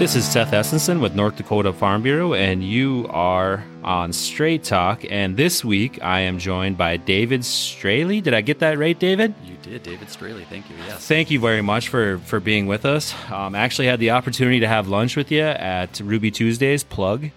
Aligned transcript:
This 0.00 0.16
is 0.16 0.26
Seth 0.26 0.52
Essenson 0.52 1.02
with 1.02 1.14
North 1.14 1.36
Dakota 1.36 1.74
Farm 1.74 2.02
Bureau, 2.02 2.32
and 2.32 2.64
you 2.64 3.06
are 3.10 3.62
on 3.84 4.14
Straight 4.14 4.64
Talk. 4.64 5.04
And 5.10 5.36
this 5.36 5.62
week, 5.62 6.02
I 6.02 6.20
am 6.20 6.38
joined 6.38 6.78
by 6.78 6.96
David 6.96 7.44
Straley. 7.44 8.22
Did 8.22 8.32
I 8.32 8.40
get 8.40 8.60
that 8.60 8.78
right, 8.78 8.98
David? 8.98 9.34
You 9.44 9.58
did, 9.60 9.82
David 9.82 10.08
Straley. 10.08 10.44
Thank 10.44 10.70
you. 10.70 10.76
Yes. 10.86 11.06
Thank 11.06 11.30
you 11.30 11.38
very 11.38 11.60
much 11.60 11.88
for 11.88 12.16
for 12.20 12.40
being 12.40 12.66
with 12.66 12.86
us. 12.86 13.14
Um, 13.30 13.54
actually, 13.54 13.88
had 13.88 14.00
the 14.00 14.12
opportunity 14.12 14.60
to 14.60 14.68
have 14.68 14.88
lunch 14.88 15.16
with 15.16 15.30
you 15.30 15.42
at 15.42 16.00
Ruby 16.00 16.30
Tuesdays. 16.30 16.82
Plug. 16.82 17.28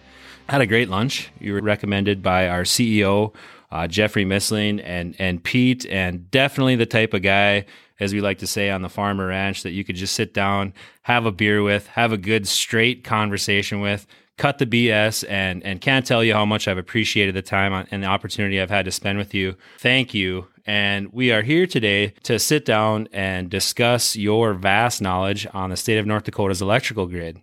Had 0.47 0.61
a 0.61 0.65
great 0.65 0.87
lunch. 0.87 1.31
You 1.41 1.55
were 1.55 1.61
recommended 1.61 2.23
by 2.23 2.47
our 2.47 2.63
CEO, 2.63 3.33
uh, 3.73 3.87
Jeffrey 3.87 4.23
Missling, 4.23 4.81
and 4.85 5.17
and 5.19 5.43
Pete, 5.43 5.85
and 5.87 6.31
definitely 6.31 6.77
the 6.77 6.85
type 6.85 7.13
of 7.13 7.23
guy 7.23 7.65
as 7.99 8.13
we 8.13 8.21
like 8.21 8.39
to 8.39 8.47
say 8.47 8.69
on 8.69 8.81
the 8.81 8.89
farmer 8.89 9.27
ranch, 9.27 9.63
that 9.63 9.71
you 9.71 9.83
could 9.83 9.95
just 9.95 10.15
sit 10.15 10.33
down, 10.33 10.73
have 11.03 11.25
a 11.25 11.31
beer 11.31 11.61
with, 11.61 11.87
have 11.87 12.11
a 12.11 12.17
good 12.17 12.47
straight 12.47 13.03
conversation 13.03 13.81
with, 13.81 14.07
cut 14.37 14.57
the 14.57 14.65
BS, 14.65 15.23
and 15.29 15.63
and 15.63 15.81
can't 15.81 16.05
tell 16.05 16.23
you 16.23 16.33
how 16.33 16.45
much 16.45 16.67
I've 16.67 16.77
appreciated 16.77 17.35
the 17.35 17.41
time 17.41 17.87
and 17.91 18.03
the 18.03 18.07
opportunity 18.07 18.59
I've 18.59 18.69
had 18.69 18.85
to 18.85 18.91
spend 18.91 19.17
with 19.17 19.33
you. 19.33 19.55
Thank 19.79 20.13
you. 20.13 20.47
And 20.65 21.11
we 21.11 21.31
are 21.31 21.41
here 21.41 21.67
today 21.67 22.13
to 22.23 22.39
sit 22.39 22.63
down 22.63 23.09
and 23.11 23.49
discuss 23.49 24.15
your 24.15 24.53
vast 24.53 25.01
knowledge 25.01 25.45
on 25.53 25.69
the 25.69 25.77
state 25.77 25.97
of 25.97 26.05
North 26.05 26.23
Dakota's 26.23 26.61
electrical 26.61 27.05
grid. 27.05 27.41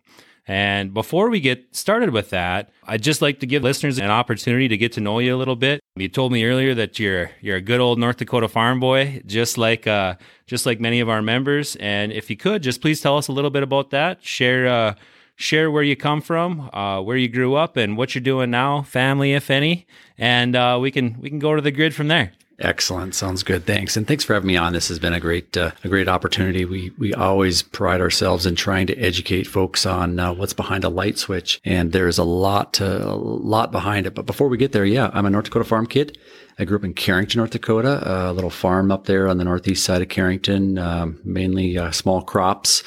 And 0.50 0.92
before 0.92 1.30
we 1.30 1.38
get 1.38 1.76
started 1.76 2.10
with 2.10 2.30
that, 2.30 2.70
I'd 2.82 3.04
just 3.04 3.22
like 3.22 3.38
to 3.38 3.46
give 3.46 3.62
listeners 3.62 4.00
an 4.00 4.10
opportunity 4.10 4.66
to 4.66 4.76
get 4.76 4.90
to 4.94 5.00
know 5.00 5.20
you 5.20 5.32
a 5.32 5.38
little 5.38 5.54
bit. 5.54 5.78
You 5.94 6.08
told 6.08 6.32
me 6.32 6.44
earlier 6.44 6.74
that 6.74 6.98
you're 6.98 7.30
you're 7.40 7.58
a 7.58 7.60
good 7.60 7.78
old 7.78 8.00
North 8.00 8.16
Dakota 8.16 8.48
farm 8.48 8.80
boy, 8.80 9.22
just 9.26 9.58
like 9.58 9.86
uh, 9.86 10.16
just 10.48 10.66
like 10.66 10.80
many 10.80 10.98
of 10.98 11.08
our 11.08 11.22
members. 11.22 11.76
And 11.76 12.10
if 12.10 12.28
you 12.30 12.36
could, 12.36 12.64
just 12.64 12.80
please 12.80 13.00
tell 13.00 13.16
us 13.16 13.28
a 13.28 13.32
little 13.32 13.50
bit 13.50 13.62
about 13.62 13.90
that. 13.90 14.24
Share 14.24 14.66
uh, 14.66 14.94
share 15.36 15.70
where 15.70 15.84
you 15.84 15.94
come 15.94 16.20
from, 16.20 16.68
uh, 16.72 17.00
where 17.00 17.16
you 17.16 17.28
grew 17.28 17.54
up, 17.54 17.76
and 17.76 17.96
what 17.96 18.16
you're 18.16 18.20
doing 18.20 18.50
now, 18.50 18.82
family, 18.82 19.34
if 19.34 19.50
any, 19.52 19.86
and 20.18 20.56
uh, 20.56 20.76
we 20.80 20.90
can 20.90 21.20
we 21.20 21.30
can 21.30 21.38
go 21.38 21.54
to 21.54 21.62
the 21.62 21.70
grid 21.70 21.94
from 21.94 22.08
there. 22.08 22.32
Excellent. 22.60 23.14
Sounds 23.14 23.42
good. 23.42 23.64
Thanks. 23.64 23.96
And 23.96 24.06
thanks 24.06 24.22
for 24.22 24.34
having 24.34 24.48
me 24.48 24.56
on. 24.56 24.74
This 24.74 24.88
has 24.88 24.98
been 24.98 25.14
a 25.14 25.20
great, 25.20 25.56
uh, 25.56 25.70
a 25.82 25.88
great 25.88 26.08
opportunity. 26.08 26.66
We, 26.66 26.92
we 26.98 27.14
always 27.14 27.62
pride 27.62 28.02
ourselves 28.02 28.44
in 28.44 28.54
trying 28.54 28.86
to 28.88 28.98
educate 28.98 29.44
folks 29.44 29.86
on 29.86 30.20
uh, 30.20 30.34
what's 30.34 30.52
behind 30.52 30.84
a 30.84 30.90
light 30.90 31.18
switch. 31.18 31.58
And 31.64 31.92
there's 31.92 32.18
a 32.18 32.24
lot 32.24 32.74
to, 32.74 33.08
a 33.08 33.16
lot 33.16 33.72
behind 33.72 34.06
it. 34.06 34.14
But 34.14 34.26
before 34.26 34.48
we 34.48 34.58
get 34.58 34.72
there, 34.72 34.84
yeah, 34.84 35.10
I'm 35.14 35.24
a 35.24 35.30
North 35.30 35.46
Dakota 35.46 35.64
farm 35.64 35.86
kid. 35.86 36.18
I 36.58 36.64
grew 36.64 36.76
up 36.76 36.84
in 36.84 36.94
Carrington, 36.94 37.38
North 37.38 37.50
Dakota, 37.50 38.02
a 38.30 38.32
little 38.32 38.50
farm 38.50 38.90
up 38.90 39.06
there 39.06 39.28
on 39.28 39.38
the 39.38 39.44
northeast 39.44 39.84
side 39.84 40.02
of 40.02 40.08
Carrington, 40.08 40.78
um, 40.78 41.20
mainly 41.24 41.78
uh, 41.78 41.90
small 41.90 42.22
crops, 42.22 42.82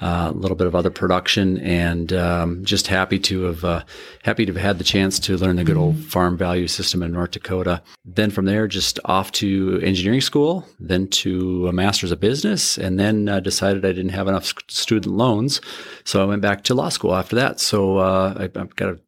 uh, 0.00 0.30
a 0.32 0.38
little 0.38 0.56
bit 0.56 0.66
of 0.66 0.74
other 0.74 0.90
production, 0.90 1.58
and 1.58 2.12
um, 2.12 2.64
just 2.64 2.86
happy 2.86 3.18
to 3.18 3.42
have 3.42 3.64
uh, 3.64 3.84
happy 4.22 4.46
to 4.46 4.52
have 4.52 4.62
had 4.62 4.78
the 4.78 4.84
chance 4.84 5.18
to 5.18 5.36
learn 5.36 5.56
the 5.56 5.64
good 5.64 5.76
old 5.76 5.98
farm 6.04 6.36
value 6.36 6.68
system 6.68 7.02
in 7.02 7.12
North 7.12 7.32
Dakota. 7.32 7.82
Then 8.04 8.30
from 8.30 8.44
there, 8.44 8.68
just 8.68 9.00
off 9.04 9.32
to 9.32 9.80
engineering 9.82 10.20
school, 10.20 10.64
then 10.78 11.08
to 11.08 11.66
a 11.68 11.72
master's 11.72 12.12
of 12.12 12.20
business, 12.20 12.78
and 12.78 12.98
then 12.98 13.28
uh, 13.28 13.40
decided 13.40 13.84
I 13.84 13.92
didn't 13.92 14.10
have 14.10 14.28
enough 14.28 14.52
student 14.68 15.14
loans, 15.14 15.60
so 16.04 16.22
I 16.22 16.26
went 16.26 16.42
back 16.42 16.62
to 16.64 16.74
law 16.74 16.88
school 16.90 17.14
after 17.14 17.34
that. 17.36 17.58
So 17.58 17.98
uh, 17.98 18.34
I, 18.38 18.44
I've 18.44 18.76
got 18.76 18.90
a 18.90 19.00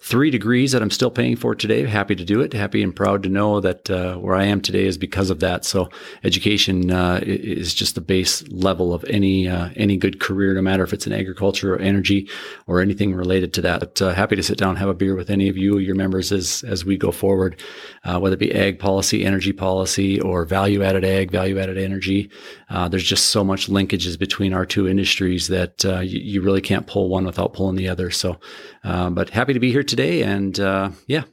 three 0.00 0.30
degrees 0.30 0.72
that 0.72 0.80
I'm 0.80 0.90
still 0.90 1.10
paying 1.10 1.36
for 1.36 1.54
today. 1.54 1.84
Happy 1.84 2.14
to 2.14 2.24
do 2.24 2.40
it. 2.40 2.52
Happy 2.52 2.82
and 2.82 2.94
proud 2.94 3.22
to 3.24 3.28
know 3.28 3.60
that 3.60 3.90
uh, 3.90 4.16
where 4.16 4.34
I 4.34 4.44
am 4.44 4.60
today 4.60 4.86
is 4.86 4.96
because 4.96 5.28
of 5.28 5.40
that. 5.40 5.64
So 5.64 5.90
education 6.24 6.90
uh, 6.90 7.20
is 7.22 7.74
just 7.74 7.94
the 7.94 8.00
base 8.00 8.46
level 8.48 8.94
of 8.94 9.04
any 9.04 9.48
uh, 9.48 9.68
any 9.76 9.96
good 9.96 10.20
career, 10.20 10.54
no 10.54 10.62
matter 10.62 10.84
if 10.84 10.92
it's 10.92 11.06
in 11.06 11.12
agriculture 11.12 11.74
or 11.74 11.78
energy 11.78 12.28
or 12.66 12.80
anything 12.80 13.14
related 13.14 13.52
to 13.54 13.62
that. 13.62 13.80
But, 13.80 14.02
uh, 14.02 14.14
happy 14.14 14.36
to 14.36 14.42
sit 14.42 14.58
down 14.58 14.76
have 14.76 14.88
a 14.88 14.94
beer 14.94 15.14
with 15.14 15.30
any 15.30 15.48
of 15.48 15.56
you, 15.56 15.78
your 15.78 15.94
members, 15.94 16.32
as 16.32 16.64
as 16.64 16.84
we 16.84 16.96
go 16.96 17.10
forward, 17.10 17.60
uh, 18.04 18.18
whether 18.18 18.34
it 18.34 18.40
be 18.40 18.54
ag 18.54 18.78
policy, 18.78 19.24
energy 19.24 19.52
policy, 19.52 20.20
or 20.20 20.44
value 20.44 20.82
added 20.82 21.04
ag, 21.04 21.30
value 21.30 21.58
added 21.58 21.76
energy. 21.76 22.30
Uh, 22.70 22.88
there's 22.88 23.04
just 23.04 23.26
so 23.26 23.44
much 23.44 23.68
linkages 23.68 24.18
between 24.18 24.52
our 24.52 24.66
two 24.66 24.88
industries 24.88 25.48
that 25.48 25.84
you, 25.84 26.18
you, 26.20 26.42
really 26.42 26.60
can't 26.60 26.86
pull 26.86 27.08
one 27.08 27.24
without 27.24 27.52
pulling 27.52 27.76
the 27.76 27.88
other. 27.88 28.10
So, 28.10 28.38
but 28.82 29.30
happy 29.30 29.52
to 29.52 29.58
to 29.58 29.60
be 29.60 29.72
here 29.72 29.82
today. 29.82 30.22
And 30.22 30.58
uh, 30.58 30.90
yeah. 31.06 31.24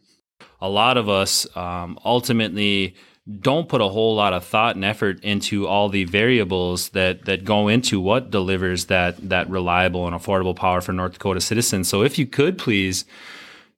A 0.62 0.70
lot 0.70 0.98
of 0.98 1.10
us 1.10 1.46
um, 1.56 2.00
ultimately 2.04 2.96
don't 3.40 3.70
put 3.70 3.82
a 3.82 3.88
whole 3.88 4.16
lot 4.16 4.34
of 4.34 4.44
thought 4.44 4.76
and 4.76 4.86
effort 4.86 5.24
into 5.24 5.68
all 5.68 5.90
the 5.90 6.06
variables 6.06 6.90
that 6.90 7.26
that 7.26 7.44
go 7.44 7.68
into 7.68 8.00
what 8.00 8.32
delivers 8.32 8.86
that 8.86 9.18
that 9.30 9.50
reliable 9.50 10.08
and 10.08 10.16
affordable 10.16 10.56
power 10.56 10.82
for 10.82 10.94
North 10.94 11.14
Dakota 11.14 11.42
citizens. 11.42 11.88
So 11.88 12.04
if 12.04 12.18
you 12.18 12.26
could 12.26 12.58
please 12.58 13.06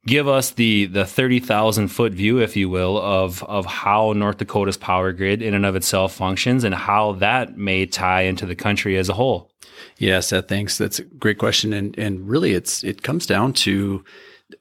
give 0.07 0.27
us 0.27 0.51
the 0.51 0.85
the 0.87 1.05
30,000 1.05 1.89
foot 1.89 2.13
view 2.13 2.39
if 2.39 2.55
you 2.55 2.69
will 2.69 2.97
of 2.99 3.43
of 3.43 3.65
how 3.65 4.13
North 4.13 4.37
Dakota's 4.37 4.77
power 4.77 5.11
grid 5.11 5.41
in 5.41 5.53
and 5.53 5.65
of 5.65 5.75
itself 5.75 6.13
functions 6.13 6.63
and 6.63 6.73
how 6.73 7.11
that 7.13 7.57
may 7.57 7.85
tie 7.85 8.21
into 8.21 8.45
the 8.45 8.55
country 8.55 8.97
as 8.97 9.09
a 9.09 9.13
whole. 9.13 9.51
Yes, 9.97 10.31
that 10.31 10.47
thanks. 10.47 10.77
That's 10.77 10.99
a 10.99 11.03
great 11.03 11.37
question 11.37 11.73
and 11.73 11.97
and 11.99 12.27
really 12.27 12.53
it's 12.53 12.83
it 12.83 13.03
comes 13.03 13.27
down 13.27 13.53
to 13.53 14.03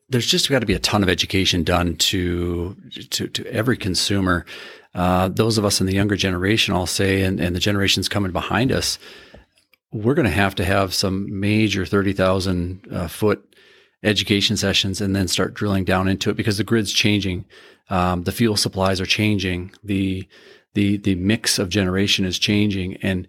there's 0.08 0.26
just 0.26 0.50
got 0.50 0.58
to 0.58 0.66
be 0.66 0.74
a 0.74 0.80
ton 0.80 1.02
of 1.02 1.08
education 1.08 1.62
done 1.62 1.96
to 1.96 2.76
to, 3.10 3.28
to 3.28 3.46
every 3.46 3.76
consumer. 3.76 4.44
Uh, 4.94 5.28
those 5.28 5.58
of 5.58 5.64
us 5.64 5.80
in 5.80 5.86
the 5.86 5.94
younger 5.94 6.16
generation, 6.16 6.72
I'll 6.72 6.86
say, 6.86 7.20
and, 7.20 7.38
and 7.38 7.54
the 7.54 7.60
generations 7.60 8.08
coming 8.08 8.32
behind 8.32 8.72
us, 8.72 8.98
we're 9.92 10.14
going 10.14 10.24
to 10.24 10.32
have 10.32 10.54
to 10.54 10.64
have 10.64 10.94
some 10.94 11.38
major 11.38 11.84
30,000 11.84 12.88
uh, 12.90 13.06
foot 13.06 13.55
education 14.06 14.56
sessions 14.56 15.00
and 15.00 15.14
then 15.14 15.28
start 15.28 15.54
drilling 15.54 15.84
down 15.84 16.08
into 16.08 16.30
it 16.30 16.36
because 16.36 16.58
the 16.58 16.64
grid's 16.64 16.92
changing. 16.92 17.44
Um, 17.90 18.24
the 18.24 18.32
fuel 18.32 18.56
supplies 18.56 19.00
are 19.00 19.06
changing. 19.06 19.72
The, 19.84 20.26
the, 20.74 20.96
the 20.96 21.16
mix 21.16 21.58
of 21.58 21.68
generation 21.68 22.24
is 22.24 22.38
changing. 22.38 22.96
And 23.02 23.28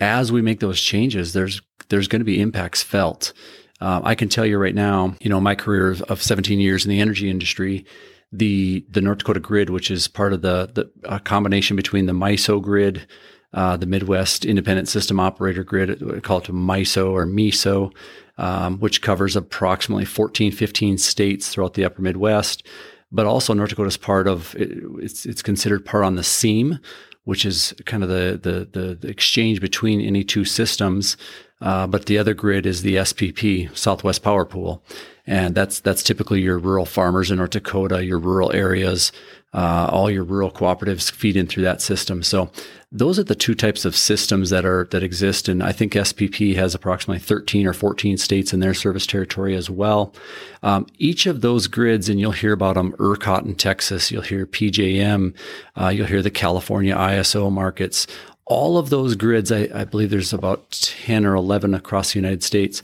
as 0.00 0.30
we 0.30 0.42
make 0.42 0.60
those 0.60 0.80
changes, 0.80 1.32
there's, 1.32 1.62
there's 1.88 2.08
going 2.08 2.20
to 2.20 2.24
be 2.24 2.40
impacts 2.40 2.82
felt. 2.82 3.32
Uh, 3.80 4.00
I 4.04 4.14
can 4.14 4.28
tell 4.28 4.46
you 4.46 4.58
right 4.58 4.74
now, 4.74 5.14
you 5.20 5.30
know, 5.30 5.40
my 5.40 5.54
career 5.54 5.96
of 6.08 6.22
17 6.22 6.58
years 6.58 6.84
in 6.84 6.90
the 6.90 7.00
energy 7.00 7.30
industry, 7.30 7.84
the 8.32 8.84
the 8.90 9.00
North 9.00 9.18
Dakota 9.18 9.40
grid, 9.40 9.70
which 9.70 9.90
is 9.90 10.08
part 10.08 10.32
of 10.32 10.42
the 10.42 10.90
the 11.04 11.20
combination 11.20 11.76
between 11.76 12.06
the 12.06 12.12
MISO 12.12 12.60
grid, 12.60 13.06
uh, 13.52 13.76
the 13.76 13.86
Midwest 13.86 14.44
Independent 14.44 14.88
System 14.88 15.20
Operator 15.20 15.62
grid, 15.62 16.22
call 16.22 16.38
it 16.38 16.44
MISO 16.44 17.10
or 17.12 17.26
MISO, 17.26 17.92
um, 18.38 18.78
which 18.78 19.02
covers 19.02 19.36
approximately 19.36 20.04
14, 20.04 20.52
15 20.52 20.98
states 20.98 21.48
throughout 21.48 21.74
the 21.74 21.84
Upper 21.84 22.02
Midwest. 22.02 22.66
But 23.12 23.26
also 23.26 23.54
North 23.54 23.70
Dakota 23.70 23.88
is 23.88 23.96
part 23.96 24.26
of 24.26 24.54
it's 24.58 25.26
it's 25.26 25.42
considered 25.42 25.86
part 25.86 26.04
on 26.04 26.16
the 26.16 26.24
seam, 26.24 26.80
which 27.26 27.44
is 27.44 27.74
kind 27.86 28.02
of 28.02 28.08
the, 28.08 28.38
the, 28.40 28.80
the, 28.80 28.94
the 28.94 29.08
exchange 29.08 29.60
between 29.60 30.00
any 30.00 30.24
two 30.24 30.44
systems. 30.44 31.16
Uh, 31.60 31.86
but 31.86 32.06
the 32.06 32.18
other 32.18 32.34
grid 32.34 32.66
is 32.66 32.82
the 32.82 32.96
SPP, 32.96 33.74
Southwest 33.76 34.22
Power 34.22 34.44
Pool. 34.44 34.82
And 35.26 35.54
that's, 35.54 35.80
that's 35.80 36.02
typically 36.02 36.40
your 36.40 36.58
rural 36.58 36.86
farmers 36.86 37.30
in 37.30 37.38
North 37.38 37.50
Dakota, 37.50 38.04
your 38.04 38.18
rural 38.18 38.52
areas, 38.52 39.10
uh, 39.52 39.88
all 39.90 40.10
your 40.10 40.22
rural 40.22 40.50
cooperatives 40.50 41.10
feed 41.10 41.36
in 41.36 41.46
through 41.46 41.64
that 41.64 41.80
system. 41.80 42.22
So 42.22 42.50
those 42.96 43.18
are 43.18 43.24
the 43.24 43.34
two 43.34 43.54
types 43.54 43.84
of 43.84 43.94
systems 43.94 44.48
that 44.50 44.64
are 44.64 44.88
that 44.90 45.02
exist, 45.02 45.48
and 45.48 45.62
I 45.62 45.72
think 45.72 45.92
SPP 45.92 46.56
has 46.56 46.74
approximately 46.74 47.18
13 47.18 47.66
or 47.66 47.74
14 47.74 48.16
states 48.16 48.54
in 48.54 48.60
their 48.60 48.72
service 48.72 49.06
territory 49.06 49.54
as 49.54 49.68
well. 49.68 50.14
Um, 50.62 50.86
each 50.98 51.26
of 51.26 51.42
those 51.42 51.66
grids, 51.66 52.08
and 52.08 52.18
you'll 52.18 52.32
hear 52.32 52.52
about 52.52 52.74
them: 52.74 52.94
ERCOT 52.98 53.44
in 53.44 53.54
Texas, 53.54 54.10
you'll 54.10 54.22
hear 54.22 54.46
PJM, 54.46 55.34
uh, 55.78 55.88
you'll 55.88 56.06
hear 56.06 56.22
the 56.22 56.30
California 56.30 56.94
ISO 56.94 57.52
markets. 57.52 58.06
All 58.46 58.78
of 58.78 58.90
those 58.90 59.14
grids, 59.14 59.52
I, 59.52 59.68
I 59.74 59.84
believe 59.84 60.10
there's 60.10 60.32
about 60.32 60.70
10 60.70 61.26
or 61.26 61.34
11 61.34 61.74
across 61.74 62.12
the 62.12 62.20
United 62.20 62.44
States. 62.44 62.82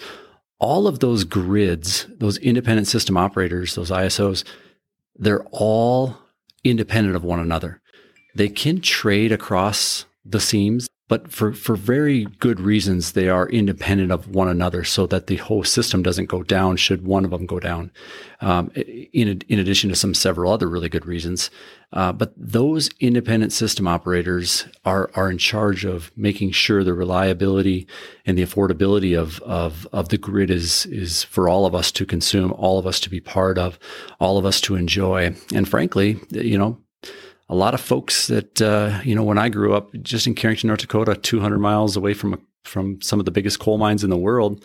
All 0.58 0.87
of 0.87 0.99
those 0.99 1.25
grids, 1.25 2.06
those 2.19 2.37
independent 2.38 2.88
system 2.88 3.17
operators, 3.17 3.76
those 3.76 3.91
ISOs, 3.91 4.44
they're 5.17 5.44
all 5.53 6.17
independent 6.65 7.17
of 7.17 7.25
one 7.25 7.41
another. 7.41 7.81
They 8.34 8.49
can 8.49 8.81
trade 8.81 9.32
across 9.32 10.06
the 10.25 10.40
seams, 10.40 10.88
but 11.08 11.31
for, 11.31 11.52
for 11.52 11.76
very 11.76 12.25
good 12.25 12.58
reasons, 12.58 13.12
they 13.12 13.29
are 13.29 13.46
independent 13.46 14.11
of 14.11 14.29
one 14.34 14.49
another 14.49 14.82
so 14.82 15.06
that 15.08 15.26
the 15.26 15.37
whole 15.37 15.62
system 15.62 16.02
doesn't 16.02 16.31
go 16.31 16.43
down 16.43 16.79
should 16.79 17.05
one 17.05 17.26
of 17.26 17.32
them 17.32 17.44
go 17.44 17.61
down. 17.61 17.90
Um, 18.40 18.70
in, 18.75 19.43
in 19.46 19.58
addition 19.58 19.90
to 19.90 19.96
some 19.96 20.14
several 20.14 20.50
other 20.50 20.70
really 20.70 20.88
good 20.88 21.05
reasons. 21.05 21.50
Uh, 21.93 22.12
but 22.12 22.32
those 22.34 22.88
independent 22.99 23.52
system 23.52 23.87
operators 23.87 24.64
are, 24.87 25.11
are 25.14 25.31
in 25.31 25.37
charge 25.37 25.84
of 25.84 26.11
making 26.17 26.52
sure 26.52 26.82
the 26.82 26.94
reliability 26.94 27.87
and 28.25 28.38
the 28.38 28.43
affordability 28.43 29.14
of, 29.19 29.38
of, 29.43 29.87
of 29.93 30.08
the 30.08 30.17
grid 30.17 30.50
is, 30.50 30.87
is 30.87 31.25
for 31.25 31.46
all 31.46 31.67
of 31.67 31.75
us 31.75 31.93
to 31.93 32.06
consume, 32.06 32.52
all 32.52 32.79
of 32.79 32.87
us 32.87 32.99
to 33.00 33.11
be 33.11 33.20
part 33.20 33.58
of, 33.58 33.79
all 34.19 34.38
of 34.38 34.46
us 34.46 34.62
to 34.62 34.76
enjoy. 34.76 35.34
And 35.55 35.69
frankly, 35.69 36.19
you 36.31 36.56
know, 36.56 36.79
a 37.52 37.54
lot 37.54 37.75
of 37.75 37.82
folks 37.82 38.28
that 38.28 38.62
uh, 38.62 38.99
you 39.04 39.14
know 39.14 39.22
when 39.22 39.37
I 39.37 39.50
grew 39.50 39.75
up 39.75 39.93
just 40.00 40.26
in 40.26 40.34
Carrington, 40.34 40.69
North 40.69 40.81
Dakota, 40.81 41.14
200 41.14 41.58
miles 41.58 41.96
away 41.99 42.14
from 42.14 42.40
from 42.64 43.00
some 43.02 43.19
of 43.19 43.26
the 43.26 43.31
biggest 43.31 43.58
coal 43.58 43.76
mines 43.76 44.02
in 44.02 44.08
the 44.08 44.16
world. 44.16 44.64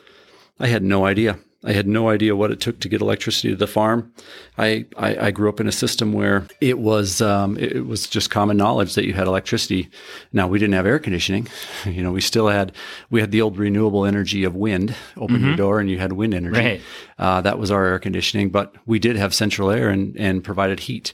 I 0.57 0.67
had 0.67 0.83
no 0.83 1.05
idea. 1.05 1.37
I 1.63 1.73
had 1.73 1.87
no 1.87 2.09
idea 2.09 2.35
what 2.35 2.51
it 2.51 2.59
took 2.59 2.79
to 2.81 2.89
get 2.89 3.01
electricity 3.01 3.49
to 3.49 3.55
the 3.55 3.65
farm. 3.65 4.13
I, 4.59 4.85
I, 4.95 5.27
I 5.27 5.31
grew 5.31 5.49
up 5.49 5.59
in 5.59 5.67
a 5.67 5.71
system 5.71 6.13
where 6.13 6.45
it 6.61 6.77
was 6.77 7.19
um, 7.19 7.57
it 7.57 7.87
was 7.87 8.07
just 8.07 8.29
common 8.29 8.57
knowledge 8.57 8.93
that 8.93 9.05
you 9.05 9.13
had 9.13 9.25
electricity. 9.25 9.89
Now 10.31 10.47
we 10.47 10.59
didn't 10.59 10.75
have 10.75 10.85
air 10.85 10.99
conditioning. 10.99 11.47
You 11.87 12.03
know, 12.03 12.11
we 12.11 12.21
still 12.21 12.47
had 12.47 12.73
we 13.09 13.21
had 13.21 13.31
the 13.31 13.41
old 13.41 13.57
renewable 13.57 14.05
energy 14.05 14.43
of 14.43 14.55
wind. 14.55 14.95
Open 15.15 15.43
your 15.43 15.55
door 15.55 15.79
and 15.79 15.89
you 15.89 15.97
had 15.97 16.13
wind 16.13 16.33
energy. 16.33 16.59
Right. 16.59 16.81
Uh, 17.17 17.41
that 17.41 17.57
was 17.57 17.71
our 17.71 17.85
air 17.85 17.97
conditioning, 17.97 18.49
but 18.49 18.75
we 18.85 18.99
did 18.99 19.15
have 19.15 19.33
central 19.33 19.71
air 19.71 19.89
and 19.89 20.15
and 20.17 20.43
provided 20.43 20.81
heat. 20.81 21.13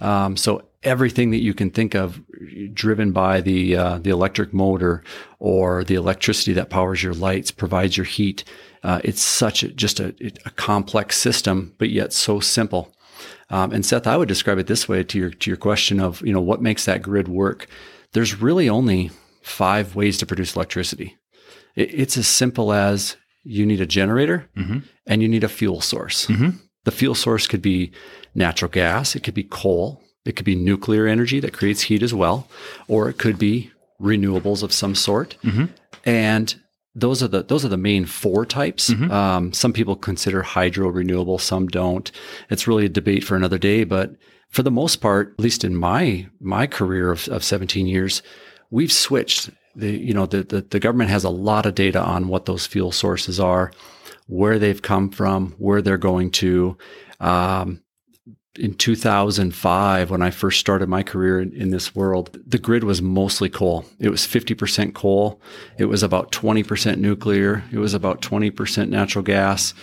Um, 0.00 0.36
so 0.36 0.62
everything 0.82 1.30
that 1.30 1.42
you 1.42 1.54
can 1.54 1.70
think 1.70 1.94
of 1.94 2.20
driven 2.72 3.12
by 3.12 3.40
the 3.40 3.76
uh, 3.76 3.98
the 3.98 4.10
electric 4.10 4.52
motor 4.52 5.02
or 5.38 5.84
the 5.84 5.94
electricity 5.94 6.52
that 6.54 6.70
powers 6.70 7.02
your 7.02 7.14
lights 7.14 7.50
provides 7.50 7.96
your 7.96 8.06
heat 8.06 8.44
uh, 8.84 9.00
it's 9.02 9.22
such 9.22 9.62
a, 9.62 9.68
just 9.68 9.98
a, 9.98 10.14
a, 10.44 10.50
complex 10.50 11.16
system, 11.16 11.74
but 11.78 11.88
yet 11.88 12.12
so 12.12 12.38
simple. 12.38 12.94
Um, 13.48 13.72
and 13.72 13.84
Seth, 13.84 14.06
I 14.06 14.18
would 14.18 14.28
describe 14.28 14.58
it 14.58 14.66
this 14.66 14.86
way 14.86 15.02
to 15.02 15.18
your 15.18 15.30
to 15.30 15.50
your 15.50 15.56
question 15.56 16.00
of 16.00 16.20
you 16.20 16.32
know 16.32 16.40
what 16.40 16.60
makes 16.60 16.84
that 16.84 17.00
grid 17.00 17.26
work. 17.26 17.66
There's 18.12 18.40
really 18.40 18.68
only 18.68 19.10
five 19.42 19.96
ways 19.96 20.18
to 20.18 20.26
produce 20.26 20.54
electricity. 20.54 21.16
It, 21.74 21.94
it's 21.94 22.18
as 22.18 22.28
simple 22.28 22.72
as 22.72 23.16
you 23.42 23.64
need 23.64 23.80
a 23.80 23.86
generator 23.86 24.48
mm-hmm. 24.56 24.80
and 25.06 25.22
you 25.22 25.28
need 25.28 25.44
a 25.44 25.48
fuel 25.48 25.80
source. 25.80 26.26
Mm-hmm. 26.26 26.50
The 26.84 26.90
fuel 26.90 27.14
source 27.14 27.46
could 27.46 27.62
be 27.62 27.90
natural 28.34 28.70
gas, 28.70 29.16
it 29.16 29.22
could 29.22 29.34
be 29.34 29.44
coal, 29.44 30.02
it 30.26 30.36
could 30.36 30.44
be 30.44 30.54
nuclear 30.54 31.06
energy 31.06 31.40
that 31.40 31.54
creates 31.54 31.82
heat 31.82 32.02
as 32.02 32.12
well, 32.12 32.48
or 32.86 33.08
it 33.08 33.18
could 33.18 33.38
be 33.38 33.70
renewables 34.00 34.62
of 34.62 34.72
some 34.72 34.94
sort. 34.94 35.36
Mm-hmm. 35.42 35.66
And 36.04 36.54
those 36.94 37.22
are 37.22 37.28
the 37.28 37.42
those 37.42 37.64
are 37.64 37.68
the 37.68 37.76
main 37.76 38.06
four 38.06 38.46
types. 38.46 38.90
Mm-hmm. 38.90 39.10
Um, 39.10 39.52
some 39.52 39.72
people 39.72 39.96
consider 39.96 40.42
hydro 40.42 40.88
renewable, 40.88 41.38
some 41.38 41.66
don't. 41.66 42.10
It's 42.50 42.66
really 42.68 42.86
a 42.86 42.90
debate 42.90 43.24
for 43.24 43.36
another 43.36 43.58
day. 43.58 43.84
But 43.84 44.14
for 44.48 44.62
the 44.62 44.70
most 44.70 44.96
part, 44.96 45.34
at 45.36 45.42
least 45.42 45.64
in 45.64 45.74
my 45.74 46.28
my 46.40 46.66
career 46.66 47.10
of, 47.10 47.28
of 47.28 47.42
17 47.42 47.86
years, 47.86 48.22
we've 48.70 48.92
switched. 48.92 49.50
The 49.76 49.90
you 49.90 50.14
know 50.14 50.26
the, 50.26 50.44
the 50.44 50.60
the 50.62 50.78
government 50.78 51.10
has 51.10 51.24
a 51.24 51.30
lot 51.30 51.66
of 51.66 51.74
data 51.74 52.00
on 52.00 52.28
what 52.28 52.46
those 52.46 52.64
fuel 52.64 52.92
sources 52.92 53.40
are, 53.40 53.72
where 54.28 54.60
they've 54.60 54.80
come 54.80 55.10
from, 55.10 55.54
where 55.58 55.82
they're 55.82 55.98
going 55.98 56.30
to. 56.32 56.78
Um, 57.18 57.82
in 58.58 58.74
2005, 58.74 60.10
when 60.10 60.22
I 60.22 60.30
first 60.30 60.60
started 60.60 60.88
my 60.88 61.02
career 61.02 61.40
in, 61.40 61.52
in, 61.52 61.70
this 61.70 61.94
world, 61.94 62.38
the 62.46 62.58
grid 62.58 62.84
was 62.84 63.02
mostly 63.02 63.48
coal. 63.48 63.84
It 63.98 64.10
was 64.10 64.20
50% 64.20 64.94
coal. 64.94 65.40
It 65.76 65.86
was 65.86 66.02
about 66.02 66.30
20% 66.30 66.98
nuclear. 66.98 67.64
It 67.72 67.78
was 67.78 67.94
about 67.94 68.20
20% 68.20 68.88
natural 68.88 69.24
gas. 69.24 69.74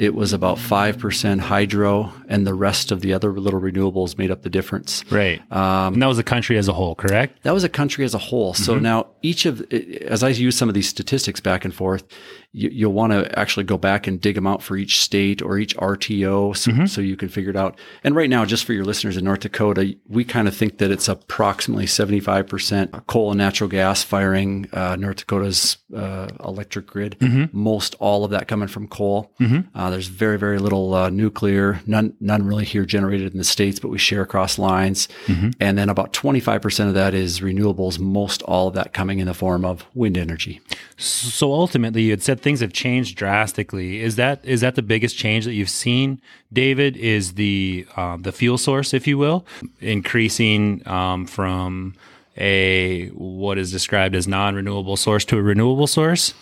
It 0.00 0.14
was 0.14 0.32
about 0.32 0.56
5% 0.56 1.40
hydro, 1.40 2.10
and 2.26 2.46
the 2.46 2.54
rest 2.54 2.90
of 2.90 3.02
the 3.02 3.12
other 3.12 3.32
little 3.32 3.60
renewables 3.60 4.16
made 4.16 4.30
up 4.30 4.40
the 4.40 4.48
difference. 4.48 5.04
Right. 5.10 5.40
Um, 5.52 5.92
and 5.92 6.02
that 6.02 6.06
was 6.06 6.18
a 6.18 6.22
country 6.22 6.56
as 6.56 6.68
a 6.68 6.72
whole, 6.72 6.94
correct? 6.94 7.42
That 7.42 7.52
was 7.52 7.64
a 7.64 7.68
country 7.68 8.06
as 8.06 8.14
a 8.14 8.18
whole. 8.18 8.54
So 8.54 8.74
mm-hmm. 8.74 8.82
now 8.82 9.08
each 9.20 9.44
of, 9.44 9.60
as 9.70 10.22
I 10.22 10.30
use 10.30 10.56
some 10.56 10.70
of 10.70 10.74
these 10.74 10.88
statistics 10.88 11.40
back 11.40 11.66
and 11.66 11.74
forth, 11.74 12.04
you, 12.52 12.88
will 12.88 12.94
want 12.94 13.12
to 13.12 13.38
actually 13.38 13.64
go 13.64 13.78
back 13.78 14.06
and 14.06 14.20
dig 14.20 14.34
them 14.34 14.46
out 14.46 14.62
for 14.62 14.76
each 14.76 15.00
state 15.00 15.40
or 15.40 15.58
each 15.58 15.76
RTO 15.76 16.56
so, 16.56 16.70
mm-hmm. 16.70 16.86
so 16.86 17.00
you 17.00 17.16
can 17.16 17.28
figure 17.28 17.50
it 17.50 17.56
out. 17.56 17.78
And 18.02 18.16
right 18.16 18.28
now, 18.28 18.44
just 18.44 18.64
for 18.64 18.72
your 18.72 18.84
listeners 18.84 19.16
in 19.16 19.24
North 19.24 19.40
Dakota, 19.40 19.94
we 20.08 20.24
kind 20.24 20.48
of 20.48 20.56
think 20.56 20.78
that 20.78 20.90
it's 20.90 21.08
approximately 21.08 21.86
75% 21.86 23.06
coal 23.06 23.30
and 23.30 23.38
natural 23.38 23.68
gas 23.68 24.02
firing 24.02 24.68
uh, 24.72 24.96
North 24.96 25.18
Dakota's 25.18 25.78
uh, 25.94 26.28
electric 26.44 26.86
grid. 26.86 27.16
Mm-hmm. 27.20 27.56
Most 27.56 27.94
all 28.00 28.24
of 28.24 28.32
that 28.32 28.48
coming 28.48 28.68
from 28.68 28.88
coal. 28.88 29.32
Mm-hmm. 29.40 29.76
Uh, 29.78 29.90
there's 29.90 30.08
very, 30.08 30.38
very 30.38 30.58
little 30.58 30.92
uh, 30.94 31.08
nuclear, 31.08 31.80
none, 31.86 32.14
none 32.20 32.44
really 32.44 32.64
here 32.64 32.84
generated 32.84 33.30
in 33.32 33.38
the 33.38 33.44
States, 33.44 33.78
but 33.78 33.88
we 33.88 33.98
share 33.98 34.22
across 34.22 34.58
lines. 34.58 35.08
Mm-hmm. 35.26 35.50
And 35.60 35.78
then 35.78 35.88
about 35.88 36.12
25% 36.12 36.88
of 36.88 36.94
that 36.94 37.14
is 37.14 37.40
renewables, 37.40 38.00
most 38.00 38.42
all 38.42 38.68
of 38.68 38.74
that 38.74 38.92
coming 38.92 39.20
in 39.20 39.26
the 39.26 39.34
form 39.34 39.64
of 39.64 39.86
wind 39.94 40.18
energy. 40.18 40.60
So 40.96 41.52
ultimately, 41.52 42.02
you 42.02 42.10
had 42.10 42.22
things 42.42 42.60
have 42.60 42.72
changed 42.72 43.16
drastically. 43.16 44.00
Is 44.00 44.16
that 44.16 44.44
is 44.44 44.60
that 44.60 44.74
the 44.74 44.82
biggest 44.82 45.16
change 45.16 45.44
that 45.44 45.54
you've 45.54 45.70
seen, 45.70 46.20
David? 46.52 46.96
Is 46.96 47.34
the 47.34 47.86
uh, 47.96 48.16
the 48.18 48.32
fuel 48.32 48.58
source, 48.58 48.94
if 48.94 49.06
you 49.06 49.18
will, 49.18 49.46
increasing 49.80 50.86
um, 50.86 51.26
from 51.26 51.94
a 52.36 53.08
what 53.08 53.58
is 53.58 53.70
described 53.70 54.14
as 54.14 54.26
non-renewable 54.26 54.96
source 54.96 55.24
to 55.26 55.38
a 55.38 55.42
renewable 55.42 55.86
source? 55.86 56.34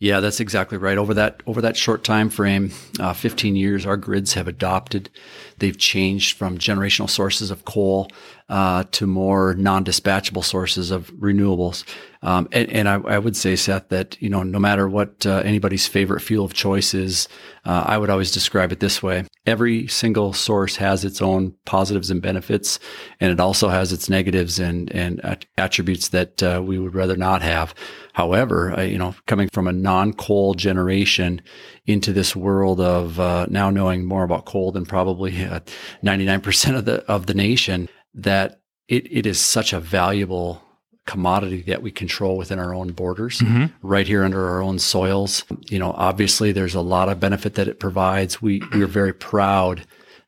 Yeah, 0.00 0.20
that's 0.20 0.40
exactly 0.40 0.78
right. 0.78 0.96
Over 0.96 1.12
that 1.14 1.42
over 1.46 1.60
that 1.60 1.76
short 1.76 2.04
time 2.04 2.30
frame, 2.30 2.72
uh, 2.98 3.12
15 3.12 3.54
years, 3.54 3.84
our 3.84 3.98
grids 3.98 4.32
have 4.32 4.48
adopted. 4.48 5.10
They've 5.58 5.76
changed 5.76 6.38
from 6.38 6.56
generational 6.56 7.10
sources 7.10 7.50
of 7.50 7.66
coal 7.66 8.10
uh, 8.48 8.84
to 8.92 9.06
more 9.06 9.54
non-dispatchable 9.54 10.42
sources 10.42 10.90
of 10.90 11.12
renewables. 11.12 11.84
Um, 12.22 12.48
and, 12.52 12.68
and 12.70 12.88
I, 12.88 12.94
I, 12.96 13.18
would 13.18 13.34
say, 13.34 13.56
Seth, 13.56 13.88
that 13.88 14.20
you 14.20 14.28
know, 14.28 14.42
no 14.42 14.58
matter 14.58 14.86
what 14.88 15.24
uh, 15.24 15.42
anybody's 15.44 15.86
favorite 15.86 16.20
fuel 16.20 16.44
of 16.44 16.52
choice 16.52 16.92
is, 16.92 17.28
uh, 17.64 17.84
I 17.86 17.96
would 17.96 18.10
always 18.10 18.30
describe 18.30 18.72
it 18.72 18.80
this 18.80 19.02
way: 19.02 19.24
every 19.46 19.86
single 19.86 20.34
source 20.34 20.76
has 20.76 21.02
its 21.02 21.22
own 21.22 21.54
positives 21.64 22.10
and 22.10 22.20
benefits, 22.20 22.78
and 23.20 23.32
it 23.32 23.40
also 23.40 23.70
has 23.70 23.90
its 23.90 24.10
negatives 24.10 24.58
and 24.58 24.92
and 24.92 25.46
attributes 25.56 26.08
that 26.08 26.42
uh, 26.42 26.62
we 26.62 26.78
would 26.78 26.94
rather 26.94 27.16
not 27.16 27.40
have. 27.40 27.74
However, 28.12 28.74
you 28.86 28.98
know, 28.98 29.14
coming 29.26 29.48
from 29.50 29.66
a 29.66 29.72
non-coal 29.72 30.54
generation 30.54 31.40
into 31.86 32.12
this 32.12 32.36
world 32.36 32.80
of 32.80 33.18
uh, 33.18 33.46
now 33.48 33.70
knowing 33.70 34.04
more 34.04 34.24
about 34.24 34.44
coal 34.44 34.72
than 34.72 34.84
probably 34.84 35.32
99% 35.32 36.76
of 36.76 36.84
the 36.84 37.02
of 37.06 37.24
the 37.24 37.34
nation, 37.34 37.88
that 38.12 38.60
it, 38.88 39.10
it 39.10 39.24
is 39.24 39.40
such 39.40 39.72
a 39.72 39.80
valuable 39.80 40.62
commodity 41.10 41.62
that 41.62 41.82
we 41.82 41.90
control 41.90 42.36
within 42.36 42.60
our 42.60 42.72
own 42.72 42.92
borders, 42.92 43.40
mm-hmm. 43.40 43.66
right 43.82 44.06
here 44.06 44.22
under 44.22 44.48
our 44.48 44.62
own 44.62 44.78
soils. 44.78 45.44
You 45.68 45.80
know, 45.80 45.90
obviously 45.90 46.52
there's 46.52 46.76
a 46.76 46.80
lot 46.80 47.08
of 47.08 47.18
benefit 47.18 47.54
that 47.54 47.66
it 47.66 47.80
provides. 47.80 48.40
We 48.40 48.62
we're 48.72 48.86
very 48.86 49.12
proud 49.12 49.84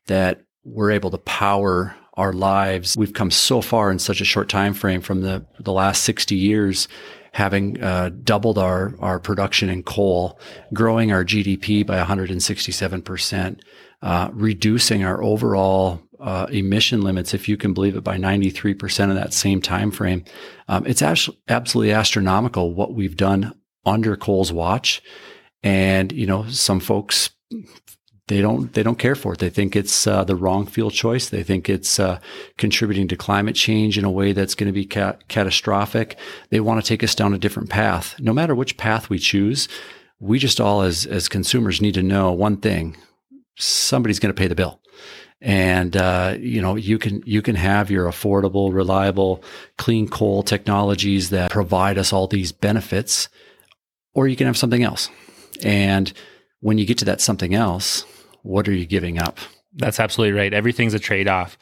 that 0.07 0.41
we're 0.65 0.91
able 0.91 1.09
to 1.11 1.17
power 1.19 1.95
our 2.15 2.33
lives. 2.33 2.97
We've 2.97 3.13
come 3.13 3.31
so 3.31 3.61
far 3.61 3.91
in 3.91 3.99
such 3.99 4.19
a 4.19 4.25
short 4.25 4.49
time 4.49 4.73
frame 4.73 4.99
from 4.99 5.21
the 5.21 5.45
the 5.57 5.71
last 5.71 6.03
60 6.03 6.35
years 6.35 6.89
having 7.31 7.81
uh, 7.81 8.11
doubled 8.23 8.57
our 8.57 8.93
our 8.99 9.19
production 9.21 9.69
in 9.69 9.83
coal, 9.83 10.37
growing 10.73 11.13
our 11.13 11.23
GDP 11.23 11.87
by 11.87 11.95
167 11.95 13.01
percent, 13.03 13.63
uh, 14.01 14.29
reducing 14.33 15.05
our 15.05 15.23
overall 15.23 16.01
uh, 16.23 16.47
emission 16.49 17.01
limits, 17.01 17.33
if 17.33 17.49
you 17.49 17.57
can 17.57 17.73
believe 17.73 17.97
it, 17.97 18.03
by 18.03 18.17
93% 18.17 19.09
of 19.09 19.15
that 19.15 19.33
same 19.33 19.61
time 19.61 19.91
frame. 19.91 20.23
Um, 20.69 20.85
it's 20.87 21.01
absolutely 21.01 21.91
astronomical 21.91 22.73
what 22.73 22.93
we've 22.93 23.17
done 23.17 23.53
under 23.85 24.15
coal's 24.15 24.51
watch. 24.51 25.03
And, 25.63 26.11
you 26.13 26.25
know, 26.25 26.47
some 26.47 26.79
folks, 26.79 27.31
they 28.29 28.39
don't, 28.39 28.73
they 28.73 28.83
don't 28.83 28.97
care 28.97 29.15
for 29.15 29.33
it. 29.33 29.39
They 29.39 29.49
think 29.49 29.75
it's 29.75 30.07
uh, 30.07 30.23
the 30.23 30.37
wrong 30.37 30.65
fuel 30.65 30.91
choice. 30.91 31.27
They 31.27 31.43
think 31.43 31.67
it's 31.69 31.99
uh, 31.99 32.19
contributing 32.57 33.09
to 33.09 33.17
climate 33.17 33.55
change 33.55 33.97
in 33.97 34.05
a 34.05 34.11
way 34.11 34.31
that's 34.31 34.55
going 34.55 34.67
to 34.67 34.73
be 34.73 34.85
ca- 34.85 35.17
catastrophic. 35.27 36.17
They 36.51 36.61
want 36.61 36.83
to 36.83 36.87
take 36.87 37.03
us 37.03 37.15
down 37.15 37.33
a 37.33 37.37
different 37.37 37.69
path. 37.69 38.15
No 38.19 38.31
matter 38.31 38.55
which 38.55 38.77
path 38.77 39.09
we 39.09 39.19
choose, 39.19 39.67
we 40.21 40.39
just 40.39 40.61
all 40.61 40.83
as, 40.83 41.05
as 41.05 41.27
consumers 41.27 41.81
need 41.81 41.95
to 41.95 42.03
know 42.03 42.31
one 42.31 42.57
thing. 42.57 42.95
Somebody's 43.57 44.19
going 44.19 44.33
to 44.33 44.39
pay 44.39 44.47
the 44.47 44.55
bill 44.55 44.79
and 45.43 45.95
uh, 45.95 46.35
you 46.39 46.61
know 46.61 46.75
you 46.75 46.97
can 46.97 47.21
you 47.25 47.43
can 47.43 47.55
have 47.55 47.91
your 47.91 48.07
affordable 48.07 48.73
reliable 48.73 49.43
clean 49.77 50.07
coal 50.07 50.41
technologies 50.41 51.29
that 51.29 51.51
provide 51.51 51.99
us 51.99 52.11
all 52.11 52.25
these 52.25 52.51
benefits 52.51 53.29
or 54.15 54.27
you 54.27 54.35
can 54.35 54.47
have 54.47 54.57
something 54.57 54.83
else. 54.83 55.09
And 55.63 56.11
when 56.61 56.77
you 56.77 56.85
get 56.85 56.97
to 56.99 57.05
that 57.05 57.21
something 57.21 57.53
else 57.53 58.05
what 58.43 58.67
are 58.67 58.73
you 58.73 58.85
giving 58.85 59.17
up? 59.17 59.39
That's 59.73 59.99
absolutely 59.99 60.37
right. 60.37 60.53
Everything's 60.53 60.93
a 60.93 60.99
trade-off 60.99 61.57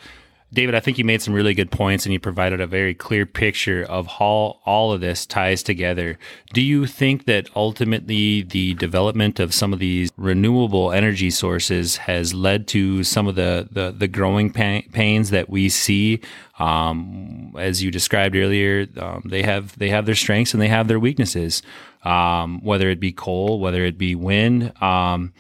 David, 0.54 0.76
I 0.76 0.82
think 0.82 0.98
you 0.98 1.06
made 1.06 1.22
some 1.22 1.34
really 1.34 1.54
good 1.54 1.72
points 1.72 2.06
and 2.06 2.12
you 2.12 2.20
provided 2.20 2.60
a 2.60 2.68
very 2.68 2.94
clear 2.94 3.26
picture 3.26 3.84
of 3.84 4.06
how 4.08 4.60
all 4.66 4.92
of 4.92 5.00
this 5.00 5.26
ties 5.26 5.64
together. 5.64 6.18
Do 6.54 6.62
you 6.62 6.86
think 6.86 7.26
that 7.26 7.50
ultimately 7.56 8.42
the 8.42 8.74
development 8.74 9.40
of 9.40 9.54
some 9.54 9.72
of 9.72 9.80
these 9.80 10.12
renewable 10.18 10.92
energy 10.92 11.30
sources 11.30 11.98
has 11.98 12.34
led 12.34 12.68
to 12.70 13.06
some 13.06 13.28
of 13.28 13.36
the, 13.36 13.70
the, 13.72 13.92
the 13.92 14.10
growing 14.10 14.52
pains 14.52 15.30
that 15.30 15.50
we 15.50 15.70
see? 15.70 16.20
Um, 16.60 17.56
as 17.58 17.82
you 17.82 17.90
described 17.90 18.36
earlier, 18.36 18.88
um, 18.98 19.24
they 19.26 19.44
have 19.44 19.78
they 19.80 19.90
have 19.90 20.06
their 20.06 20.16
strengths 20.16 20.54
and 20.54 20.62
they 20.62 20.68
have 20.68 20.90
their 20.90 21.00
weaknesses. 21.00 21.64
Um, 22.04 22.62
whether 22.62 22.90
it 22.90 23.00
be 23.00 23.12
coal, 23.14 23.60
whether 23.60 23.86
it 23.86 23.98
be 23.98 24.16
wind, 24.16 24.74
um, 24.82 25.34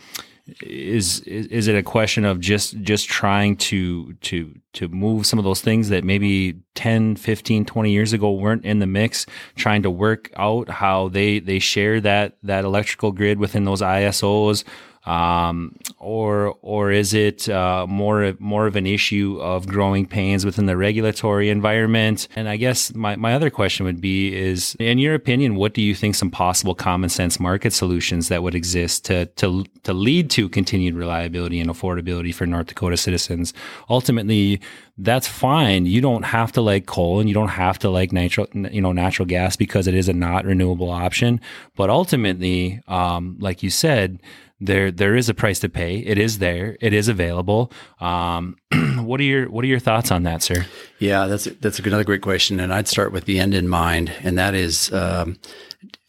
is, 0.61 1.19
is 1.21 1.47
is 1.47 1.67
it 1.67 1.75
a 1.75 1.83
question 1.83 2.25
of 2.25 2.39
just 2.39 2.79
just 2.81 3.07
trying 3.07 3.55
to 3.57 4.13
to 4.13 4.53
to 4.73 4.87
move 4.87 5.25
some 5.25 5.39
of 5.39 5.45
those 5.45 5.61
things 5.61 5.89
that 5.89 6.03
maybe 6.03 6.59
10 6.75 7.15
15 7.15 7.65
20 7.65 7.91
years 7.91 8.13
ago 8.13 8.31
weren't 8.31 8.65
in 8.65 8.79
the 8.79 8.87
mix 8.87 9.25
trying 9.55 9.83
to 9.83 9.89
work 9.89 10.31
out 10.37 10.69
how 10.69 11.09
they 11.09 11.39
they 11.39 11.59
share 11.59 12.01
that 12.01 12.37
that 12.43 12.63
electrical 12.63 13.11
grid 13.11 13.39
within 13.39 13.65
those 13.65 13.81
ISOs 13.81 14.63
um, 15.05 15.75
or 15.97 16.55
or 16.61 16.91
is 16.91 17.13
it 17.13 17.49
uh, 17.49 17.87
more 17.87 18.33
more 18.39 18.67
of 18.67 18.75
an 18.75 18.85
issue 18.85 19.39
of 19.41 19.67
growing 19.67 20.05
pains 20.05 20.45
within 20.45 20.67
the 20.67 20.77
regulatory 20.77 21.49
environment? 21.49 22.27
And 22.35 22.47
I 22.47 22.57
guess 22.57 22.93
my, 22.93 23.15
my 23.15 23.33
other 23.33 23.49
question 23.49 23.85
would 23.85 23.99
be: 23.99 24.35
is 24.35 24.75
in 24.79 24.99
your 24.99 25.15
opinion, 25.15 25.55
what 25.55 25.73
do 25.73 25.81
you 25.81 25.95
think 25.95 26.15
some 26.15 26.29
possible 26.29 26.75
common 26.75 27.09
sense 27.09 27.39
market 27.39 27.73
solutions 27.73 28.27
that 28.27 28.43
would 28.43 28.53
exist 28.53 29.05
to 29.05 29.25
to 29.25 29.65
to 29.83 29.93
lead 29.93 30.29
to 30.31 30.47
continued 30.47 30.93
reliability 30.93 31.59
and 31.59 31.69
affordability 31.69 32.33
for 32.33 32.45
North 32.45 32.67
Dakota 32.67 32.97
citizens? 32.97 33.53
Ultimately, 33.89 34.61
that's 34.99 35.27
fine. 35.27 35.87
You 35.87 36.01
don't 36.01 36.23
have 36.23 36.51
to 36.51 36.61
like 36.61 36.85
coal 36.85 37.19
and 37.19 37.27
you 37.27 37.33
don't 37.33 37.47
have 37.47 37.79
to 37.79 37.89
like 37.89 38.11
natural, 38.11 38.47
you 38.53 38.81
know, 38.81 38.91
natural 38.91 39.25
gas 39.25 39.55
because 39.55 39.87
it 39.87 39.95
is 39.95 40.07
a 40.07 40.13
not 40.13 40.45
renewable 40.45 40.91
option. 40.91 41.41
But 41.75 41.89
ultimately, 41.89 42.81
um, 42.87 43.37
like 43.39 43.63
you 43.63 43.71
said, 43.71 44.19
there 44.61 44.91
there 44.91 45.15
is 45.15 45.27
a 45.27 45.33
price 45.33 45.59
to 45.59 45.69
pay. 45.69 45.97
It 45.97 46.17
is 46.17 46.37
there. 46.37 46.77
It 46.79 46.93
is 46.93 47.07
available. 47.07 47.71
Um, 47.99 48.57
what 48.97 49.19
are 49.19 49.23
your 49.23 49.49
what 49.49 49.65
are 49.65 49.67
your 49.67 49.79
thoughts 49.79 50.11
on 50.11 50.23
that, 50.23 50.43
sir? 50.43 50.65
Yeah, 50.99 51.25
that's 51.25 51.45
that's 51.45 51.79
another 51.79 52.03
great 52.03 52.21
question, 52.21 52.59
and 52.59 52.71
I'd 52.71 52.87
start 52.87 53.11
with 53.11 53.25
the 53.25 53.39
end 53.39 53.53
in 53.53 53.67
mind, 53.67 54.13
and 54.23 54.37
that 54.37 54.53
is 54.53 54.93
um, 54.93 55.39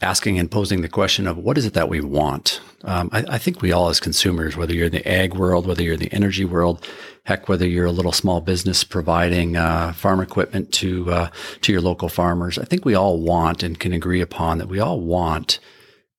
asking 0.02 0.38
and 0.38 0.50
posing 0.50 0.82
the 0.82 0.88
question 0.88 1.26
of 1.26 1.38
what 1.38 1.56
is 1.56 1.64
it 1.64 1.72
that 1.72 1.88
we 1.88 2.00
want. 2.00 2.60
Um, 2.84 3.08
I, 3.12 3.24
I, 3.28 3.38
think 3.38 3.62
we 3.62 3.70
all, 3.70 3.88
as 3.88 4.00
consumers, 4.00 4.56
whether 4.56 4.74
you're 4.74 4.86
in 4.86 4.92
the 4.92 5.08
ag 5.08 5.34
world, 5.34 5.66
whether 5.66 5.84
you're 5.84 5.94
in 5.94 6.00
the 6.00 6.12
energy 6.12 6.44
world, 6.44 6.84
heck, 7.24 7.48
whether 7.48 7.66
you're 7.66 7.86
a 7.86 7.92
little 7.92 8.10
small 8.10 8.40
business 8.40 8.82
providing 8.82 9.56
uh, 9.56 9.92
farm 9.92 10.20
equipment 10.20 10.72
to 10.74 11.10
uh, 11.10 11.30
to 11.62 11.72
your 11.72 11.80
local 11.80 12.08
farmers, 12.08 12.58
I 12.58 12.64
think 12.64 12.84
we 12.84 12.94
all 12.94 13.20
want 13.20 13.62
and 13.62 13.78
can 13.78 13.92
agree 13.92 14.20
upon 14.20 14.58
that 14.58 14.68
we 14.68 14.80
all 14.80 15.00
want 15.00 15.58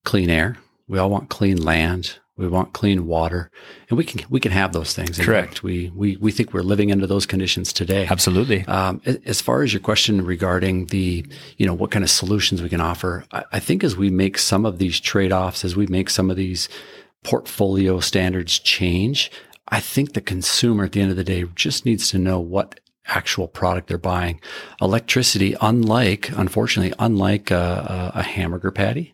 clean 0.04 0.30
air. 0.30 0.58
We 0.88 1.00
all 1.00 1.10
want 1.10 1.30
clean 1.30 1.62
land. 1.62 2.20
We 2.36 2.48
want 2.48 2.74
clean 2.74 3.06
water, 3.06 3.52
and 3.90 3.98
we 3.98 4.04
can 4.04 4.26
we 4.28 4.40
can 4.40 4.52
have 4.52 4.74
those 4.74 4.94
things. 4.94 5.20
In 5.20 5.26
Correct. 5.26 5.50
Fact, 5.50 5.64
we 5.64 5.92
we 5.96 6.18
we 6.18 6.32
think 6.32 6.52
we're 6.52 6.62
living 6.62 6.92
under 6.92 7.06
those 7.06 7.28
conditions 7.28 7.72
today. 7.72 8.08
Absolutely. 8.10 8.66
Um, 8.66 9.02
as 9.26 9.40
far 9.40 9.62
as 9.62 9.72
your 9.72 9.82
question 9.82 10.26
regarding 10.26 10.88
the 10.88 11.26
you 11.58 11.68
know 11.68 11.76
what 11.76 11.92
kind 11.92 12.04
of 12.04 12.10
solutions 12.10 12.64
we 12.64 12.70
can 12.70 12.82
offer, 12.82 13.24
I, 13.32 13.44
I 13.54 13.60
think 13.60 13.84
as 13.84 13.96
we 13.96 14.10
make 14.10 14.40
some 14.40 14.66
of 14.66 14.80
these 14.80 15.00
trade 15.00 15.32
offs, 15.32 15.64
as 15.64 15.76
we 15.76 15.86
make 15.86 16.10
some 16.10 16.32
of 16.32 16.36
these 16.36 16.70
portfolio 17.24 18.00
standards 18.00 18.58
change, 18.58 19.32
I 19.68 19.80
think 19.80 20.14
the 20.14 20.22
consumer 20.22 20.86
at 20.86 20.94
the 20.94 21.02
end 21.02 21.12
of 21.12 21.18
the 21.18 21.24
day 21.24 21.46
just 21.56 21.86
needs 21.86 22.10
to 22.10 22.18
know 22.18 22.40
what 22.40 22.80
actual 23.08 23.48
product 23.48 23.88
they're 23.88 23.98
buying. 23.98 24.40
Electricity, 24.82 25.56
unlike, 25.62 26.30
unfortunately, 26.38 26.94
unlike 27.00 27.52
a, 27.52 28.12
a, 28.16 28.20
a 28.20 28.24
hamburger 28.24 28.72
patty, 28.72 29.14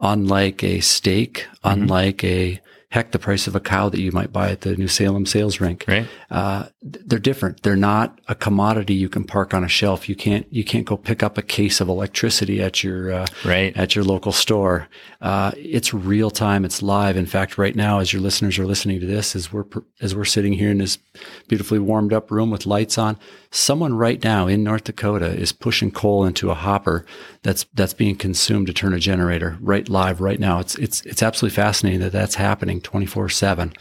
unlike 0.00 0.62
a 0.62 0.80
steak, 0.80 1.46
mm-hmm. 1.64 1.82
unlike 1.82 2.24
a 2.24 2.60
heck, 2.90 3.12
the 3.12 3.18
price 3.20 3.46
of 3.46 3.54
a 3.54 3.60
cow 3.60 3.88
that 3.88 4.00
you 4.00 4.10
might 4.10 4.32
buy 4.32 4.50
at 4.50 4.62
the 4.62 4.76
New 4.76 4.88
Salem 4.88 5.24
sales 5.24 5.60
rink. 5.60 5.84
Right. 5.86 6.08
Uh, 6.28 6.66
they're 6.82 7.20
different. 7.20 7.62
They're 7.62 7.76
not 7.76 8.20
a 8.26 8.34
commodity 8.34 8.94
you 8.94 9.08
can 9.08 9.22
park 9.22 9.54
on 9.54 9.62
a 9.62 9.68
shelf. 9.68 10.08
You 10.08 10.16
can't, 10.16 10.44
you 10.52 10.64
can't 10.64 10.84
go 10.84 10.96
pick 10.96 11.22
up 11.22 11.38
a 11.38 11.42
case 11.42 11.80
of 11.80 11.88
electricity 11.88 12.60
at 12.60 12.82
your, 12.82 13.12
uh, 13.12 13.26
right. 13.44 13.76
at 13.76 13.94
your 13.94 14.04
local 14.04 14.32
store. 14.32 14.88
Uh, 15.20 15.52
it's 15.56 15.94
real 15.94 16.30
time. 16.30 16.64
It's 16.64 16.82
live. 16.82 17.16
In 17.16 17.26
fact, 17.26 17.58
right 17.58 17.76
now, 17.76 18.00
as 18.00 18.12
your 18.12 18.22
listeners 18.22 18.58
are 18.58 18.66
listening 18.66 18.98
to 18.98 19.06
this, 19.06 19.36
as 19.36 19.52
we're, 19.52 19.66
as 20.00 20.16
we're 20.16 20.24
sitting 20.24 20.54
here 20.54 20.70
in 20.70 20.78
this 20.78 20.98
beautifully 21.46 21.78
warmed 21.78 22.12
up 22.12 22.30
room 22.32 22.50
with 22.50 22.66
lights 22.66 22.98
on, 22.98 23.16
someone 23.50 23.94
right 23.94 24.22
now 24.22 24.46
in 24.46 24.62
North 24.62 24.84
Dakota 24.84 25.26
is 25.26 25.52
pushing 25.52 25.90
coal 25.90 26.24
into 26.24 26.50
a 26.50 26.54
hopper 26.54 27.04
that's, 27.42 27.66
that's 27.74 27.94
being 27.94 28.16
consumed 28.16 28.68
to 28.68 28.72
turn 28.72 28.94
a 28.94 28.98
generator 28.98 29.58
right 29.60 29.88
live 29.88 30.20
right 30.20 30.38
now. 30.38 30.60
It's, 30.60 30.76
it's, 30.76 31.02
it's 31.02 31.22
absolutely 31.22 31.56
fascinating 31.56 32.00
that 32.00 32.12
that's 32.12 32.36
happening 32.36 32.80
24 32.80 33.28
7. 33.28 33.72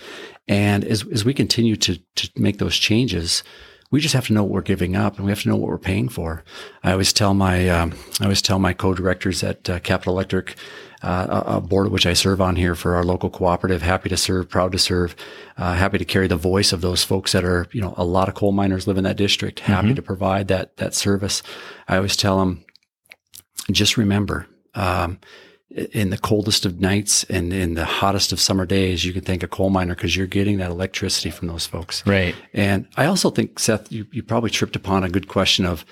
And 0.47 0.83
as, 0.83 1.05
as 1.11 1.23
we 1.23 1.33
continue 1.33 1.75
to, 1.75 1.97
to 2.15 2.29
make 2.35 2.57
those 2.57 2.75
changes, 2.75 3.43
we 3.91 4.00
just 4.00 4.13
have 4.13 4.27
to 4.27 4.34
know 4.34 4.43
what 4.43 4.51
we're 4.51 4.62
giving 4.62 4.96
up 4.96 5.17
and 5.17 5.25
we 5.25 5.31
have 5.31 5.41
to 5.41 5.50
know 5.50 5.55
what 5.55 5.69
we're 5.69 5.77
paying 5.79 6.10
for. 6.10 6.43
I 6.84 6.91
always 6.91 7.12
tell 7.12 7.34
my, 7.34 7.67
um, 7.69 7.93
I 8.19 8.25
always 8.25 8.41
tell 8.41 8.60
my 8.60 8.74
co-directors 8.74 9.43
at 9.43 9.69
uh, 9.69 9.79
Capital 9.79 10.13
Electric, 10.13 10.55
uh, 11.01 11.43
a 11.46 11.62
board 11.62 11.89
which 11.91 12.05
I 12.05 12.13
serve 12.13 12.39
on 12.39 12.55
here 12.55 12.75
for 12.75 12.96
our 12.96 13.03
local 13.03 13.29
cooperative, 13.29 13.81
happy 13.81 14.10
to 14.10 14.17
serve, 14.17 14.50
proud 14.50 14.72
to 14.74 14.77
serve, 14.77 15.15
uh, 15.58 15.74
happy 15.74 15.98
to 15.98 16.05
carry 16.05 16.27
the 16.27 16.36
voice 16.36 16.72
of 16.72 16.81
those 16.81 17.03
folks 17.03 17.31
that 17.31 17.43
are, 17.43 17.65
you 17.72 17.81
know, 17.81 17.93
a 17.98 18.03
lot 18.03 18.27
of 18.27 18.36
coal 18.36 18.51
miners 18.51 18.86
live 18.86 18.98
in 18.98 19.05
that 19.05 19.17
district, 19.17 19.62
happy 19.62 19.88
mm-hmm. 19.88 19.96
to 19.96 20.01
provide 20.01 20.50
that, 20.50 20.77
that 20.77 20.93
service. 20.93 21.41
I 21.88 21.96
always 21.96 22.15
tell 22.15 22.39
them, 22.39 22.65
just 23.72 23.98
remember, 23.98 24.46
um, 24.75 25.19
in 25.71 26.09
the 26.09 26.17
coldest 26.17 26.65
of 26.65 26.79
nights 26.79 27.23
and 27.25 27.53
in 27.53 27.75
the 27.75 27.85
hottest 27.85 28.31
of 28.31 28.39
summer 28.39 28.65
days, 28.65 29.05
you 29.05 29.13
can 29.13 29.23
thank 29.23 29.43
a 29.43 29.47
coal 29.47 29.69
miner 29.69 29.93
because 29.93 30.15
you're 30.15 30.27
getting 30.27 30.57
that 30.57 30.71
electricity 30.71 31.29
from 31.29 31.47
those 31.47 31.67
folks. 31.67 32.05
Right. 32.07 32.35
And 32.53 32.88
I 32.97 33.05
also 33.05 33.29
think, 33.29 33.59
Seth, 33.59 33.91
you, 33.91 34.07
you 34.11 34.23
probably 34.23 34.49
tripped 34.49 34.75
upon 34.75 35.03
a 35.03 35.09
good 35.09 35.27
question 35.27 35.65
of 35.65 35.85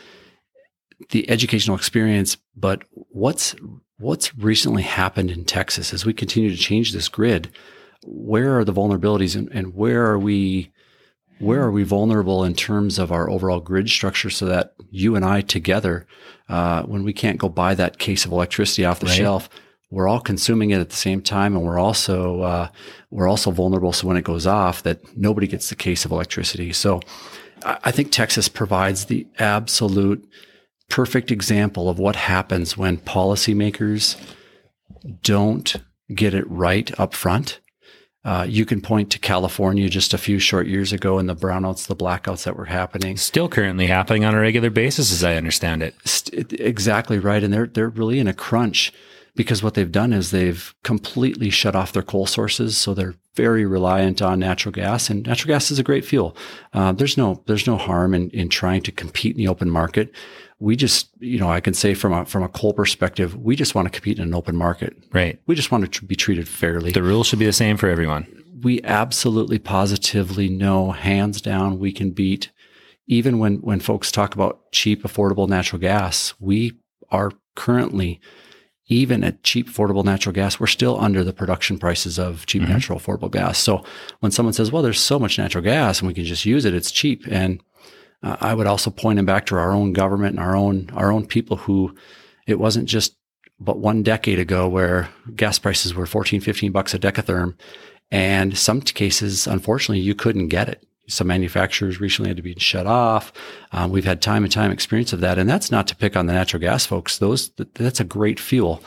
the 1.12 1.29
educational 1.29 1.77
experience, 1.77 2.38
but 2.55 2.84
what's 2.91 3.55
what's 4.00 4.36
recently 4.36 4.84
happened 4.84 5.31
in 5.31 5.43
Texas 5.43 5.93
as 5.93 6.05
we 6.05 6.13
continue 6.13 6.50
to 6.50 6.57
change 6.57 6.91
this 6.91 7.07
grid? 7.07 7.51
Where 8.03 8.57
are 8.57 8.65
the 8.65 8.74
vulnerabilities 8.74 9.36
and, 9.36 9.50
and 9.51 9.75
where 9.75 10.05
are 10.05 10.19
we 10.19 10.72
where 11.39 11.62
are 11.62 11.72
we 11.72 11.84
vulnerable 11.84 12.43
in 12.43 12.55
terms 12.55 12.98
of 12.98 13.12
our 13.12 13.29
overall 13.29 13.60
grid 13.60 13.89
structure 13.89 14.31
so 14.31 14.46
that 14.46 14.74
you 14.89 15.15
and 15.15 15.24
I 15.24 15.41
together, 15.41 16.07
uh, 16.50 16.81
when 16.84 17.03
we 17.03 17.13
can't 17.13 17.38
go 17.38 17.48
buy 17.48 17.75
that 17.75 18.00
case 18.00 18.25
of 18.25 18.31
electricity 18.31 18.86
off 18.86 19.00
the 19.00 19.05
right. 19.05 19.15
shelf, 19.15 19.48
we're 19.89 20.08
all 20.08 20.20
consuming 20.20 20.72
it 20.72 20.79
at 20.79 20.89
the 20.89 20.96
same 20.96 21.22
time, 21.22 21.56
and 21.56 21.65
we're 21.65 21.79
also 21.79 22.41
uh, 22.41 22.70
we're 23.10 23.27
also 23.27 23.51
vulnerable. 23.51 23.94
So 23.94 24.08
when 24.08 24.17
it 24.17 24.24
goes 24.24 24.46
off, 24.46 24.84
that 24.84 25.17
nobody 25.17 25.48
gets 25.48 25.70
the 25.70 25.75
case 25.75 26.03
of 26.06 26.12
electricity. 26.12 26.74
So 26.74 27.01
I 27.63 27.91
think 27.91 28.12
Texas 28.12 28.50
provides 28.50 29.06
the 29.06 29.27
absolute 29.39 30.27
perfect 30.89 31.32
example 31.32 31.89
of 31.89 32.00
what 32.00 32.15
happens 32.15 32.77
when 32.77 32.98
policymakers 32.98 34.17
don't 35.22 35.75
get 36.13 36.34
it 36.34 36.50
right 36.50 36.98
up 37.00 37.13
front. 37.13 37.60
Uh, 38.24 38.46
you 38.48 38.65
can 38.65 38.82
point 38.82 39.10
to 39.10 39.20
California 39.20 39.88
just 39.88 40.13
a 40.13 40.17
few 40.17 40.38
short 40.38 40.67
years 40.67 40.91
ago 40.91 41.17
and 41.17 41.29
the 41.29 41.36
brownouts, 41.36 41.88
the 41.88 41.96
blackouts 41.96 42.44
that 42.44 42.58
were 42.58 42.65
happening. 42.65 43.15
Still 43.15 43.48
currently 43.48 43.88
happening 43.88 44.25
on 44.25 44.36
a 44.36 44.39
regular 44.39 44.70
basis, 44.70 45.13
as 45.13 45.24
I 45.24 45.36
understand 45.36 45.82
it. 45.82 45.96
Exactly 46.60 47.20
right, 47.20 47.41
and 47.41 47.53
they're 47.53 47.67
they're 47.67 47.89
really 47.89 48.20
in 48.20 48.27
a 48.27 48.34
crunch 48.34 48.91
because 49.38 49.63
what 49.63 49.75
they've 49.75 49.91
done 49.91 50.12
is 50.12 50.32
they've 50.32 50.75
completely 50.84 51.50
shut 51.50 51.75
off 51.75 51.94
their 51.94 52.03
coal 52.03 52.25
sources. 52.25 52.77
So 52.77 52.94
they're 52.94 53.15
very 53.36 53.65
reliant 53.65 54.22
on 54.22 54.39
natural 54.39 54.74
gas 54.74 55.10
and 55.10 55.25
natural 55.25 55.53
gas 55.53 55.72
is 55.72 55.79
a 55.79 55.84
great 55.84 56.03
fuel. 56.03 56.36
Uh, 56.74 56.91
there's 56.91 57.15
no, 57.15 57.41
there's 57.46 57.67
no 57.67 57.77
harm 57.77 58.13
in, 58.13 58.29
in 58.32 58.50
trying 58.50 58.82
to 58.82 58.91
compete 58.91 59.36
in 59.36 59.38
the 59.38 59.48
open 59.48 59.70
market. 59.70 60.12
We 60.60 60.75
just, 60.75 61.10
you 61.20 61.39
know, 61.39 61.50
I 61.50 61.62
can 61.62 61.74
say 61.74 61.94
from 61.94 62.12
a, 62.12 62.25
from 62.25 62.44
a 62.44 62.50
coal 62.50 62.74
perspective, 62.74 63.36
we 63.38 63.56
just 63.56 63.75
want 63.75 63.86
to 63.86 63.91
compete 63.91 64.17
in 64.17 64.24
an 64.24 64.36
open 64.36 64.56
market. 64.56 64.98
Right. 65.13 65.39
We 65.46 65.56
just 65.56 65.72
want 65.72 65.94
to 65.94 66.06
be 66.06 66.15
treated 66.15 66.48
fairly. 66.48 66.91
The 66.91 67.03
rules 67.03 67.27
should 67.27 67.39
be 67.39 67.46
the 67.46 67.53
same 67.53 67.77
for 67.77 67.88
everyone. 67.88 68.25
We 68.62 68.82
absolutely 68.84 69.60
positively 69.60 70.50
know 70.50 70.91
hands 70.91 71.41
down 71.41 71.79
we 71.79 71.94
can 71.94 72.10
beat 72.10 72.51
even 73.08 73.39
when, 73.39 73.58
when 73.58 73.79
folks 73.79 74.12
talk 74.12 74.36
about 74.36 74.72
cheap, 74.72 75.03
affordable 75.03 75.48
natural 75.48 75.79
gas, 75.79 76.34
we 76.39 76.74
are 77.10 77.32
currently 77.56 78.20
even 78.88 79.24
at 79.24 79.44
cheap, 79.44 79.70
affordable 79.70 80.03
natural 80.03 80.34
gas, 80.34 80.60
we're 80.60 80.67
still 80.67 81.00
under 81.00 81.24
the 81.24 81.34
production 81.34 81.77
prices 81.77 82.17
of 82.17 82.46
cheap, 82.46 82.62
mm-hmm. 82.62 82.72
natural, 82.72 83.00
affordable 83.00 83.32
gas. 83.32 83.58
So 83.60 83.84
when 84.22 84.32
someone 84.32 84.53
says, 84.53 84.72
well, 84.72 84.82
there's 84.82 85.00
so 85.00 85.20
much 85.20 85.38
natural 85.38 85.63
gas 85.63 86.00
and 86.00 86.08
we 86.08 86.13
can 86.13 86.24
just 86.24 86.46
use 86.46 86.63
it, 86.65 86.74
it's 86.74 86.91
cheap. 86.91 87.24
And 87.29 87.62
uh, 88.24 88.38
I 88.39 88.53
would 88.53 88.67
also 88.67 88.89
point 88.89 89.17
them 89.17 89.25
back 89.25 89.46
to 89.48 89.56
our 89.56 89.72
own 89.72 89.94
government 89.94 90.38
and 90.38 90.46
our 90.46 90.56
own, 90.56 90.89
our 90.94 91.12
own 91.12 91.25
people 91.27 91.58
who 91.58 91.96
it 92.48 92.60
wasn't 92.60 92.88
just 92.88 93.15
but 93.60 93.79
one 93.79 94.03
decade 94.03 94.39
ago 94.39 94.67
where 94.67 95.10
gas 95.36 95.60
prices 95.60 95.94
were 95.94 96.06
14, 96.06 96.39
15 96.41 96.72
bucks 96.72 96.94
a 96.94 97.00
decatherm. 97.00 97.56
And 98.10 98.58
some 98.58 98.82
cases, 98.82 99.48
unfortunately, 99.48 100.00
you 100.00 100.15
couldn't 100.15 100.48
get 100.48 100.70
it. 100.70 100.86
Some 101.08 101.28
manufacturers 101.28 102.02
recently 102.02 102.30
had 102.30 102.38
to 102.38 102.44
be 102.44 102.56
shut 102.58 102.86
off. 102.86 103.32
Um, 103.72 103.92
we've 103.92 104.06
had 104.06 104.22
time 104.22 104.44
and 104.44 104.52
time 104.52 104.72
experience 104.72 105.14
of 105.14 105.22
that, 105.22 105.38
and 105.38 105.50
that's 105.50 105.72
not 105.72 105.88
to 105.88 105.96
pick 105.96 106.16
on 106.16 106.26
the 106.26 106.34
natural 106.34 106.60
gas 106.60 106.86
folks. 106.86 107.18
Those 107.18 107.50
that's 107.76 108.00
a 108.00 108.06
great 108.06 108.40
fuel. 108.40 108.84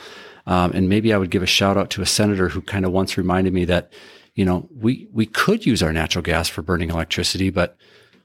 Um, 0.47 0.71
and 0.71 0.89
maybe 0.89 1.13
I 1.13 1.17
would 1.17 1.31
give 1.31 1.43
a 1.43 1.47
shout 1.47 1.77
out 1.77 1.89
to 1.91 2.01
a 2.01 2.05
senator 2.05 2.49
who 2.49 2.61
kind 2.61 2.85
of 2.85 2.91
once 2.91 3.17
reminded 3.17 3.53
me 3.53 3.65
that, 3.65 3.91
you 4.35 4.45
know, 4.45 4.67
we 4.75 5.07
we 5.11 5.25
could 5.25 5.65
use 5.65 5.83
our 5.83 5.93
natural 5.93 6.23
gas 6.23 6.47
for 6.47 6.61
burning 6.61 6.89
electricity, 6.89 7.49
but 7.49 7.77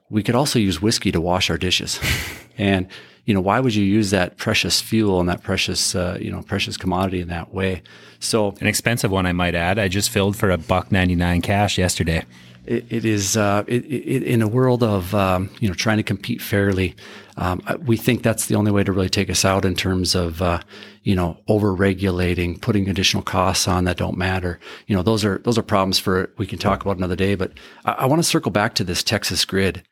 we 0.09 0.23
could 0.23 0.35
also 0.35 0.59
use 0.59 0.81
whiskey 0.81 1.13
to 1.13 1.21
wash 1.21 1.51
our 1.51 1.59
dishes. 1.59 2.01
and 2.59 2.89
you 3.25 3.35
know, 3.35 3.41
why 3.41 3.59
would 3.59 3.75
you 3.75 3.85
use 3.85 4.11
that 4.11 4.37
precious 4.37 4.81
fuel 4.81 5.19
and 5.19 5.29
that 5.29 5.43
precious, 5.43 5.97
uh, 5.97 6.17
you 6.21 6.31
know, 6.31 6.43
precious 6.43 6.77
commodity 6.77 7.21
in 7.21 7.27
that 7.29 7.53
way? 7.53 7.83
So 8.21 8.55
an 8.61 8.69
expensive 8.69 9.11
one, 9.11 9.27
I 9.27 9.33
might 9.33 9.57
add. 9.57 9.81
I 9.81 9.89
just 9.89 10.11
filled 10.11 10.37
for 10.37 10.51
a 10.51 10.59
buck 10.59 10.93
ninety 10.93 11.17
nine 11.17 11.43
cash 11.43 11.77
yesterday. 11.77 12.25
It, 12.67 12.87
it 12.91 13.05
is 13.05 13.37
uh, 13.37 13.65
it, 13.67 13.85
it, 13.85 14.23
in 14.23 14.43
a 14.43 14.49
world 14.49 14.83
of 14.83 15.15
um, 15.15 15.51
you 15.61 15.69
know 15.69 15.75
trying 15.75 15.97
to 15.97 16.03
compete 16.03 16.43
fairly. 16.43 16.95
Um, 17.39 17.61
we 17.85 17.97
think 17.97 18.23
that's 18.23 18.47
the 18.47 18.55
only 18.55 18.71
way 18.71 18.83
to 18.83 18.93
really 18.93 19.11
take 19.11 19.29
us 19.29 19.45
out 19.45 19.65
in 19.65 19.75
terms 19.75 20.15
of 20.15 20.43
uh, 20.43 20.61
you 21.03 21.15
know 21.15 21.39
over 21.49 21.75
regulating, 21.75 22.59
putting 22.59 22.89
additional 22.89 23.23
costs 23.23 23.69
on 23.69 23.85
that 23.85 23.97
don't 23.97 24.19
matter. 24.19 24.59
You 24.87 24.97
know 24.97 25.03
those 25.03 25.25
are 25.25 25.39
those 25.39 25.59
are 25.59 25.63
problems 25.63 25.99
for 25.99 26.33
we 26.39 26.47
can 26.47 26.59
talk 26.59 26.83
about 26.83 26.97
another 26.97 27.17
day. 27.17 27.35
But 27.35 27.53
I, 27.85 27.93
I 27.93 28.07
want 28.07 28.21
to 28.21 28.29
circle 28.29 28.51
back 28.51 28.75
to 28.75 28.85
this 28.85 29.03
Texas 29.03 29.45
grid. 29.45 29.83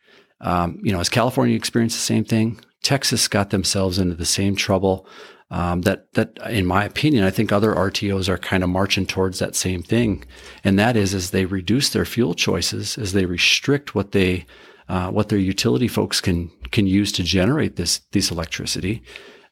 Um, 0.40 0.80
you 0.82 0.92
know, 0.92 0.98
has 0.98 1.08
California 1.08 1.56
experienced 1.56 1.96
the 1.96 2.02
same 2.02 2.24
thing? 2.24 2.60
Texas 2.82 3.28
got 3.28 3.50
themselves 3.50 3.98
into 3.98 4.14
the 4.14 4.26
same 4.26 4.56
trouble. 4.56 5.06
Um, 5.50 5.82
that 5.82 6.12
that 6.14 6.38
in 6.50 6.66
my 6.66 6.84
opinion, 6.84 7.24
I 7.24 7.30
think 7.30 7.52
other 7.52 7.74
RTOs 7.74 8.28
are 8.28 8.38
kind 8.38 8.64
of 8.64 8.70
marching 8.70 9.06
towards 9.06 9.38
that 9.38 9.54
same 9.54 9.82
thing, 9.82 10.24
and 10.64 10.78
that 10.78 10.96
is 10.96 11.14
as 11.14 11.30
they 11.30 11.44
reduce 11.44 11.90
their 11.90 12.06
fuel 12.06 12.34
choices, 12.34 12.96
as 12.98 13.12
they 13.12 13.26
restrict 13.26 13.94
what 13.94 14.12
they 14.12 14.46
uh, 14.88 15.10
what 15.10 15.28
their 15.28 15.38
utility 15.38 15.86
folks 15.86 16.20
can 16.20 16.50
can 16.70 16.86
use 16.86 17.12
to 17.12 17.22
generate 17.22 17.76
this 17.76 18.00
this 18.12 18.30
electricity, 18.30 19.02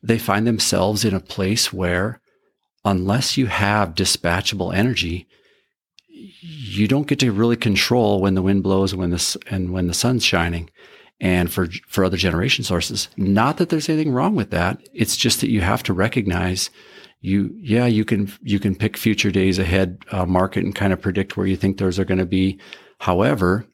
they 0.03 0.19
find 0.19 0.47
themselves 0.47 1.05
in 1.05 1.15
a 1.15 1.21
place 1.21 1.73
where, 1.73 2.21
unless 2.85 3.37
you 3.37 3.47
have 3.47 3.95
dispatchable 3.95 4.75
energy, 4.75 5.29
you 6.09 6.89
don't 6.89 7.07
get 7.07 7.21
to 7.21 7.31
really 7.33 7.57
control 7.57 8.21
when 8.21 8.35
the 8.35 8.43
wind 8.43 8.63
blows 8.63 8.95
when 8.95 9.11
the 9.11 9.37
and 9.51 9.73
when 9.73 9.87
the 9.87 9.95
sun's 9.95 10.25
shining 10.25 10.71
and 11.23 11.51
for 11.51 11.69
for 11.87 12.05
other 12.05 12.19
generation 12.19 12.65
sources. 12.65 13.09
Not 13.17 13.57
that 13.57 13.71
there's 13.71 13.89
anything 13.89 14.13
wrong 14.13 14.35
with 14.35 14.51
that. 14.51 14.87
It's 14.93 15.17
just 15.17 15.41
that 15.41 15.51
you 15.51 15.63
have 15.63 15.83
to 15.85 15.95
recognize 15.95 16.69
you 17.21 17.57
yeah 17.61 17.87
you 17.87 18.05
can 18.05 18.31
you 18.43 18.59
can 18.59 18.75
pick 18.75 18.97
future 18.97 19.31
days 19.31 19.59
ahead 19.59 20.05
uh, 20.11 20.27
market 20.27 20.65
and 20.65 20.75
kind 20.75 20.93
of 20.93 21.01
predict 21.01 21.37
where 21.37 21.47
you 21.47 21.57
think 21.57 21.79
those 21.79 21.99
are 21.99 22.05
going 22.05 22.19
to 22.19 22.27
be. 22.27 22.59
However, 22.99 23.65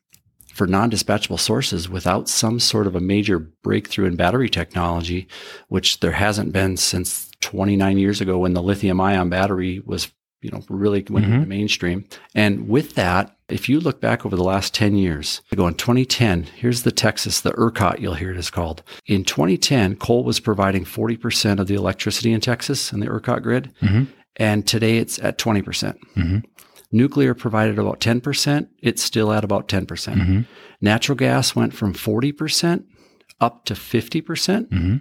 for 0.52 0.66
non-dispatchable 0.66 1.40
sources 1.40 1.88
without 1.88 2.28
some 2.28 2.60
sort 2.60 2.86
of 2.86 2.94
a 2.94 3.00
major 3.00 3.38
breakthrough 3.38 4.06
in 4.06 4.16
battery 4.16 4.50
technology, 4.50 5.26
which 5.68 6.00
there 6.00 6.12
hasn't 6.12 6.52
been 6.52 6.76
since 6.76 7.30
29 7.40 7.96
years 7.96 8.20
ago 8.20 8.38
when 8.38 8.54
the 8.54 8.62
lithium 8.62 9.00
ion 9.00 9.30
battery 9.30 9.80
was 9.86 10.12
you 10.40 10.50
know, 10.50 10.62
really 10.68 11.04
went 11.10 11.26
mm-hmm. 11.26 11.34
into 11.34 11.46
mainstream. 11.46 12.06
And 12.34 12.68
with 12.68 12.94
that, 12.94 13.36
if 13.48 13.68
you 13.68 13.80
look 13.80 14.00
back 14.00 14.26
over 14.26 14.36
the 14.36 14.44
last 14.44 14.74
10 14.74 14.94
years, 14.94 15.40
go 15.54 15.66
in 15.66 15.74
2010, 15.74 16.44
here's 16.56 16.82
the 16.82 16.92
Texas, 16.92 17.40
the 17.40 17.52
ERCOT, 17.52 17.98
you'll 17.98 18.14
hear 18.14 18.30
it 18.30 18.36
is 18.36 18.50
called. 18.50 18.82
In 19.06 19.24
2010, 19.24 19.96
coal 19.96 20.22
was 20.22 20.38
providing 20.38 20.84
40% 20.84 21.58
of 21.58 21.66
the 21.66 21.74
electricity 21.74 22.32
in 22.32 22.40
Texas 22.40 22.92
in 22.92 23.00
the 23.00 23.06
ERCOT 23.06 23.42
grid. 23.42 23.72
Mm-hmm. 23.80 24.04
And 24.36 24.66
today 24.66 24.98
it's 24.98 25.18
at 25.18 25.38
20%. 25.38 25.64
percent 25.64 25.98
mm 26.16 26.28
hmm 26.28 26.38
Nuclear 26.90 27.34
provided 27.34 27.78
about 27.78 28.00
10%. 28.00 28.66
It's 28.80 29.02
still 29.02 29.30
at 29.30 29.44
about 29.44 29.68
10%. 29.68 29.86
percent 29.86 30.20
mm-hmm. 30.20 30.40
Natural 30.80 31.16
gas 31.16 31.54
went 31.54 31.74
from 31.74 31.92
40% 31.92 32.84
up 33.42 33.66
to 33.66 33.74
50%. 33.74 34.24
percent 34.24 34.70
mm-hmm. 34.70 34.96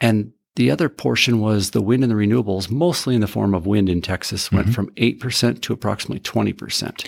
And 0.00 0.32
the 0.56 0.70
other 0.70 0.88
portion 0.88 1.38
was 1.38 1.72
the 1.72 1.82
wind 1.82 2.02
and 2.02 2.10
the 2.10 2.16
renewables, 2.16 2.70
mostly 2.70 3.14
in 3.14 3.20
the 3.20 3.26
form 3.26 3.54
of 3.54 3.66
wind 3.66 3.90
in 3.90 4.00
Texas, 4.00 4.50
went 4.50 4.68
mm-hmm. 4.68 4.72
from 4.74 4.90
8% 4.94 5.60
to 5.60 5.72
approximately 5.74 6.20
20%. 6.20 7.06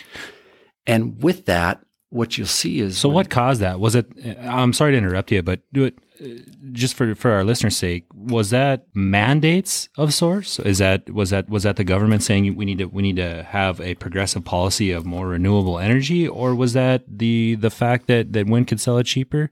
And 0.86 1.22
with 1.22 1.46
that, 1.46 1.80
what 2.10 2.38
you'll 2.38 2.46
see 2.46 2.80
is. 2.80 2.96
So, 2.96 3.08
what 3.08 3.28
caused 3.28 3.60
that? 3.60 3.80
Was 3.80 3.96
it, 3.96 4.06
I'm 4.40 4.72
sorry 4.72 4.92
to 4.92 4.98
interrupt 4.98 5.32
you, 5.32 5.42
but 5.42 5.60
do 5.72 5.84
it 5.84 5.98
uh, 6.22 6.28
just 6.70 6.94
for, 6.94 7.12
for 7.16 7.32
our 7.32 7.42
listeners' 7.42 7.76
sake. 7.76 8.06
Was 8.14 8.50
that 8.50 8.86
mandates 8.94 9.88
of 9.98 10.14
sorts? 10.14 10.60
Is 10.60 10.78
that, 10.78 11.10
was 11.10 11.30
that, 11.30 11.48
was 11.48 11.64
that 11.64 11.74
the 11.74 11.82
government 11.82 12.22
saying 12.22 12.54
we 12.54 12.64
need 12.64 12.78
to, 12.78 12.84
we 12.84 13.02
need 13.02 13.16
to 13.16 13.42
have 13.42 13.80
a 13.80 13.96
progressive 13.96 14.44
policy 14.44 14.92
of 14.92 15.04
more 15.04 15.26
renewable 15.26 15.80
energy? 15.80 16.28
Or 16.28 16.54
was 16.54 16.72
that 16.74 17.02
the, 17.08 17.56
the 17.56 17.70
fact 17.70 18.06
that, 18.06 18.32
that 18.32 18.46
wind 18.46 18.68
could 18.68 18.80
sell 18.80 18.98
it 18.98 19.04
cheaper? 19.04 19.50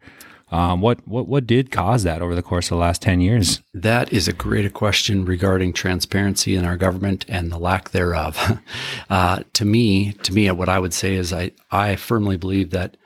Um, 0.53 0.83
what 0.83 1.07
what 1.09 1.27
what 1.27 1.47
did 1.47 1.71
cause 1.71 2.03
that 2.03 2.21
over 2.21 2.35
the 2.35 2.43
course 2.43 2.67
of 2.67 2.77
the 2.77 2.81
last 2.83 3.01
ten 3.01 3.23
years? 3.23 3.63
That 3.73 4.13
is 4.13 4.29
a 4.29 4.35
great 4.35 4.73
question 4.75 5.25
regarding 5.25 5.73
transparency 5.73 6.55
in 6.55 6.67
our 6.67 6.77
government 6.77 7.25
and 7.27 7.51
the 7.51 7.59
lack 7.59 7.91
thereof. 7.91 8.61
uh, 9.11 9.43
to 9.55 9.65
me, 9.65 10.13
to 10.13 10.33
me, 10.33 10.51
what 10.51 10.69
I 10.69 10.79
would 10.79 10.93
say 10.93 11.15
is 11.15 11.33
I 11.33 11.53
I 11.71 11.97
firmly 11.97 12.37
believe 12.37 12.71
that 12.71 12.99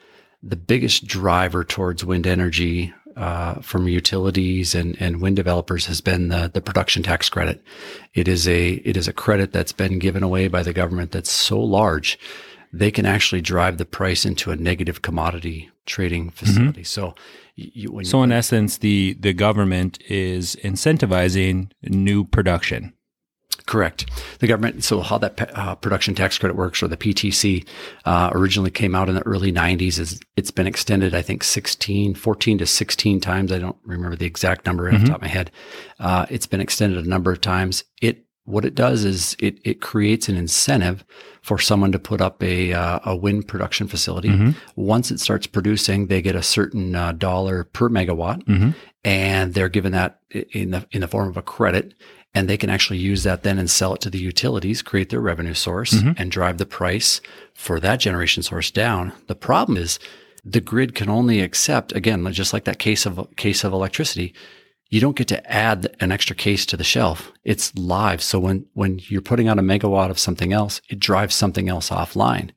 the 0.43 0.57
biggest 0.57 1.07
driver 1.07 1.63
towards 1.63 2.05
wind 2.05 2.27
energy 2.27 2.93
uh, 3.17 3.55
from 3.61 3.89
utilities 3.89 4.75
and, 4.75 4.97
and 5.01 5.21
wind 5.21 5.37
developers 5.37 5.87
has 5.87 6.01
been 6.01 6.29
the, 6.29 6.51
the 6.53 6.61
production 6.61 7.03
tax 7.03 7.31
credit. 7.31 7.63
It 8.13 8.27
is 8.27 8.49
a 8.49 8.73
it 8.73 8.97
is 8.97 9.07
a 9.07 9.13
credit 9.13 9.53
that's 9.53 9.73
been 9.73 10.01
given 10.01 10.25
away 10.25 10.49
by 10.49 10.65
the 10.65 10.73
government 10.73 11.13
that's 11.13 11.31
so 11.31 11.61
large 11.61 12.19
they 12.73 12.91
can 12.91 13.07
actually 13.07 13.41
drive 13.41 13.79
the 13.79 13.85
price 13.85 14.27
into 14.27 14.51
a 14.51 14.57
negative 14.57 15.01
commodity 15.01 15.71
trading 15.87 16.27
mm-hmm. 16.27 16.37
facility. 16.37 16.83
Mm-hmm. 16.83 16.85
So, 16.85 17.15
you, 17.55 18.05
so 18.05 18.23
in 18.23 18.33
essence, 18.33 18.79
the 18.79 19.17
the 19.19 19.33
government 19.33 19.99
is 20.09 20.57
incentivizing 20.57 21.71
new 21.83 22.25
production. 22.25 22.93
Correct. 23.67 24.09
The 24.39 24.47
government, 24.47 24.85
so 24.85 25.01
how 25.01 25.19
that 25.19 25.51
uh, 25.59 25.75
production 25.75 26.15
tax 26.15 26.39
credit 26.39 26.55
works, 26.55 26.83
or 26.83 26.89
the 26.89 26.97
PTC, 26.97 27.67
uh, 28.05 28.31
originally 28.33 28.71
came 28.71 28.95
out 28.95 29.09
in 29.09 29.17
the 29.17 29.27
early 29.27 29.53
90s. 29.53 29.99
Is 29.99 30.21
It's 30.37 30.53
been 30.53 30.69
extended, 30.69 31.15
I 31.15 31.23
think, 31.23 31.43
16, 31.43 32.15
14 32.15 32.59
to 32.59 32.67
16 32.67 33.21
times. 33.21 33.51
I 33.51 33.59
don't 33.59 33.77
remember 33.85 34.17
the 34.17 34.27
exact 34.27 34.67
number 34.67 34.85
mm-hmm. 34.85 34.95
off 34.95 35.01
the 35.01 35.05
mm-hmm. 35.07 35.13
top 35.13 35.17
of 35.17 35.23
my 35.23 35.29
head. 35.29 35.51
Uh, 35.99 36.27
it's 36.31 36.47
been 36.47 36.61
extended 36.61 37.05
a 37.05 37.09
number 37.09 37.33
of 37.33 37.41
times. 37.41 37.83
It 38.01 38.26
what 38.47 38.65
it 38.65 38.75
does 38.75 39.05
is 39.05 39.37
it, 39.39 39.59
it 39.65 39.81
creates 39.81 40.29
an 40.29 40.37
incentive 40.37 41.05
for 41.43 41.59
someone 41.59 41.93
to 41.93 41.99
put 41.99 42.21
up 42.21 42.43
a, 42.43 42.73
uh, 42.73 43.01
a 43.05 43.15
wind 43.15 43.47
production 43.47 43.87
facility. 43.89 44.29
Mm-hmm. 44.29 44.51
Once 44.77 45.11
it 45.11 45.21
starts 45.21 45.47
producing, 45.47 46.07
they 46.07 46.23
get 46.23 46.35
a 46.35 46.43
certain 46.43 46.95
uh, 46.95 47.13
dollar 47.13 47.65
per 47.65 47.89
megawatt 47.89 48.45
mm-hmm. 48.45 48.71
and 49.05 49.55
they're 49.55 49.69
given 49.69 49.93
that 49.93 50.21
in 50.31 50.71
the, 50.71 50.87
in 50.93 51.01
the 51.03 51.09
form 51.09 51.29
of 51.29 51.37
a 51.37 51.43
credit. 51.43 51.95
And 52.35 52.49
they 52.49 52.59
can 52.59 52.69
actually 52.69 52.99
use 52.99 53.23
that 53.23 53.45
then 53.45 53.59
and 53.59 53.71
sell 53.71 53.95
it 53.95 54.01
to 54.03 54.11
the 54.11 54.19
utilities, 54.19 54.83
create 54.83 55.09
their 55.09 55.21
revenue 55.21 55.55
source 55.55 55.95
mm-hmm. 55.95 56.13
and 56.19 56.31
drive 56.31 56.59
the 56.59 56.67
price 56.67 57.21
for 57.55 57.81
that 57.81 57.99
generation 57.99 58.43
source 58.43 58.71
down. 58.71 59.13
The 59.27 59.35
problem 59.35 59.79
is 59.79 59.99
the 60.45 60.61
grid 60.61 60.95
can 60.95 61.09
only 61.09 61.41
accept, 61.41 61.93
again, 61.93 62.31
just 62.33 62.53
like 62.53 62.65
that 62.65 62.79
case 62.79 63.07
of 63.07 63.35
case 63.37 63.65
of 63.65 63.73
electricity, 63.73 64.35
you 64.89 65.01
don't 65.01 65.17
get 65.17 65.29
to 65.29 65.53
add 65.53 65.95
an 66.01 66.13
extra 66.13 66.37
case 66.37 66.65
to 66.67 66.77
the 66.77 66.85
shelf. 66.85 67.33
It's 67.45 67.75
live. 67.77 68.23
So 68.23 68.39
when, 68.39 68.67
when 68.75 69.01
you're 69.09 69.21
putting 69.21 69.49
out 69.49 69.59
a 69.59 69.63
megawatt 69.63 70.11
of 70.11 70.19
something 70.19 70.53
else, 70.53 70.81
it 70.89 71.01
drives 71.01 71.35
something 71.35 71.69
else 71.69 71.91
offline. 71.91 72.51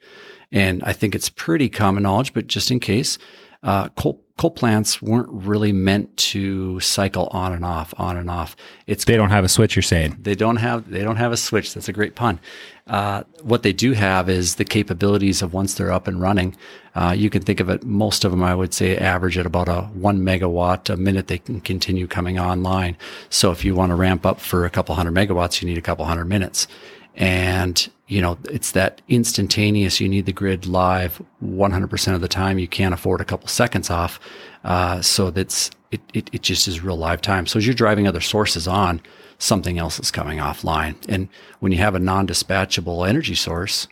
And 0.52 0.84
I 0.84 0.94
think 0.94 1.16
it's 1.16 1.30
pretty 1.30 1.70
common 1.70 2.04
knowledge, 2.04 2.34
but 2.34 2.48
just 2.48 2.72
in 2.72 2.80
case, 2.80 3.18
uh, 3.64 3.90
coal, 3.90 4.24
coal 4.40 4.52
plants 4.52 5.02
weren't 5.02 5.28
really 5.30 5.74
meant 5.74 6.16
to 6.16 6.80
cycle 6.80 7.28
on 7.32 7.52
and 7.52 7.66
off, 7.66 7.94
on 7.98 8.16
and 8.16 8.30
off. 8.30 8.56
It's 8.88 9.04
they 9.04 9.18
don't 9.18 9.32
have 9.32 9.44
a 9.44 9.50
switch. 9.50 9.76
You're 9.76 9.84
saying 9.84 10.16
they 10.22 10.34
don't 10.34 10.56
have 10.56 10.90
they 10.90 11.04
don't 11.04 11.18
have 11.18 11.34
a 11.34 11.38
switch. 11.38 11.74
That's 11.74 11.90
a 11.90 11.94
great 11.94 12.16
pun. 12.16 12.40
Uh, 12.88 13.24
what 13.44 13.64
they 13.64 13.74
do 13.74 13.92
have 13.92 14.30
is 14.30 14.56
the 14.56 14.64
capabilities 14.64 15.42
of 15.42 15.54
once 15.54 15.74
they're 15.74 15.92
up 15.92 16.08
and 16.08 16.22
running. 16.22 16.56
Uh, 16.96 17.14
you 17.16 17.30
can 17.30 17.42
think 17.42 17.60
of 17.60 17.70
it. 17.70 17.84
Most 17.84 18.24
of 18.24 18.32
them, 18.32 18.42
I 18.42 18.56
would 18.56 18.74
say, 18.74 18.98
average 18.98 19.38
at 19.38 19.46
about 19.46 19.68
a 19.68 19.82
one 19.94 20.22
megawatt 20.22 20.90
a 20.90 20.96
minute. 20.96 21.28
They 21.28 21.40
can 21.40 21.60
continue 21.60 22.08
coming 22.08 22.40
online. 22.40 22.96
So 23.30 23.52
if 23.52 23.66
you 23.66 23.76
want 23.76 23.90
to 23.90 23.96
ramp 23.96 24.26
up 24.26 24.40
for 24.40 24.64
a 24.64 24.70
couple 24.70 24.96
hundred 24.96 25.16
megawatts, 25.16 25.62
you 25.62 25.68
need 25.68 25.78
a 25.78 25.82
couple 25.82 26.06
hundred 26.06 26.26
minutes. 26.26 26.66
And, 27.14 27.90
you 28.10 28.22
know, 28.22 28.38
it's 28.50 28.72
that 28.72 29.02
instantaneous. 29.08 30.02
You 30.02 30.10
need 30.10 30.26
the 30.26 30.34
grid 30.34 30.66
live 30.66 31.22
100% 31.44 32.16
of 32.16 32.22
the 32.22 32.28
time. 32.28 32.58
You 32.58 32.68
can't 32.68 32.94
afford 32.94 33.22
a 33.22 33.26
couple 33.26 33.48
seconds 33.48 33.92
off. 33.92 34.20
Uh, 34.64 35.00
so 35.02 35.30
that's, 35.30 35.70
it, 35.92 36.02
it, 36.16 36.30
it 36.34 36.42
just 36.42 36.68
is 36.68 36.82
real 36.82 36.98
live 36.98 37.22
time. 37.22 37.46
So 37.46 37.60
as 37.60 37.68
you're 37.68 37.76
driving 37.76 38.08
other 38.08 38.20
sources 38.20 38.68
on, 38.68 39.00
something 39.38 39.78
else 39.78 40.00
is 40.00 40.10
coming 40.10 40.40
offline. 40.40 40.96
And 41.08 41.30
when 41.60 41.72
you 41.72 41.78
have 41.78 41.94
a 41.94 42.00
non-dispatchable 42.00 43.08
energy 43.08 43.36
source, 43.36 43.88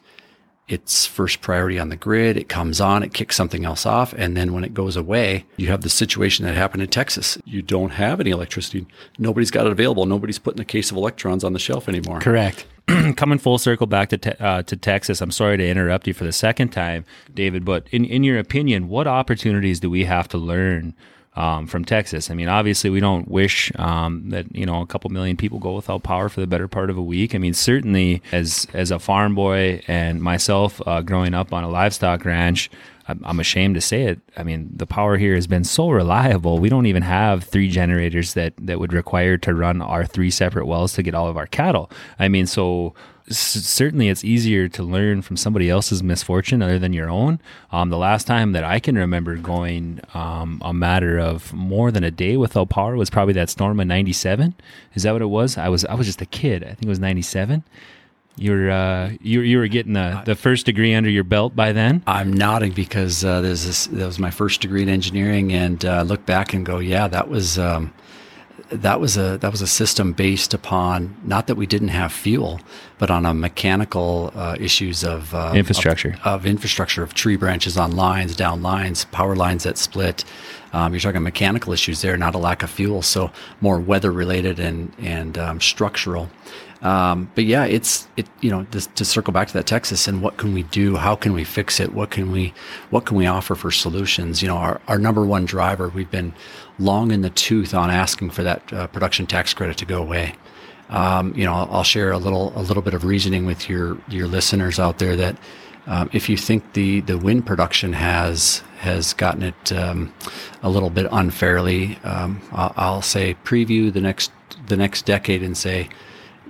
it's 0.67 1.05
first 1.05 1.41
priority 1.41 1.77
on 1.77 1.89
the 1.89 1.95
grid. 1.95 2.37
It 2.37 2.49
comes 2.49 2.81
on, 2.81 3.03
it 3.03 3.13
kicks 3.13 3.35
something 3.35 3.65
else 3.65 3.85
off. 3.85 4.13
And 4.13 4.35
then 4.35 4.51
when 4.51 4.63
it 4.63 4.73
goes 4.73 4.95
away, 4.95 5.45
you 5.57 5.67
have 5.67 5.81
the 5.81 5.89
situation 5.89 6.43
that 6.45 6.55
happened 6.55 6.81
in 6.81 6.89
Texas. 6.89 7.37
You 7.45 7.61
don't 7.61 7.91
have 7.91 8.19
any 8.19 8.31
electricity. 8.31 8.87
Nobody's 9.19 9.51
got 9.51 9.67
it 9.67 9.71
available. 9.71 10.07
Nobody's 10.07 10.39
putting 10.39 10.59
a 10.59 10.65
case 10.65 10.89
of 10.89 10.97
electrons 10.97 11.43
on 11.43 11.53
the 11.53 11.59
shelf 11.59 11.87
anymore. 11.87 12.19
Correct. 12.19 12.65
coming 13.17 13.37
full 13.37 13.57
circle 13.57 13.87
back 13.87 14.09
to 14.09 14.17
te- 14.17 14.31
uh, 14.39 14.63
to 14.63 14.75
Texas, 14.75 15.21
I'm 15.21 15.31
sorry 15.31 15.57
to 15.57 15.67
interrupt 15.67 16.07
you 16.07 16.13
for 16.13 16.23
the 16.23 16.31
second 16.31 16.69
time, 16.69 17.05
David. 17.33 17.65
But 17.65 17.85
in 17.91 18.05
in 18.05 18.23
your 18.23 18.39
opinion, 18.39 18.87
what 18.87 19.07
opportunities 19.07 19.79
do 19.79 19.89
we 19.89 20.05
have 20.05 20.27
to 20.29 20.37
learn 20.37 20.93
um, 21.35 21.67
from 21.67 21.83
Texas? 21.83 22.31
I 22.31 22.33
mean, 22.33 22.47
obviously, 22.47 22.89
we 22.89 22.99
don't 22.99 23.27
wish 23.27 23.71
um, 23.75 24.29
that 24.29 24.53
you 24.55 24.65
know 24.65 24.81
a 24.81 24.87
couple 24.87 25.09
million 25.09 25.35
people 25.35 25.59
go 25.59 25.75
without 25.75 26.03
power 26.03 26.29
for 26.29 26.39
the 26.39 26.47
better 26.47 26.67
part 26.67 26.89
of 26.89 26.97
a 26.97 27.01
week. 27.03 27.35
I 27.35 27.39
mean, 27.39 27.53
certainly 27.53 28.21
as 28.31 28.67
as 28.73 28.89
a 28.91 28.99
farm 28.99 29.35
boy 29.35 29.81
and 29.87 30.21
myself 30.21 30.81
uh, 30.85 31.01
growing 31.01 31.33
up 31.33 31.51
on 31.51 31.63
a 31.63 31.69
livestock 31.69 32.23
ranch. 32.25 32.69
I'm 33.07 33.39
ashamed 33.39 33.75
to 33.75 33.81
say 33.81 34.03
it. 34.03 34.19
I 34.35 34.43
mean, 34.43 34.69
the 34.75 34.85
power 34.85 35.17
here 35.17 35.35
has 35.35 35.47
been 35.47 35.63
so 35.63 35.89
reliable. 35.89 36.59
We 36.59 36.69
don't 36.69 36.85
even 36.87 37.03
have 37.03 37.43
three 37.43 37.69
generators 37.69 38.33
that 38.33 38.53
that 38.59 38.79
would 38.79 38.93
require 38.93 39.37
to 39.37 39.53
run 39.53 39.81
our 39.81 40.05
three 40.05 40.31
separate 40.31 40.65
wells 40.65 40.93
to 40.93 41.03
get 41.03 41.15
all 41.15 41.27
of 41.27 41.37
our 41.37 41.47
cattle. 41.47 41.89
I 42.19 42.27
mean, 42.27 42.47
so 42.47 42.93
certainly 43.29 44.07
it's 44.07 44.23
easier 44.23 44.69
to 44.69 44.83
learn 44.83 45.21
from 45.21 45.35
somebody 45.35 45.69
else's 45.69 46.01
misfortune 46.01 46.61
other 46.61 46.79
than 46.79 46.93
your 46.93 47.09
own. 47.09 47.39
Um, 47.71 47.89
the 47.89 47.97
last 47.97 48.25
time 48.25 48.53
that 48.53 48.63
I 48.63 48.79
can 48.79 48.97
remember 48.97 49.35
going 49.35 49.99
um, 50.13 50.61
a 50.63 50.73
matter 50.73 51.19
of 51.19 51.51
more 51.53 51.91
than 51.91 52.03
a 52.03 52.11
day 52.11 52.37
without 52.37 52.69
power 52.69 52.95
was 52.95 53.09
probably 53.09 53.33
that 53.33 53.49
storm 53.49 53.79
in 53.79 53.87
'97. 53.87 54.53
Is 54.95 55.03
that 55.03 55.13
what 55.13 55.21
it 55.21 55.25
was? 55.25 55.57
I 55.57 55.69
was 55.69 55.85
I 55.85 55.95
was 55.95 56.07
just 56.07 56.21
a 56.21 56.25
kid. 56.25 56.63
I 56.63 56.67
think 56.67 56.83
it 56.83 56.89
was 56.89 56.99
'97. 56.99 57.63
You 58.37 58.51
were 58.51 58.69
uh, 58.69 59.11
you 59.19 59.41
you 59.41 59.57
were 59.57 59.67
getting 59.67 59.93
the, 59.93 60.21
the 60.25 60.35
first 60.35 60.67
degree 60.67 60.93
under 60.93 61.09
your 61.09 61.23
belt 61.23 61.55
by 61.55 61.71
then. 61.71 62.03
I'm 62.05 62.31
nodding 62.31 62.71
because 62.71 63.25
uh, 63.25 63.41
there's 63.41 63.65
this, 63.65 63.87
that 63.87 64.05
was 64.05 64.19
my 64.19 64.29
first 64.29 64.61
degree 64.61 64.83
in 64.83 64.89
engineering, 64.89 65.51
and 65.51 65.83
uh, 65.83 66.03
look 66.03 66.25
back 66.25 66.53
and 66.53 66.65
go, 66.65 66.79
yeah, 66.79 67.07
that 67.07 67.29
was. 67.29 67.57
Um, 67.57 67.93
that 68.69 68.99
was 68.99 69.15
a 69.15 69.37
that 69.37 69.51
was 69.51 69.61
a 69.61 69.67
system 69.67 70.11
based 70.11 70.53
upon 70.53 71.15
not 71.23 71.47
that 71.47 71.55
we 71.55 71.65
didn't 71.65 71.87
have 71.89 72.11
fuel, 72.11 72.59
but 72.97 73.09
on 73.09 73.25
a 73.25 73.33
mechanical 73.33 74.31
uh, 74.35 74.57
issues 74.59 75.03
of 75.03 75.33
uh, 75.33 75.53
infrastructure 75.55 76.17
of, 76.25 76.41
of, 76.41 76.45
infrastructure 76.45 77.01
of 77.01 77.13
tree 77.13 77.37
branches 77.37 77.77
on 77.77 77.95
lines, 77.95 78.35
down 78.35 78.61
lines, 78.61 79.05
power 79.05 79.35
lines 79.35 79.63
that 79.63 79.77
split. 79.77 80.25
Um, 80.73 80.93
you're 80.93 80.99
talking 80.99 81.23
mechanical 81.23 81.71
issues 81.71 82.01
there, 82.01 82.17
not 82.17 82.35
a 82.35 82.37
lack 82.37 82.61
of 82.61 82.69
fuel. 82.69 83.01
So 83.01 83.31
more 83.61 83.79
weather 83.79 84.11
related 84.11 84.59
and 84.59 84.91
and 84.99 85.37
um, 85.37 85.61
structural. 85.61 86.29
Um, 86.81 87.31
but 87.33 87.45
yeah, 87.45 87.65
it's 87.65 88.07
it. 88.17 88.27
You 88.41 88.51
know, 88.51 88.67
this, 88.71 88.87
to 88.95 89.05
circle 89.05 89.33
back 89.33 89.47
to 89.47 89.53
that 89.53 89.65
Texas 89.65 90.07
and 90.07 90.21
what 90.21 90.37
can 90.37 90.53
we 90.53 90.63
do? 90.63 90.95
How 90.95 91.15
can 91.15 91.33
we 91.33 91.43
fix 91.43 91.79
it? 91.79 91.93
What 91.93 92.11
can 92.11 92.31
we 92.31 92.53
what 92.91 93.05
can 93.05 93.17
we 93.17 93.25
offer 93.25 93.55
for 93.55 93.71
solutions? 93.71 94.41
You 94.41 94.47
know, 94.47 94.57
our 94.57 94.79
our 94.87 94.99
number 94.99 95.25
one 95.25 95.45
driver. 95.45 95.89
We've 95.89 96.11
been 96.11 96.33
long 96.77 97.11
in 97.11 97.21
the 97.21 97.31
tooth 97.31 97.73
on 97.73 97.89
asking 97.89 98.29
for 98.29 98.43
that 98.43 98.71
uh, 98.71 98.87
production 98.87 99.25
tax 99.25 99.53
credit 99.53 99.77
to 99.77 99.85
go 99.85 100.01
away. 100.01 100.35
Um, 100.89 101.33
you 101.35 101.43
know, 101.43 101.53
I'll, 101.53 101.67
I'll, 101.71 101.83
share 101.83 102.11
a 102.11 102.17
little 102.17 102.53
a 102.55 102.61
little 102.61 102.83
bit 102.83 102.93
of 102.93 103.03
reasoning 103.03 103.45
with 103.45 103.67
your 103.67 103.97
your 104.07 104.27
listeners 104.27 104.79
out 104.79 104.99
there 104.99 105.15
that 105.17 105.35
um, 105.87 106.09
if 106.13 106.29
you 106.29 106.37
think 106.37 106.73
the 106.73 107.01
the 107.01 107.17
wind 107.17 107.45
production 107.45 107.93
has 107.93 108.61
has 108.79 109.13
gotten 109.13 109.43
it 109.43 109.71
um, 109.73 110.13
a 110.61 110.69
little 110.69 110.89
bit 110.89 111.07
unfairly, 111.11 111.97
um, 112.03 112.41
I'll, 112.51 112.73
I'll, 112.77 113.01
say 113.01 113.35
preview 113.43 113.91
the 113.91 114.01
next 114.01 114.31
the 114.67 114.77
next 114.77 115.05
decade 115.05 115.41
and 115.41 115.57
say 115.57 115.89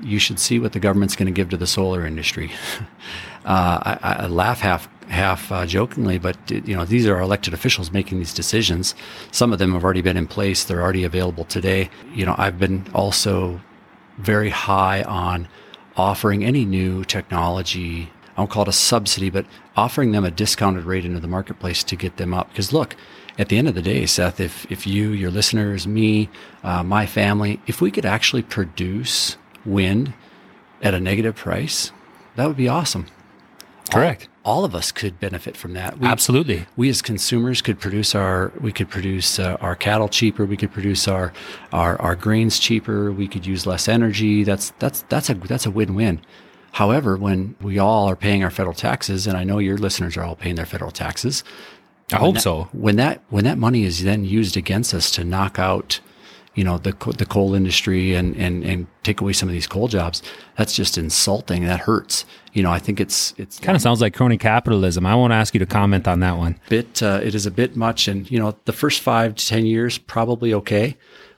you 0.02 0.20
should 0.20 0.40
see 0.40 0.60
what 0.60 0.74
the 0.74 0.80
government's 0.80 1.16
going 1.16 1.28
to 1.28 1.32
give 1.32 1.50
to 1.50 1.58
the 1.58 1.68
solar 1.68 2.06
industry. 2.06 2.52
uh, 3.46 3.98
I, 4.02 4.16
I, 4.20 4.28
laugh 4.28 4.60
half 4.60 4.90
half 5.10 5.52
uh, 5.52 5.66
jokingly, 5.66 6.18
but 6.18 6.38
you 6.50 6.76
know 6.76 6.86
these 6.86 7.06
are 7.08 7.20
elected 7.20 7.54
officials 7.54 7.92
making 7.92 8.20
these 8.20 8.34
decisions. 8.34 8.96
Some 9.32 9.54
of 9.54 9.60
them 9.60 9.74
have 9.74 9.84
already 9.84 10.02
been 10.02 10.18
in 10.18 10.28
place; 10.28 10.64
they're 10.64 10.82
already 10.82 11.04
available 11.04 11.46
today. 11.46 11.90
You 12.14 12.26
know, 12.26 12.36
I've 12.38 12.60
been 12.60 12.86
also 12.94 13.62
very 14.18 14.50
high 14.50 15.04
on 15.04 15.48
offering 15.96 16.44
any 16.44 16.66
new 16.66 17.04
technology. 17.04 18.12
I 18.36 18.42
won't 18.42 18.52
call 18.52 18.64
it 18.64 18.70
a 18.70 18.74
subsidy, 18.74 19.30
but 19.30 19.46
offering 19.76 20.12
them 20.12 20.24
a 20.24 20.32
discounted 20.32 20.84
rate 20.84 21.06
into 21.06 21.20
the 21.20 21.28
marketplace 21.28 21.84
to 21.86 21.96
get 21.96 22.18
them 22.18 22.34
up. 22.34 22.50
Because 22.50 22.72
look, 22.72 22.96
at 23.38 23.50
the 23.50 23.58
end 23.58 23.68
of 23.68 23.76
the 23.76 23.82
day, 23.82 24.06
Seth, 24.06 24.40
if 24.40 24.70
if 24.72 24.88
you, 24.88 25.10
your 25.10 25.32
listeners, 25.32 25.88
me, 25.88 26.30
uh, 26.64 26.84
my 26.84 27.06
family, 27.06 27.60
if 27.68 27.82
we 27.82 27.92
could 27.92 28.06
actually 28.06 28.44
produce 28.44 29.38
wind 29.68 30.14
at 30.82 30.94
a 30.94 31.00
negative 31.00 31.36
price, 31.36 31.92
that 32.36 32.48
would 32.48 32.58
be 32.58 32.68
awesome. 32.68 33.08
Correct. 33.92 34.28
All, 34.44 34.58
all 34.58 34.66
of 34.66 34.76
us 34.76 34.92
could 34.92 35.20
benefit 35.20 35.56
from 35.56 35.74
that. 35.74 36.00
We, 36.00 36.08
Absolutely. 36.08 36.66
We 36.76 36.90
as 36.90 37.02
consumers 37.02 37.62
could 37.62 37.80
produce 37.80 38.16
our 38.16 38.52
we 38.60 38.72
could 38.72 38.90
produce 38.90 39.40
uh, 39.40 39.58
our 39.62 39.76
cattle 39.76 40.10
cheaper. 40.10 40.46
We 40.46 40.58
could 40.58 40.72
produce 40.72 41.08
our, 41.08 41.34
our 41.72 42.00
our 42.02 42.16
grains 42.16 42.60
cheaper. 42.60 43.12
We 43.12 43.28
could 43.28 43.46
use 43.46 43.66
less 43.66 43.88
energy. 43.88 44.44
That's 44.44 44.72
that's 44.80 45.04
that's 45.10 45.30
a 45.30 45.36
that's 45.36 45.66
a 45.66 45.72
win 45.72 45.96
win. 45.96 46.22
However, 46.74 47.18
when 47.18 47.56
we 47.62 47.80
all 47.80 48.08
are 48.08 48.16
paying 48.16 48.44
our 48.44 48.52
federal 48.52 48.76
taxes, 48.76 49.26
and 49.26 49.38
I 49.38 49.44
know 49.44 49.58
your 49.58 49.78
listeners 49.78 50.16
are 50.18 50.24
all 50.24 50.36
paying 50.36 50.56
their 50.56 50.66
federal 50.66 50.92
taxes, 50.92 51.44
I 52.12 52.18
hope 52.18 52.36
that, 52.36 52.42
so. 52.42 52.70
When 52.72 52.98
that 52.98 53.22
when 53.30 53.46
that 53.46 53.58
money 53.58 53.84
is 53.84 54.04
then 54.04 54.26
used 54.26 54.56
against 54.58 54.94
us 54.94 55.10
to 55.12 55.24
knock 55.24 55.60
out 55.60 56.00
you 56.58 56.63
know 56.63 56.78
the 56.80 56.91
the 57.17 57.26
coal 57.26 57.54
industry 57.54 58.15
and 58.15 58.36
and 58.36 58.63
and 58.63 58.88
take 59.04 59.22
away 59.22 59.32
some 59.32 59.48
of 59.48 59.54
these 59.54 59.67
coal 59.67 59.88
jobs 59.88 60.22
that's 60.58 60.74
just 60.76 60.98
insulting. 60.98 61.63
That 61.65 61.82
hurts. 61.82 62.26
You 62.54 62.63
know 62.63 62.72
i 62.72 62.80
think 62.80 63.00
it's 63.00 63.36
it's 63.38 63.60
kind 63.60 63.76
of 63.76 63.82
sounds 63.82 64.02
like 64.02 64.15
crony 64.15 64.38
capitalism. 64.38 65.06
I 65.06 65.13
won't 65.13 65.32
ask 65.32 65.54
you 65.54 65.60
to 65.60 65.67
comment 65.67 66.08
on 66.08 66.20
that 66.22 66.38
one. 66.38 66.60
Bit 66.67 67.04
uh, 67.04 67.22
it 67.24 67.36
is 67.36 67.46
a 67.46 67.52
bit 67.52 67.76
much. 67.76 68.08
And 68.08 68.30
you 68.30 68.39
know 68.39 68.58
the 68.65 68.74
first 68.74 69.02
5 69.02 69.36
to 69.36 69.48
10 69.48 69.65
years 69.67 69.98
probably 70.00 70.54
okay 70.56 70.98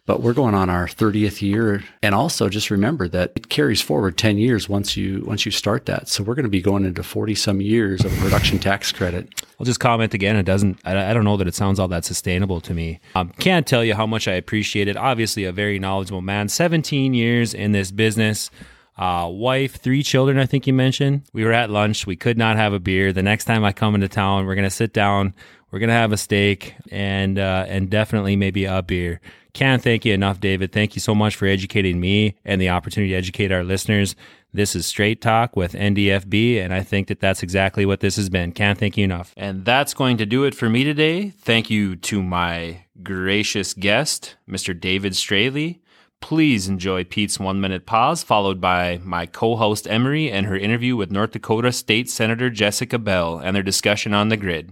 but 0.09 0.23
we're 0.23 0.33
going 0.33 0.55
on 0.55 0.71
our 0.71 0.87
30th 0.87 1.39
year 1.39 1.83
and 2.01 2.15
also 2.15 2.49
just 2.49 2.71
remember 2.71 3.07
that 3.07 3.31
it 3.35 3.47
carries 3.47 3.79
forward 3.79 4.17
10 4.17 4.39
years 4.39 4.67
once 4.67 4.97
you 4.97 5.23
once 5.23 5.45
you 5.45 5.51
start 5.51 5.85
that 5.85 6.07
so 6.07 6.23
we're 6.23 6.33
going 6.33 6.41
to 6.41 6.49
be 6.49 6.63
going 6.63 6.83
into 6.83 7.03
40 7.03 7.35
some 7.35 7.61
years 7.61 8.03
of 8.03 8.11
production 8.13 8.57
tax 8.57 8.91
credit 8.91 9.45
i'll 9.59 9.67
just 9.67 9.79
comment 9.79 10.15
again 10.15 10.35
it 10.35 10.47
doesn't 10.47 10.79
i, 10.83 11.11
I 11.11 11.13
don't 11.13 11.25
know 11.25 11.37
that 11.37 11.47
it 11.47 11.53
sounds 11.53 11.77
all 11.77 11.87
that 11.89 12.05
sustainable 12.05 12.59
to 12.61 12.73
me 12.73 12.99
um, 13.13 13.29
can't 13.37 13.67
tell 13.67 13.85
you 13.85 13.93
how 13.93 14.07
much 14.07 14.27
i 14.27 14.33
appreciate 14.33 14.87
it 14.87 14.97
obviously 14.97 15.43
a 15.43 15.51
very 15.51 15.77
knowledgeable 15.77 16.21
man 16.21 16.49
17 16.49 17.13
years 17.13 17.53
in 17.53 17.71
this 17.71 17.91
business 17.91 18.49
uh, 18.97 19.29
wife, 19.29 19.77
three 19.77 20.03
children, 20.03 20.37
I 20.37 20.45
think 20.45 20.67
you 20.67 20.73
mentioned. 20.73 21.21
We 21.31 21.45
were 21.45 21.53
at 21.53 21.69
lunch. 21.69 22.05
We 22.05 22.17
could 22.17 22.37
not 22.37 22.57
have 22.57 22.73
a 22.73 22.81
beer. 22.81 23.13
The 23.13 23.23
next 23.23 23.45
time 23.45 23.63
I 23.63 23.71
come 23.71 23.95
into 23.95 24.09
town, 24.09 24.45
we're 24.45 24.55
going 24.55 24.67
to 24.67 24.69
sit 24.69 24.91
down. 24.91 25.33
We're 25.71 25.79
going 25.79 25.87
to 25.87 25.93
have 25.93 26.11
a 26.11 26.17
steak 26.17 26.75
and, 26.91 27.39
uh, 27.39 27.63
and 27.69 27.89
definitely 27.89 28.35
maybe 28.35 28.65
a 28.65 28.81
beer. 28.81 29.21
Can't 29.53 29.81
thank 29.81 30.05
you 30.05 30.13
enough, 30.13 30.39
David. 30.39 30.71
Thank 30.71 30.95
you 30.95 30.99
so 30.99 31.15
much 31.15 31.35
for 31.35 31.47
educating 31.47 31.99
me 31.99 32.35
and 32.45 32.61
the 32.61 32.69
opportunity 32.69 33.11
to 33.11 33.17
educate 33.17 33.51
our 33.51 33.63
listeners. 33.63 34.15
This 34.51 34.75
is 34.75 34.85
Straight 34.85 35.21
Talk 35.21 35.55
with 35.55 35.73
NDFB, 35.73 36.57
and 36.63 36.73
I 36.73 36.81
think 36.81 37.07
that 37.07 37.19
that's 37.19 37.43
exactly 37.43 37.85
what 37.85 37.99
this 37.99 38.15
has 38.15 38.29
been. 38.29 38.51
Can't 38.51 38.79
thank 38.79 38.97
you 38.97 39.03
enough. 39.03 39.33
And 39.37 39.63
that's 39.63 39.93
going 39.93 40.17
to 40.17 40.25
do 40.25 40.43
it 40.43 40.55
for 40.55 40.69
me 40.69 40.83
today. 40.83 41.29
Thank 41.29 41.69
you 41.69 41.95
to 41.97 42.23
my 42.23 42.85
gracious 43.03 43.73
guest, 43.73 44.35
Mr. 44.49 44.79
David 44.79 45.15
Straley. 45.15 45.81
Please 46.21 46.67
enjoy 46.67 47.03
Pete's 47.03 47.39
one 47.39 47.61
minute 47.61 47.85
pause, 47.85 48.23
followed 48.23 48.59
by 48.59 48.99
my 49.03 49.25
co 49.25 49.55
host 49.55 49.87
Emery 49.87 50.31
and 50.31 50.45
her 50.47 50.57
interview 50.57 50.95
with 50.95 51.11
North 51.11 51.31
Dakota 51.31 51.71
State 51.71 52.09
Senator 52.09 52.49
Jessica 52.49 52.97
Bell 52.97 53.37
and 53.37 53.55
their 53.55 53.63
discussion 53.63 54.13
on 54.13 54.29
the 54.29 54.37
grid. 54.37 54.71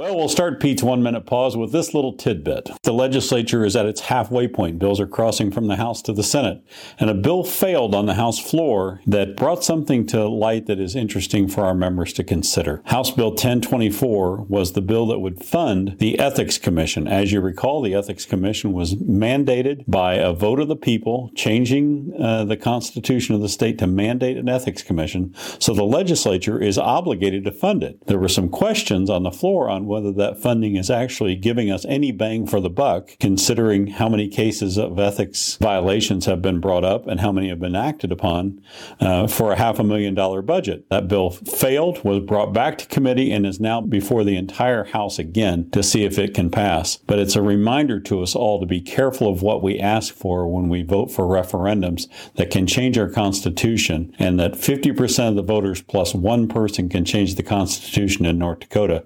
Well, 0.00 0.16
we'll 0.16 0.30
start 0.30 0.60
Pete's 0.60 0.82
one 0.82 1.02
minute 1.02 1.26
pause 1.26 1.58
with 1.58 1.72
this 1.72 1.92
little 1.92 2.14
tidbit. 2.14 2.70
The 2.84 2.92
legislature 2.94 3.66
is 3.66 3.76
at 3.76 3.84
its 3.84 4.00
halfway 4.00 4.48
point. 4.48 4.78
Bills 4.78 4.98
are 4.98 5.06
crossing 5.06 5.50
from 5.50 5.66
the 5.66 5.76
House 5.76 6.00
to 6.00 6.14
the 6.14 6.22
Senate. 6.22 6.64
And 6.98 7.10
a 7.10 7.14
bill 7.14 7.44
failed 7.44 7.94
on 7.94 8.06
the 8.06 8.14
House 8.14 8.38
floor 8.38 9.02
that 9.06 9.36
brought 9.36 9.62
something 9.62 10.06
to 10.06 10.26
light 10.26 10.64
that 10.68 10.80
is 10.80 10.96
interesting 10.96 11.48
for 11.48 11.66
our 11.66 11.74
members 11.74 12.14
to 12.14 12.24
consider. 12.24 12.80
House 12.86 13.10
Bill 13.10 13.28
1024 13.28 14.46
was 14.48 14.72
the 14.72 14.80
bill 14.80 15.04
that 15.08 15.18
would 15.18 15.44
fund 15.44 15.96
the 15.98 16.18
Ethics 16.18 16.56
Commission. 16.56 17.06
As 17.06 17.30
you 17.30 17.42
recall, 17.42 17.82
the 17.82 17.94
Ethics 17.94 18.24
Commission 18.24 18.72
was 18.72 18.94
mandated 18.94 19.84
by 19.86 20.14
a 20.14 20.32
vote 20.32 20.60
of 20.60 20.68
the 20.68 20.76
people, 20.76 21.30
changing 21.34 22.14
uh, 22.18 22.46
the 22.46 22.56
Constitution 22.56 23.34
of 23.34 23.42
the 23.42 23.50
state 23.50 23.76
to 23.80 23.86
mandate 23.86 24.38
an 24.38 24.48
Ethics 24.48 24.82
Commission. 24.82 25.34
So 25.58 25.74
the 25.74 25.84
legislature 25.84 26.58
is 26.58 26.78
obligated 26.78 27.44
to 27.44 27.52
fund 27.52 27.84
it. 27.84 28.06
There 28.06 28.18
were 28.18 28.28
some 28.28 28.48
questions 28.48 29.10
on 29.10 29.24
the 29.24 29.30
floor 29.30 29.68
on 29.68 29.89
whether 29.90 30.12
that 30.12 30.40
funding 30.40 30.76
is 30.76 30.88
actually 30.88 31.34
giving 31.34 31.68
us 31.68 31.84
any 31.86 32.12
bang 32.12 32.46
for 32.46 32.60
the 32.60 32.70
buck, 32.70 33.10
considering 33.18 33.88
how 33.88 34.08
many 34.08 34.28
cases 34.28 34.78
of 34.78 35.00
ethics 35.00 35.56
violations 35.56 36.26
have 36.26 36.40
been 36.40 36.60
brought 36.60 36.84
up 36.84 37.08
and 37.08 37.18
how 37.18 37.32
many 37.32 37.48
have 37.48 37.58
been 37.58 37.74
acted 37.74 38.12
upon 38.12 38.62
uh, 39.00 39.26
for 39.26 39.50
a 39.50 39.56
half 39.56 39.80
a 39.80 39.84
million 39.84 40.14
dollar 40.14 40.42
budget. 40.42 40.88
That 40.90 41.08
bill 41.08 41.30
failed, 41.30 42.04
was 42.04 42.20
brought 42.20 42.52
back 42.52 42.78
to 42.78 42.86
committee, 42.86 43.32
and 43.32 43.44
is 43.44 43.58
now 43.58 43.80
before 43.80 44.22
the 44.22 44.36
entire 44.36 44.84
House 44.84 45.18
again 45.18 45.68
to 45.70 45.82
see 45.82 46.04
if 46.04 46.18
it 46.18 46.34
can 46.34 46.50
pass. 46.50 46.96
But 46.96 47.18
it's 47.18 47.34
a 47.34 47.42
reminder 47.42 47.98
to 48.00 48.22
us 48.22 48.36
all 48.36 48.60
to 48.60 48.66
be 48.66 48.80
careful 48.80 49.28
of 49.28 49.42
what 49.42 49.62
we 49.62 49.80
ask 49.80 50.14
for 50.14 50.46
when 50.48 50.68
we 50.68 50.82
vote 50.82 51.10
for 51.10 51.24
referendums 51.24 52.06
that 52.36 52.50
can 52.50 52.66
change 52.66 52.96
our 52.96 53.08
Constitution, 53.08 54.14
and 54.20 54.38
that 54.38 54.52
50% 54.52 55.28
of 55.28 55.34
the 55.34 55.42
voters 55.42 55.82
plus 55.82 56.14
one 56.14 56.46
person 56.46 56.88
can 56.88 57.04
change 57.04 57.34
the 57.34 57.42
Constitution 57.42 58.24
in 58.24 58.38
North 58.38 58.60
Dakota. 58.60 59.04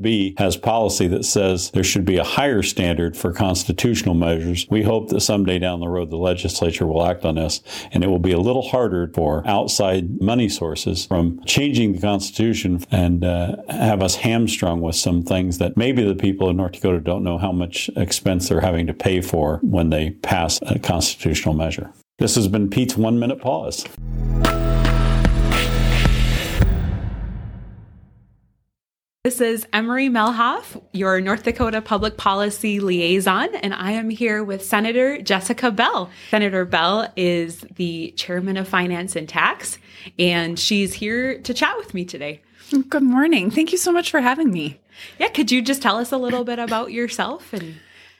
NDFB 0.00 0.38
has 0.38 0.56
policy 0.56 1.06
that 1.08 1.24
says 1.24 1.70
there 1.70 1.84
should 1.84 2.04
be 2.04 2.16
a 2.16 2.24
higher 2.24 2.62
standard 2.62 3.16
for 3.16 3.32
constitutional 3.32 4.14
measures. 4.14 4.66
We 4.70 4.82
hope 4.82 5.08
that 5.08 5.20
someday 5.20 5.58
down 5.58 5.80
the 5.80 5.88
road 5.88 6.10
the 6.10 6.16
legislature 6.16 6.86
will 6.86 7.04
act 7.04 7.24
on 7.24 7.36
this 7.36 7.62
and 7.92 8.02
it 8.02 8.08
will 8.08 8.18
be 8.18 8.32
a 8.32 8.40
little 8.40 8.62
harder 8.62 9.10
for 9.14 9.46
outside 9.46 10.20
money 10.20 10.48
sources 10.48 11.06
from 11.06 11.42
changing 11.44 11.92
the 11.92 12.00
Constitution 12.00 12.82
and 12.90 13.24
uh, 13.24 13.56
have 13.68 14.02
us 14.02 14.16
hamstrung 14.16 14.80
with 14.80 14.96
some 14.96 15.22
things 15.22 15.58
that 15.58 15.76
maybe 15.76 16.04
the 16.04 16.14
people 16.14 16.48
of 16.48 16.56
North 16.56 16.72
Dakota 16.72 17.00
don't 17.00 17.24
know 17.24 17.38
how 17.38 17.52
much 17.52 17.90
expense 17.96 18.48
they're 18.48 18.60
having 18.60 18.86
to 18.86 18.94
pay 18.94 19.20
for 19.20 19.58
when 19.62 19.90
they 19.90 20.10
pass 20.10 20.58
a 20.62 20.78
constitutional 20.78 21.54
measure. 21.54 21.92
This 22.18 22.34
has 22.34 22.48
been 22.48 22.68
Pete's 22.68 22.96
One 22.96 23.18
Minute 23.18 23.40
Pause. 23.40 23.86
This 29.22 29.42
is 29.42 29.66
Emery 29.74 30.08
Melhoff, 30.08 30.82
your 30.94 31.20
North 31.20 31.42
Dakota 31.42 31.82
Public 31.82 32.16
Policy 32.16 32.80
Liaison, 32.80 33.54
and 33.54 33.74
I 33.74 33.90
am 33.90 34.08
here 34.08 34.42
with 34.42 34.64
Senator 34.64 35.20
Jessica 35.20 35.70
Bell. 35.70 36.08
Senator 36.30 36.64
Bell 36.64 37.12
is 37.16 37.60
the 37.74 38.14
Chairman 38.16 38.56
of 38.56 38.66
Finance 38.66 39.16
and 39.16 39.28
Tax, 39.28 39.76
and 40.18 40.58
she's 40.58 40.94
here 40.94 41.38
to 41.42 41.52
chat 41.52 41.76
with 41.76 41.92
me 41.92 42.06
today. 42.06 42.40
Good 42.88 43.02
morning. 43.02 43.50
Thank 43.50 43.72
you 43.72 43.78
so 43.78 43.92
much 43.92 44.10
for 44.10 44.22
having 44.22 44.50
me. 44.50 44.80
Yeah, 45.18 45.28
could 45.28 45.52
you 45.52 45.60
just 45.60 45.82
tell 45.82 45.98
us 45.98 46.12
a 46.12 46.16
little 46.16 46.44
bit 46.44 46.58
about 46.58 46.90
yourself 46.90 47.52
and 47.52 47.74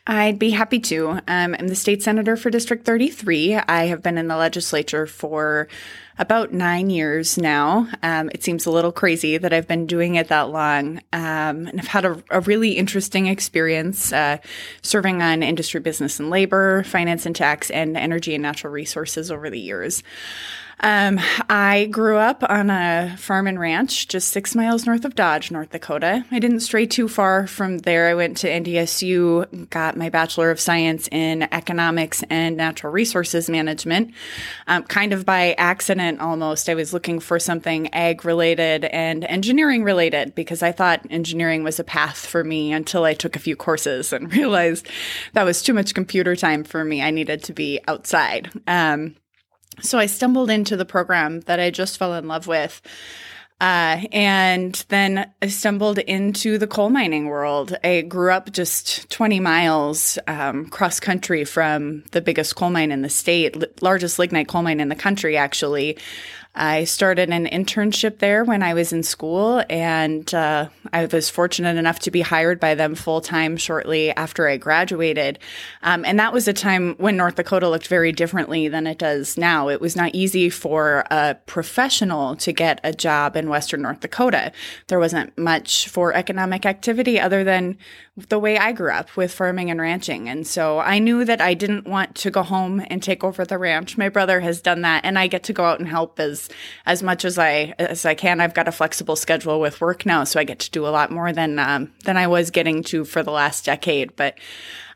I'd 0.06 0.38
be 0.38 0.50
happy 0.50 0.80
to. 0.80 1.20
Um, 1.28 1.54
I'm 1.58 1.68
the 1.68 1.76
state 1.76 2.02
senator 2.02 2.36
for 2.36 2.50
District 2.50 2.84
33. 2.84 3.54
I 3.54 3.84
have 3.84 4.02
been 4.02 4.18
in 4.18 4.28
the 4.28 4.36
legislature 4.36 5.06
for 5.06 5.68
about 6.20 6.52
nine 6.52 6.90
years 6.90 7.38
now. 7.38 7.88
Um, 8.02 8.30
it 8.34 8.44
seems 8.44 8.66
a 8.66 8.70
little 8.70 8.92
crazy 8.92 9.38
that 9.38 9.54
I've 9.54 9.66
been 9.66 9.86
doing 9.86 10.16
it 10.16 10.28
that 10.28 10.50
long. 10.50 10.98
Um, 11.14 11.66
and 11.66 11.80
I've 11.80 11.86
had 11.86 12.04
a, 12.04 12.22
a 12.30 12.40
really 12.40 12.72
interesting 12.72 13.26
experience 13.26 14.12
uh, 14.12 14.36
serving 14.82 15.22
on 15.22 15.42
industry, 15.42 15.80
business, 15.80 16.20
and 16.20 16.28
labor, 16.28 16.82
finance 16.84 17.24
and 17.24 17.34
tax, 17.34 17.70
and 17.70 17.96
energy 17.96 18.34
and 18.34 18.42
natural 18.42 18.70
resources 18.70 19.30
over 19.30 19.48
the 19.48 19.58
years. 19.58 20.02
Um, 20.82 21.20
I 21.50 21.88
grew 21.90 22.16
up 22.16 22.42
on 22.48 22.70
a 22.70 23.14
farm 23.18 23.46
and 23.46 23.60
ranch 23.60 24.08
just 24.08 24.28
six 24.28 24.54
miles 24.54 24.86
north 24.86 25.04
of 25.04 25.14
Dodge, 25.14 25.50
North 25.50 25.70
Dakota. 25.70 26.24
I 26.30 26.38
didn't 26.38 26.60
stray 26.60 26.86
too 26.86 27.06
far 27.06 27.46
from 27.46 27.78
there. 27.78 28.08
I 28.08 28.14
went 28.14 28.38
to 28.38 28.48
NDSU, 28.48 29.68
got 29.68 29.98
my 29.98 30.08
Bachelor 30.08 30.50
of 30.50 30.58
Science 30.58 31.06
in 31.12 31.42
Economics 31.52 32.24
and 32.30 32.56
Natural 32.56 32.92
Resources 32.92 33.50
Management, 33.50 34.14
um, 34.68 34.84
kind 34.84 35.12
of 35.12 35.26
by 35.26 35.52
accident 35.58 36.20
almost. 36.20 36.70
I 36.70 36.74
was 36.74 36.94
looking 36.94 37.20
for 37.20 37.38
something 37.38 37.92
ag 37.92 38.24
related 38.24 38.86
and 38.86 39.24
engineering 39.24 39.84
related 39.84 40.34
because 40.34 40.62
I 40.62 40.72
thought 40.72 41.06
engineering 41.10 41.62
was 41.62 41.78
a 41.78 41.84
path 41.84 42.24
for 42.24 42.42
me 42.42 42.72
until 42.72 43.04
I 43.04 43.12
took 43.12 43.36
a 43.36 43.40
few 43.40 43.54
courses 43.54 44.14
and 44.14 44.32
realized 44.36 44.88
that 45.34 45.44
was 45.44 45.62
too 45.62 45.74
much 45.74 45.92
computer 45.92 46.34
time 46.34 46.64
for 46.64 46.82
me. 46.84 47.02
I 47.02 47.10
needed 47.10 47.44
to 47.44 47.52
be 47.52 47.80
outside. 47.86 48.50
Um, 48.66 49.16
so 49.82 49.98
I 49.98 50.06
stumbled 50.06 50.50
into 50.50 50.76
the 50.76 50.84
program 50.84 51.40
that 51.42 51.60
I 51.60 51.70
just 51.70 51.98
fell 51.98 52.14
in 52.14 52.28
love 52.28 52.46
with. 52.46 52.80
Uh, 53.60 54.00
and 54.12 54.86
then 54.88 55.30
I 55.42 55.48
stumbled 55.48 55.98
into 55.98 56.56
the 56.56 56.66
coal 56.66 56.88
mining 56.88 57.26
world. 57.26 57.76
I 57.84 58.00
grew 58.00 58.32
up 58.32 58.50
just 58.52 59.10
20 59.10 59.38
miles 59.38 60.18
um, 60.26 60.66
cross 60.70 60.98
country 60.98 61.44
from 61.44 62.02
the 62.12 62.22
biggest 62.22 62.56
coal 62.56 62.70
mine 62.70 62.90
in 62.90 63.02
the 63.02 63.10
state, 63.10 63.82
largest 63.82 64.18
lignite 64.18 64.48
coal 64.48 64.62
mine 64.62 64.80
in 64.80 64.88
the 64.88 64.94
country, 64.94 65.36
actually. 65.36 65.98
I 66.60 66.84
started 66.84 67.30
an 67.30 67.46
internship 67.46 68.18
there 68.18 68.44
when 68.44 68.62
I 68.62 68.74
was 68.74 68.92
in 68.92 69.02
school, 69.02 69.64
and 69.70 70.32
uh, 70.34 70.68
I 70.92 71.06
was 71.06 71.30
fortunate 71.30 71.78
enough 71.78 72.00
to 72.00 72.10
be 72.10 72.20
hired 72.20 72.60
by 72.60 72.74
them 72.74 72.94
full 72.94 73.22
time 73.22 73.56
shortly 73.56 74.10
after 74.10 74.46
I 74.46 74.58
graduated. 74.58 75.38
Um, 75.82 76.04
and 76.04 76.20
that 76.20 76.34
was 76.34 76.46
a 76.48 76.52
time 76.52 76.96
when 76.98 77.16
North 77.16 77.36
Dakota 77.36 77.66
looked 77.66 77.88
very 77.88 78.12
differently 78.12 78.68
than 78.68 78.86
it 78.86 78.98
does 78.98 79.38
now. 79.38 79.70
It 79.70 79.80
was 79.80 79.96
not 79.96 80.14
easy 80.14 80.50
for 80.50 81.06
a 81.10 81.34
professional 81.46 82.36
to 82.36 82.52
get 82.52 82.78
a 82.84 82.92
job 82.92 83.36
in 83.36 83.48
Western 83.48 83.80
North 83.80 84.00
Dakota. 84.00 84.52
There 84.88 84.98
wasn't 84.98 85.38
much 85.38 85.88
for 85.88 86.12
economic 86.12 86.66
activity 86.66 87.18
other 87.18 87.42
than 87.42 87.78
the 88.16 88.38
way 88.38 88.58
I 88.58 88.72
grew 88.72 88.90
up 88.90 89.16
with 89.16 89.32
farming 89.32 89.70
and 89.70 89.80
ranching. 89.80 90.28
And 90.28 90.46
so 90.46 90.78
I 90.80 90.98
knew 90.98 91.24
that 91.24 91.40
I 91.40 91.54
didn't 91.54 91.86
want 91.86 92.16
to 92.16 92.30
go 92.30 92.42
home 92.42 92.84
and 92.88 93.02
take 93.02 93.22
over 93.22 93.44
the 93.44 93.56
ranch. 93.56 93.96
My 93.96 94.08
brother 94.08 94.40
has 94.40 94.60
done 94.60 94.82
that 94.82 95.04
and 95.04 95.18
I 95.18 95.26
get 95.26 95.44
to 95.44 95.52
go 95.52 95.64
out 95.64 95.78
and 95.78 95.88
help 95.88 96.18
as 96.18 96.48
as 96.86 97.02
much 97.02 97.24
as 97.24 97.38
I 97.38 97.74
as 97.78 98.04
I 98.04 98.14
can. 98.14 98.40
I've 98.40 98.54
got 98.54 98.68
a 98.68 98.72
flexible 98.72 99.16
schedule 99.16 99.60
with 99.60 99.80
work 99.80 100.04
now, 100.04 100.24
so 100.24 100.40
I 100.40 100.44
get 100.44 100.58
to 100.60 100.70
do 100.70 100.86
a 100.86 100.90
lot 100.90 101.10
more 101.10 101.32
than 101.32 101.58
um, 101.58 101.92
than 102.04 102.16
I 102.16 102.26
was 102.26 102.50
getting 102.50 102.82
to 102.84 103.04
for 103.04 103.22
the 103.22 103.30
last 103.30 103.64
decade. 103.64 104.16
But 104.16 104.36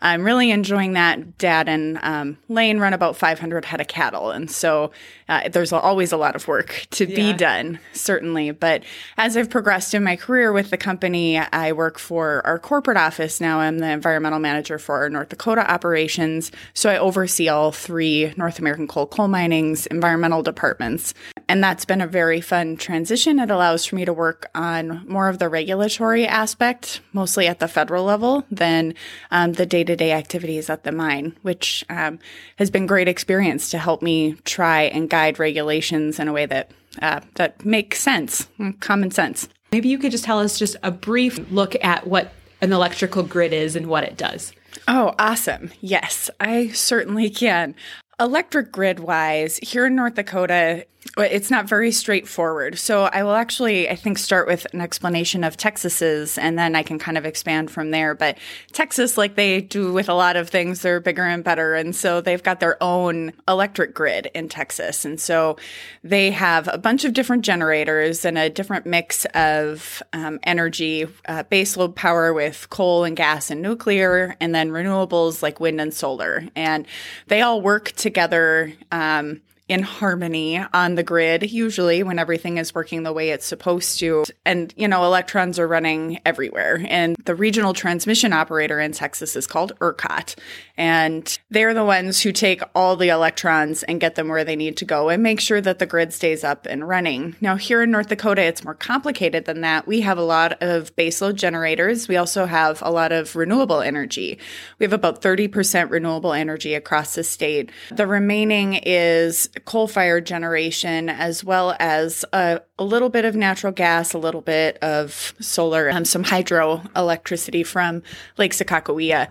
I'm 0.02 0.22
really 0.22 0.50
enjoying 0.50 0.92
that. 0.94 1.38
Dad 1.38 1.68
and 1.68 1.98
um, 2.02 2.38
Lane 2.48 2.78
run 2.78 2.92
about 2.92 3.16
500 3.16 3.64
head 3.64 3.80
of 3.80 3.88
cattle, 3.88 4.30
and 4.30 4.50
so 4.50 4.90
uh, 5.28 5.48
there's 5.48 5.72
always 5.72 6.12
a 6.12 6.16
lot 6.16 6.36
of 6.36 6.46
work 6.46 6.86
to 6.90 7.06
yeah. 7.06 7.16
be 7.16 7.32
done, 7.32 7.78
certainly. 7.92 8.50
But 8.50 8.84
as 9.16 9.36
I've 9.36 9.50
progressed 9.50 9.94
in 9.94 10.04
my 10.04 10.16
career 10.16 10.52
with 10.52 10.70
the 10.70 10.76
company, 10.76 11.38
I 11.38 11.72
work 11.72 11.98
for 11.98 12.42
our 12.46 12.58
corporate 12.58 12.96
office 12.96 13.40
now. 13.40 13.60
I'm 13.60 13.78
the 13.78 13.90
environmental 13.90 14.38
manager 14.38 14.78
for 14.78 14.96
our 14.96 15.08
North 15.08 15.30
Dakota 15.30 15.70
operations, 15.70 16.52
so 16.74 16.90
I 16.90 16.98
oversee 16.98 17.48
all 17.48 17.72
three 17.72 18.32
North 18.36 18.58
American 18.58 18.86
coal 18.86 19.06
coal 19.06 19.28
mining's 19.28 19.86
environmental 19.86 20.42
departments, 20.42 21.14
and 21.48 21.62
that's 21.62 21.84
been 21.84 22.00
a 22.00 22.06
very 22.06 22.40
fun 22.40 22.76
transition. 22.76 23.38
It 23.38 23.50
allows 23.50 23.84
for 23.84 23.96
me 23.96 24.04
to 24.04 24.12
work 24.12 24.50
on 24.54 25.06
more 25.08 25.28
of 25.28 25.38
the 25.38 25.48
regulatory 25.48 26.26
aspect, 26.26 27.00
mostly 27.12 27.46
at 27.46 27.58
the 27.58 27.68
federal 27.68 28.04
level, 28.04 28.44
than 28.50 28.94
um, 29.30 29.52
the 29.52 29.66
day 29.66 29.84
to 29.84 29.96
day 29.96 30.12
activities 30.12 30.70
at 30.70 30.84
the 30.84 30.92
mine, 30.92 31.36
which 31.42 31.84
um, 31.88 32.18
has 32.56 32.70
been 32.70 32.86
great 32.86 33.08
experience 33.08 33.70
to 33.70 33.78
help 33.78 34.02
me 34.02 34.34
try 34.44 34.82
and 34.82 35.10
guide 35.10 35.38
regulations 35.38 36.18
in 36.18 36.28
a 36.28 36.32
way 36.32 36.46
that 36.46 36.70
uh, 37.02 37.20
that 37.34 37.64
makes 37.64 38.00
sense, 38.00 38.48
common 38.80 39.10
sense. 39.10 39.48
Maybe 39.72 39.88
you 39.88 39.98
could 39.98 40.12
just 40.12 40.24
tell 40.24 40.38
us 40.38 40.58
just 40.58 40.76
a 40.84 40.92
brief 40.92 41.50
look 41.50 41.74
at 41.84 42.06
what 42.06 42.32
an 42.60 42.72
electrical 42.72 43.24
grid 43.24 43.52
is 43.52 43.74
and 43.74 43.88
what 43.88 44.04
it 44.04 44.16
does. 44.16 44.52
Oh, 44.86 45.14
awesome. 45.18 45.72
Yes, 45.80 46.30
I 46.40 46.68
certainly 46.68 47.30
can. 47.30 47.74
Electric 48.20 48.70
grid 48.70 49.00
wise, 49.00 49.58
here 49.58 49.86
in 49.86 49.96
North 49.96 50.14
Dakota, 50.14 50.86
it's 51.16 51.50
not 51.50 51.68
very 51.68 51.92
straightforward. 51.92 52.78
So 52.78 53.04
I 53.04 53.22
will 53.22 53.34
actually, 53.34 53.88
I 53.88 53.94
think, 53.94 54.18
start 54.18 54.46
with 54.46 54.66
an 54.72 54.80
explanation 54.80 55.44
of 55.44 55.56
Texas's, 55.56 56.38
and 56.38 56.58
then 56.58 56.74
I 56.74 56.82
can 56.82 56.98
kind 56.98 57.16
of 57.16 57.24
expand 57.24 57.70
from 57.70 57.90
there. 57.90 58.14
But 58.14 58.38
Texas, 58.72 59.16
like 59.16 59.34
they 59.34 59.60
do 59.60 59.92
with 59.92 60.08
a 60.08 60.14
lot 60.14 60.36
of 60.36 60.48
things, 60.48 60.82
they're 60.82 61.00
bigger 61.00 61.24
and 61.24 61.44
better, 61.44 61.74
and 61.74 61.94
so 61.94 62.20
they've 62.20 62.42
got 62.42 62.60
their 62.60 62.82
own 62.82 63.32
electric 63.46 63.94
grid 63.94 64.30
in 64.34 64.48
Texas, 64.48 65.04
and 65.04 65.20
so 65.20 65.56
they 66.02 66.30
have 66.30 66.68
a 66.68 66.78
bunch 66.78 67.04
of 67.04 67.12
different 67.12 67.44
generators 67.44 68.24
and 68.24 68.36
a 68.36 68.50
different 68.50 68.86
mix 68.86 69.24
of 69.34 70.02
um, 70.12 70.40
energy, 70.42 71.06
uh, 71.28 71.44
baseload 71.44 71.94
power 71.94 72.32
with 72.32 72.68
coal 72.70 73.04
and 73.04 73.16
gas 73.16 73.50
and 73.50 73.62
nuclear, 73.62 74.36
and 74.40 74.54
then 74.54 74.70
renewables 74.70 75.42
like 75.42 75.60
wind 75.60 75.80
and 75.80 75.94
solar, 75.94 76.48
and 76.56 76.86
they 77.28 77.40
all 77.40 77.60
work 77.60 77.92
together. 77.92 78.72
Um, 78.90 79.40
in 79.66 79.82
harmony 79.82 80.62
on 80.74 80.94
the 80.94 81.02
grid, 81.02 81.50
usually 81.50 82.02
when 82.02 82.18
everything 82.18 82.58
is 82.58 82.74
working 82.74 83.02
the 83.02 83.12
way 83.12 83.30
it's 83.30 83.46
supposed 83.46 83.98
to. 83.98 84.24
And, 84.44 84.74
you 84.76 84.86
know, 84.86 85.04
electrons 85.04 85.58
are 85.58 85.66
running 85.66 86.20
everywhere. 86.26 86.84
And 86.86 87.16
the 87.24 87.34
regional 87.34 87.72
transmission 87.72 88.34
operator 88.34 88.78
in 88.78 88.92
Texas 88.92 89.36
is 89.36 89.46
called 89.46 89.72
ERCOT. 89.80 90.34
And 90.76 91.38
they're 91.50 91.72
the 91.72 91.84
ones 91.84 92.20
who 92.20 92.30
take 92.30 92.60
all 92.74 92.96
the 92.96 93.08
electrons 93.08 93.82
and 93.84 94.00
get 94.00 94.16
them 94.16 94.28
where 94.28 94.44
they 94.44 94.56
need 94.56 94.76
to 94.78 94.84
go 94.84 95.08
and 95.08 95.22
make 95.22 95.40
sure 95.40 95.62
that 95.62 95.78
the 95.78 95.86
grid 95.86 96.12
stays 96.12 96.44
up 96.44 96.66
and 96.66 96.86
running. 96.86 97.36
Now, 97.40 97.56
here 97.56 97.82
in 97.82 97.90
North 97.90 98.08
Dakota, 98.08 98.42
it's 98.42 98.64
more 98.64 98.74
complicated 98.74 99.46
than 99.46 99.62
that. 99.62 99.86
We 99.86 100.02
have 100.02 100.18
a 100.18 100.22
lot 100.22 100.62
of 100.62 100.94
baseload 100.96 101.36
generators. 101.36 102.06
We 102.06 102.16
also 102.16 102.44
have 102.44 102.82
a 102.82 102.90
lot 102.90 103.12
of 103.12 103.34
renewable 103.34 103.80
energy. 103.80 104.38
We 104.78 104.84
have 104.84 104.92
about 104.92 105.22
30% 105.22 105.90
renewable 105.90 106.34
energy 106.34 106.74
across 106.74 107.14
the 107.14 107.24
state. 107.24 107.70
The 107.90 108.06
remaining 108.06 108.74
is 108.74 109.48
coal 109.64 109.88
fired 109.88 110.26
generation, 110.26 111.08
as 111.08 111.44
well 111.44 111.76
as 111.78 112.24
a, 112.32 112.60
a, 112.78 112.84
little 112.84 113.08
bit 113.08 113.24
of 113.24 113.34
natural 113.34 113.72
gas, 113.72 114.12
a 114.12 114.18
little 114.18 114.40
bit 114.40 114.76
of 114.78 115.34
solar, 115.40 115.88
and 115.88 116.06
some 116.06 116.24
hydroelectricity 116.24 117.66
from 117.66 118.02
Lake 118.36 118.52
Sakakawea. 118.52 119.30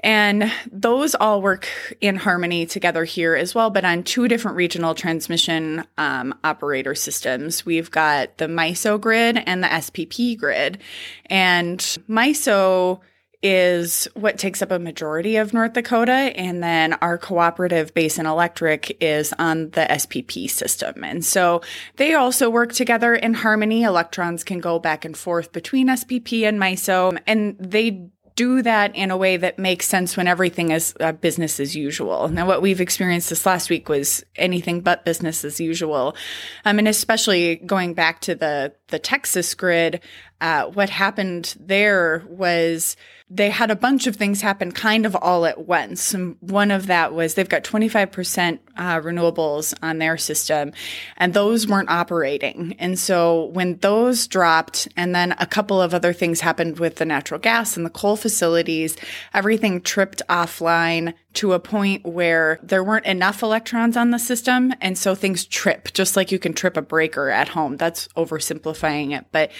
And 0.00 0.52
those 0.70 1.14
all 1.14 1.40
work 1.40 1.66
in 2.00 2.16
harmony 2.16 2.66
together 2.66 3.04
here 3.04 3.34
as 3.34 3.54
well, 3.54 3.70
but 3.70 3.84
on 3.84 4.02
two 4.02 4.28
different 4.28 4.56
regional 4.56 4.94
transmission 4.94 5.84
um, 5.96 6.34
operator 6.44 6.94
systems. 6.94 7.64
We've 7.64 7.90
got 7.90 8.36
the 8.36 8.46
MISO 8.46 9.00
grid 9.00 9.42
and 9.46 9.64
the 9.64 9.68
SPP 9.68 10.38
grid. 10.38 10.78
And 11.26 11.78
MISO 12.08 13.00
is 13.44 14.08
what 14.14 14.38
takes 14.38 14.62
up 14.62 14.70
a 14.70 14.78
majority 14.78 15.36
of 15.36 15.52
North 15.52 15.74
Dakota. 15.74 16.12
And 16.12 16.62
then 16.62 16.94
our 16.94 17.18
cooperative 17.18 17.92
Basin 17.92 18.24
Electric 18.24 18.96
is 19.02 19.34
on 19.38 19.68
the 19.70 19.82
SPP 19.82 20.48
system. 20.48 21.04
And 21.04 21.22
so 21.22 21.60
they 21.96 22.14
also 22.14 22.48
work 22.48 22.72
together 22.72 23.14
in 23.14 23.34
harmony. 23.34 23.82
Electrons 23.82 24.44
can 24.44 24.60
go 24.60 24.78
back 24.78 25.04
and 25.04 25.14
forth 25.14 25.52
between 25.52 25.88
SPP 25.88 26.48
and 26.48 26.58
MISO, 26.58 27.20
and 27.26 27.56
they 27.60 28.08
do 28.36 28.62
that 28.62 28.96
in 28.96 29.10
a 29.10 29.16
way 29.16 29.36
that 29.36 29.58
makes 29.58 29.86
sense 29.86 30.16
when 30.16 30.26
everything 30.26 30.70
is 30.70 30.94
uh, 30.98 31.12
business 31.12 31.60
as 31.60 31.76
usual. 31.76 32.28
Now, 32.28 32.46
what 32.46 32.62
we've 32.62 32.80
experienced 32.80 33.30
this 33.30 33.46
last 33.46 33.70
week 33.70 33.88
was 33.88 34.24
anything 34.34 34.80
but 34.80 35.04
business 35.04 35.44
as 35.44 35.60
usual. 35.60 36.16
Um, 36.64 36.78
and 36.78 36.88
especially 36.88 37.56
going 37.56 37.94
back 37.94 38.20
to 38.22 38.34
the, 38.34 38.74
the 38.88 38.98
Texas 38.98 39.54
grid, 39.54 40.00
uh, 40.40 40.64
what 40.64 40.90
happened 40.90 41.54
there 41.60 42.24
was 42.28 42.96
they 43.30 43.48
had 43.48 43.70
a 43.70 43.76
bunch 43.76 44.06
of 44.06 44.16
things 44.16 44.42
happen 44.42 44.70
kind 44.70 45.06
of 45.06 45.16
all 45.16 45.46
at 45.46 45.66
once. 45.66 46.12
And 46.12 46.36
one 46.40 46.70
of 46.70 46.86
that 46.88 47.14
was 47.14 47.34
they've 47.34 47.48
got 47.48 47.64
25% 47.64 48.58
uh, 48.76 49.00
renewables 49.00 49.74
on 49.82 49.98
their 49.98 50.18
system, 50.18 50.72
and 51.16 51.32
those 51.32 51.66
weren't 51.66 51.90
operating. 51.90 52.76
And 52.78 52.98
so 52.98 53.46
when 53.46 53.78
those 53.78 54.26
dropped, 54.26 54.88
and 54.96 55.14
then 55.14 55.34
a 55.38 55.46
couple 55.46 55.80
of 55.80 55.94
other 55.94 56.12
things 56.12 56.40
happened 56.40 56.78
with 56.78 56.96
the 56.96 57.06
natural 57.06 57.40
gas 57.40 57.76
and 57.76 57.86
the 57.86 57.90
coal 57.90 58.16
facilities, 58.16 58.96
everything 59.32 59.80
tripped 59.80 60.20
offline 60.28 61.14
to 61.34 61.52
a 61.52 61.60
point 61.60 62.04
where 62.04 62.58
there 62.62 62.82
weren't 62.82 63.06
enough 63.06 63.42
electrons 63.42 63.96
on 63.96 64.10
the 64.10 64.18
system. 64.18 64.72
And 64.80 64.96
so 64.96 65.14
things 65.14 65.44
trip, 65.44 65.92
just 65.92 66.16
like 66.16 66.32
you 66.32 66.38
can 66.38 66.54
trip 66.54 66.76
a 66.76 66.82
breaker 66.82 67.28
at 67.28 67.48
home. 67.48 67.76
That's 67.76 68.08
oversimplifying 68.16 69.16
it. 69.16 69.26
But, 69.32 69.50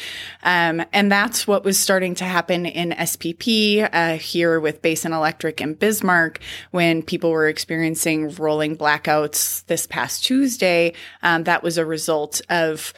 um, 0.42 0.84
and 0.92 1.10
that's 1.10 1.46
what 1.46 1.64
was 1.64 1.78
starting 1.78 2.14
to 2.16 2.24
happen 2.24 2.66
in 2.66 2.90
SPP, 2.90 3.88
uh, 3.92 4.16
here 4.16 4.60
with 4.60 4.82
Basin 4.82 5.12
Electric 5.12 5.60
and 5.60 5.78
Bismarck 5.78 6.40
when 6.70 7.02
people 7.02 7.30
were 7.30 7.48
experiencing 7.48 8.34
rolling 8.34 8.76
blackouts 8.76 9.64
this 9.66 9.86
past 9.86 10.24
Tuesday. 10.24 10.92
Um, 11.22 11.44
that 11.44 11.62
was 11.62 11.76
a 11.76 11.84
result 11.84 12.40
of, 12.48 12.92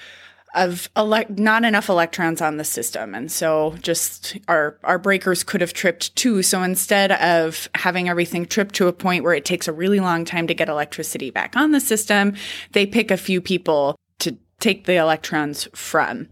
of 0.56 0.90
ele- 0.96 1.24
not 1.28 1.64
enough 1.64 1.88
electrons 1.88 2.40
on 2.40 2.56
the 2.56 2.64
system. 2.64 3.14
And 3.14 3.30
so 3.30 3.76
just 3.82 4.38
our, 4.48 4.78
our 4.82 4.98
breakers 4.98 5.44
could 5.44 5.60
have 5.60 5.72
tripped 5.72 6.16
too. 6.16 6.42
So 6.42 6.62
instead 6.62 7.12
of 7.12 7.68
having 7.74 8.08
everything 8.08 8.46
trip 8.46 8.72
to 8.72 8.88
a 8.88 8.92
point 8.92 9.22
where 9.22 9.34
it 9.34 9.44
takes 9.44 9.68
a 9.68 9.72
really 9.72 10.00
long 10.00 10.24
time 10.24 10.46
to 10.46 10.54
get 10.54 10.68
electricity 10.68 11.30
back 11.30 11.56
on 11.56 11.72
the 11.72 11.80
system, 11.80 12.34
they 12.72 12.86
pick 12.86 13.10
a 13.10 13.16
few 13.16 13.40
people 13.40 13.98
to 14.20 14.36
take 14.58 14.86
the 14.86 14.96
electrons 14.96 15.68
from. 15.74 16.28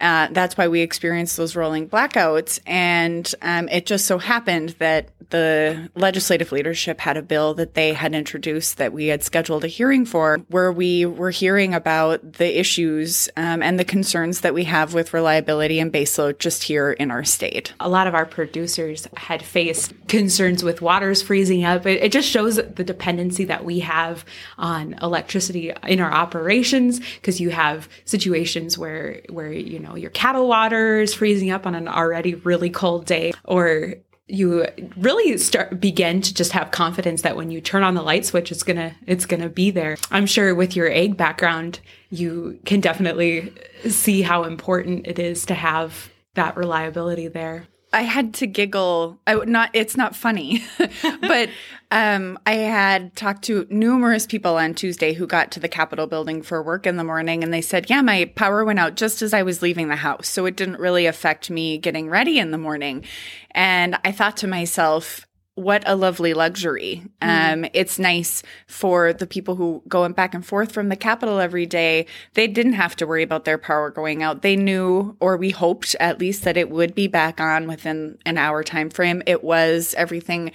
Uh, 0.00 0.28
that's 0.30 0.56
why 0.56 0.68
we 0.68 0.80
experienced 0.80 1.36
those 1.36 1.56
rolling 1.56 1.88
blackouts. 1.88 2.58
And 2.66 3.32
um, 3.42 3.68
it 3.68 3.86
just 3.86 4.06
so 4.06 4.18
happened 4.18 4.70
that 4.78 5.10
the 5.30 5.90
legislative 5.94 6.52
leadership 6.52 7.00
had 7.00 7.16
a 7.16 7.22
bill 7.22 7.54
that 7.54 7.74
they 7.74 7.92
had 7.92 8.14
introduced 8.14 8.76
that 8.76 8.92
we 8.92 9.06
had 9.06 9.22
scheduled 9.22 9.64
a 9.64 9.68
hearing 9.68 10.04
for, 10.04 10.38
where 10.48 10.70
we 10.70 11.06
were 11.06 11.30
hearing 11.30 11.74
about 11.74 12.34
the 12.34 12.58
issues 12.58 13.28
um, 13.36 13.62
and 13.62 13.78
the 13.78 13.84
concerns 13.84 14.40
that 14.40 14.54
we 14.54 14.64
have 14.64 14.94
with 14.94 15.14
reliability 15.14 15.80
and 15.80 15.92
baseload 15.92 16.38
just 16.38 16.64
here 16.64 16.92
in 16.92 17.10
our 17.10 17.24
state. 17.24 17.72
A 17.80 17.88
lot 17.88 18.06
of 18.06 18.14
our 18.14 18.26
producers 18.26 19.08
had 19.16 19.42
faced 19.42 19.92
concerns 20.08 20.62
with 20.62 20.82
waters 20.82 21.22
freezing 21.22 21.64
up. 21.64 21.86
It, 21.86 22.02
it 22.02 22.12
just 22.12 22.28
shows 22.28 22.56
the 22.56 22.84
dependency 22.84 23.44
that 23.46 23.64
we 23.64 23.80
have 23.80 24.24
on 24.58 24.94
electricity 25.02 25.72
in 25.86 26.00
our 26.00 26.12
operations 26.12 27.00
because 27.16 27.40
you 27.40 27.50
have 27.50 27.88
situations 28.04 28.78
where 28.78 29.20
where 29.30 29.52
you 29.52 29.78
know 29.78 29.83
your 29.94 30.10
cattle 30.10 30.48
water 30.48 31.00
is 31.00 31.14
freezing 31.14 31.50
up 31.50 31.66
on 31.66 31.74
an 31.74 31.88
already 31.88 32.34
really 32.34 32.70
cold 32.70 33.06
day 33.06 33.32
or 33.44 33.94
you 34.26 34.66
really 34.96 35.36
start 35.36 35.80
begin 35.80 36.22
to 36.22 36.32
just 36.32 36.52
have 36.52 36.70
confidence 36.70 37.22
that 37.22 37.36
when 37.36 37.50
you 37.50 37.60
turn 37.60 37.82
on 37.82 37.94
the 37.94 38.02
light 38.02 38.24
switch 38.24 38.50
it's 38.50 38.62
gonna 38.62 38.94
it's 39.06 39.26
gonna 39.26 39.50
be 39.50 39.70
there. 39.70 39.96
I'm 40.10 40.26
sure 40.26 40.54
with 40.54 40.74
your 40.74 40.90
egg 40.90 41.16
background 41.16 41.80
you 42.10 42.58
can 42.64 42.80
definitely 42.80 43.52
see 43.88 44.22
how 44.22 44.44
important 44.44 45.06
it 45.06 45.18
is 45.18 45.44
to 45.46 45.54
have 45.54 46.10
that 46.34 46.56
reliability 46.56 47.28
there 47.28 47.66
I 47.94 48.02
had 48.02 48.34
to 48.34 48.48
giggle. 48.48 49.20
I 49.24 49.36
would 49.36 49.48
not. 49.48 49.70
It's 49.72 49.96
not 49.96 50.16
funny, 50.16 50.64
but 51.20 51.48
um, 51.92 52.36
I 52.44 52.54
had 52.54 53.14
talked 53.14 53.44
to 53.44 53.68
numerous 53.70 54.26
people 54.26 54.56
on 54.56 54.74
Tuesday 54.74 55.12
who 55.12 55.28
got 55.28 55.52
to 55.52 55.60
the 55.60 55.68
Capitol 55.68 56.08
building 56.08 56.42
for 56.42 56.60
work 56.60 56.88
in 56.88 56.96
the 56.96 57.04
morning, 57.04 57.44
and 57.44 57.54
they 57.54 57.60
said, 57.60 57.88
"Yeah, 57.88 58.02
my 58.02 58.24
power 58.34 58.64
went 58.64 58.80
out 58.80 58.96
just 58.96 59.22
as 59.22 59.32
I 59.32 59.44
was 59.44 59.62
leaving 59.62 59.88
the 59.88 59.96
house, 59.96 60.26
so 60.26 60.44
it 60.44 60.56
didn't 60.56 60.80
really 60.80 61.06
affect 61.06 61.50
me 61.50 61.78
getting 61.78 62.10
ready 62.10 62.40
in 62.40 62.50
the 62.50 62.58
morning." 62.58 63.04
And 63.52 63.96
I 64.04 64.10
thought 64.10 64.36
to 64.38 64.48
myself, 64.48 65.24
what 65.56 65.84
a 65.86 65.94
lovely 65.94 66.34
luxury. 66.34 67.04
Um, 67.22 67.64
it's 67.72 67.98
nice 67.98 68.42
for 68.66 69.12
the 69.12 69.26
people 69.26 69.54
who 69.54 69.84
going 69.86 70.12
back 70.12 70.34
and 70.34 70.44
forth 70.44 70.72
from 70.72 70.88
the 70.88 70.96
capital 70.96 71.38
every 71.38 71.64
day. 71.64 72.06
They 72.34 72.48
didn't 72.48 72.72
have 72.72 72.96
to 72.96 73.06
worry 73.06 73.22
about 73.22 73.44
their 73.44 73.58
power 73.58 73.90
going 73.90 74.24
out. 74.24 74.42
They 74.42 74.56
knew, 74.56 75.16
or 75.20 75.36
we 75.36 75.50
hoped 75.50 75.94
at 76.00 76.18
least 76.18 76.42
that 76.42 76.56
it 76.56 76.70
would 76.70 76.92
be 76.92 77.06
back 77.06 77.40
on 77.40 77.68
within 77.68 78.18
an 78.26 78.36
hour 78.36 78.64
time 78.64 78.90
frame. 78.90 79.22
It 79.26 79.44
was 79.44 79.94
everything, 79.96 80.50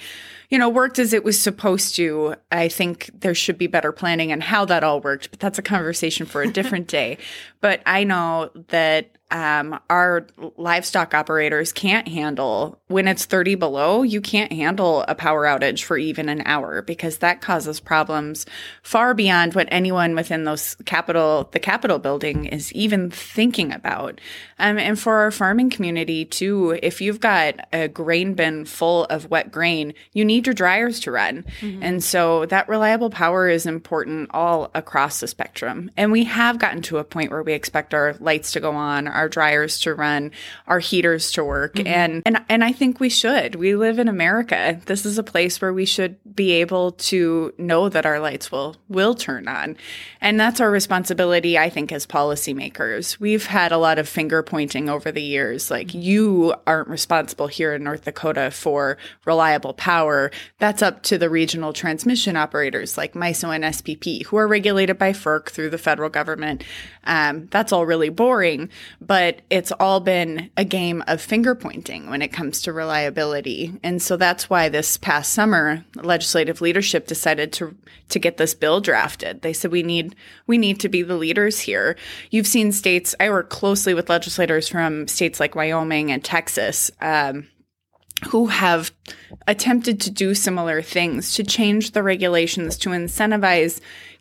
you 0.49 0.57
know, 0.57 0.67
worked 0.67 0.99
as 0.99 1.13
it 1.13 1.23
was 1.23 1.39
supposed 1.39 1.95
to. 1.95 2.35
I 2.51 2.67
think 2.67 3.09
there 3.13 3.35
should 3.35 3.57
be 3.57 3.67
better 3.67 3.93
planning 3.93 4.33
and 4.33 4.43
how 4.43 4.65
that 4.65 4.83
all 4.83 4.99
worked, 4.99 5.31
but 5.31 5.39
that's 5.39 5.59
a 5.59 5.63
conversation 5.63 6.25
for 6.25 6.41
a 6.41 6.51
different 6.51 6.87
day. 6.89 7.17
But 7.61 7.81
I 7.85 8.03
know 8.03 8.51
that 8.67 9.11
um, 9.31 9.79
our 9.89 10.25
livestock 10.57 11.13
operators 11.13 11.71
can't 11.71 12.07
handle 12.07 12.79
when 12.87 13.07
it's 13.07 13.25
30 13.25 13.55
below 13.55 14.01
you 14.01 14.21
can't 14.21 14.51
handle 14.51 15.05
a 15.07 15.15
power 15.15 15.45
outage 15.45 15.83
for 15.83 15.97
even 15.97 16.29
an 16.29 16.41
hour 16.45 16.81
because 16.81 17.19
that 17.19 17.41
causes 17.41 17.79
problems 17.79 18.45
far 18.81 19.13
beyond 19.13 19.53
what 19.53 19.67
anyone 19.71 20.15
within 20.15 20.45
those 20.45 20.75
Capitol 20.85 21.49
the 21.51 21.59
Capitol 21.59 21.99
building 21.99 22.45
is 22.45 22.73
even 22.73 23.11
thinking 23.11 23.71
about. 23.71 24.19
Um, 24.57 24.77
and 24.77 24.99
for 24.99 25.17
our 25.17 25.31
farming 25.31 25.69
community 25.69 26.25
too 26.25 26.79
if 26.81 27.01
you've 27.01 27.19
got 27.19 27.55
a 27.71 27.87
grain 27.87 28.33
bin 28.33 28.65
full 28.65 29.05
of 29.05 29.29
wet 29.29 29.51
grain 29.51 29.93
you 30.13 30.25
need 30.25 30.47
your 30.47 30.53
dryers 30.55 30.99
to 31.01 31.11
run. 31.11 31.45
Mm-hmm. 31.59 31.83
and 31.83 32.03
so 32.03 32.45
that 32.47 32.67
reliable 32.67 33.09
power 33.09 33.47
is 33.47 33.65
important 33.65 34.29
all 34.33 34.71
across 34.73 35.19
the 35.19 35.27
spectrum. 35.27 35.91
And 35.95 36.11
we 36.11 36.23
have 36.25 36.59
gotten 36.59 36.81
to 36.83 36.97
a 36.97 37.03
point 37.03 37.31
where 37.31 37.43
we 37.43 37.53
expect 37.53 37.93
our 37.93 38.15
lights 38.19 38.51
to 38.53 38.59
go 38.59 38.71
on 38.71 39.07
our 39.19 39.27
dryers 39.27 39.81
to 39.81 39.93
run, 39.93 40.31
our 40.65 40.79
heaters 40.79 41.31
to 41.33 41.43
work. 41.43 41.75
Mm-hmm. 41.75 41.87
And, 41.87 42.21
and, 42.25 42.45
and 42.47 42.63
I 42.63 42.71
think 42.71 43.01
we 43.01 43.09
should. 43.09 43.55
We 43.55 43.75
live 43.75 43.99
in 43.99 44.07
America. 44.07 44.79
This 44.85 45.05
is 45.05 45.17
a 45.17 45.23
place 45.23 45.61
where 45.61 45.73
we 45.73 45.85
should 45.85 46.15
be 46.33 46.51
able 46.53 46.93
to 46.93 47.53
know 47.57 47.89
that 47.89 48.05
our 48.05 48.21
lights 48.21 48.49
will, 48.49 48.77
will 48.87 49.13
turn 49.13 49.49
on. 49.49 49.75
And 50.21 50.39
that's 50.39 50.61
our 50.61 50.71
responsibility, 50.71 51.57
I 51.57 51.69
think, 51.69 51.91
as 51.91 52.07
policymakers. 52.07 53.19
We've 53.19 53.45
had 53.45 53.73
a 53.73 53.77
lot 53.77 53.99
of 53.99 54.07
finger 54.07 54.41
pointing 54.41 54.87
over 54.87 55.11
the 55.11 55.21
years, 55.21 55.69
like 55.69 55.93
you 55.93 56.53
aren't 56.65 56.87
responsible 56.87 57.47
here 57.47 57.73
in 57.73 57.83
North 57.83 58.05
Dakota 58.05 58.51
for 58.51 58.97
reliable 59.25 59.73
power. 59.73 60.31
That's 60.59 60.81
up 60.81 61.03
to 61.03 61.17
the 61.17 61.29
regional 61.29 61.73
transmission 61.73 62.37
operators 62.37 62.97
like 62.97 63.13
MISO 63.13 63.53
and 63.53 63.65
SPP, 63.65 64.25
who 64.27 64.37
are 64.37 64.47
regulated 64.47 64.97
by 64.97 65.11
FERC 65.11 65.49
through 65.49 65.71
the 65.71 65.77
federal 65.77 66.09
government. 66.09 66.63
Um, 67.03 67.47
that's 67.51 67.73
all 67.73 67.85
really 67.85 68.09
boring, 68.09 68.69
but 69.09 69.41
it's 69.49 69.71
all 69.79 69.99
been 69.99 70.51
a 70.55 70.63
game 70.63 71.03
of 71.07 71.19
finger 71.19 71.55
pointing 71.55 72.11
when 72.11 72.21
it 72.21 72.27
comes 72.27 72.61
to 72.61 72.71
reliability. 72.71 73.73
And 73.81 73.99
so 73.99 74.17
that's 74.17 74.51
why 74.51 74.69
this 74.69 74.97
past 74.97 75.33
summer, 75.33 75.83
legislative 75.95 76.61
leadership 76.61 77.07
decided 77.07 77.51
to 77.53 77.75
to 78.09 78.19
get 78.19 78.37
this 78.37 78.53
bill 78.53 78.81
drafted. 78.81 79.41
They 79.41 79.51
said 79.51 79.71
we 79.71 79.81
need 79.81 80.15
we 80.45 80.59
need 80.59 80.79
to 80.81 80.89
be 80.89 81.01
the 81.01 81.17
leaders 81.17 81.59
here. 81.59 81.97
You've 82.29 82.45
seen 82.45 82.71
states. 82.71 83.15
I 83.19 83.31
work 83.31 83.49
closely 83.49 83.95
with 83.95 84.11
legislators 84.11 84.67
from 84.67 85.07
states 85.07 85.39
like 85.39 85.55
Wyoming 85.55 86.11
and 86.11 86.23
Texas. 86.23 86.91
Um, 87.01 87.47
who 88.27 88.47
have 88.47 88.91
attempted 89.47 90.01
to 90.01 90.11
do 90.11 90.35
similar 90.35 90.81
things 90.81 91.33
to 91.35 91.43
change 91.43 91.91
the 91.91 92.03
regulations 92.03 92.77
to 92.77 92.89
incentivize 92.89 93.79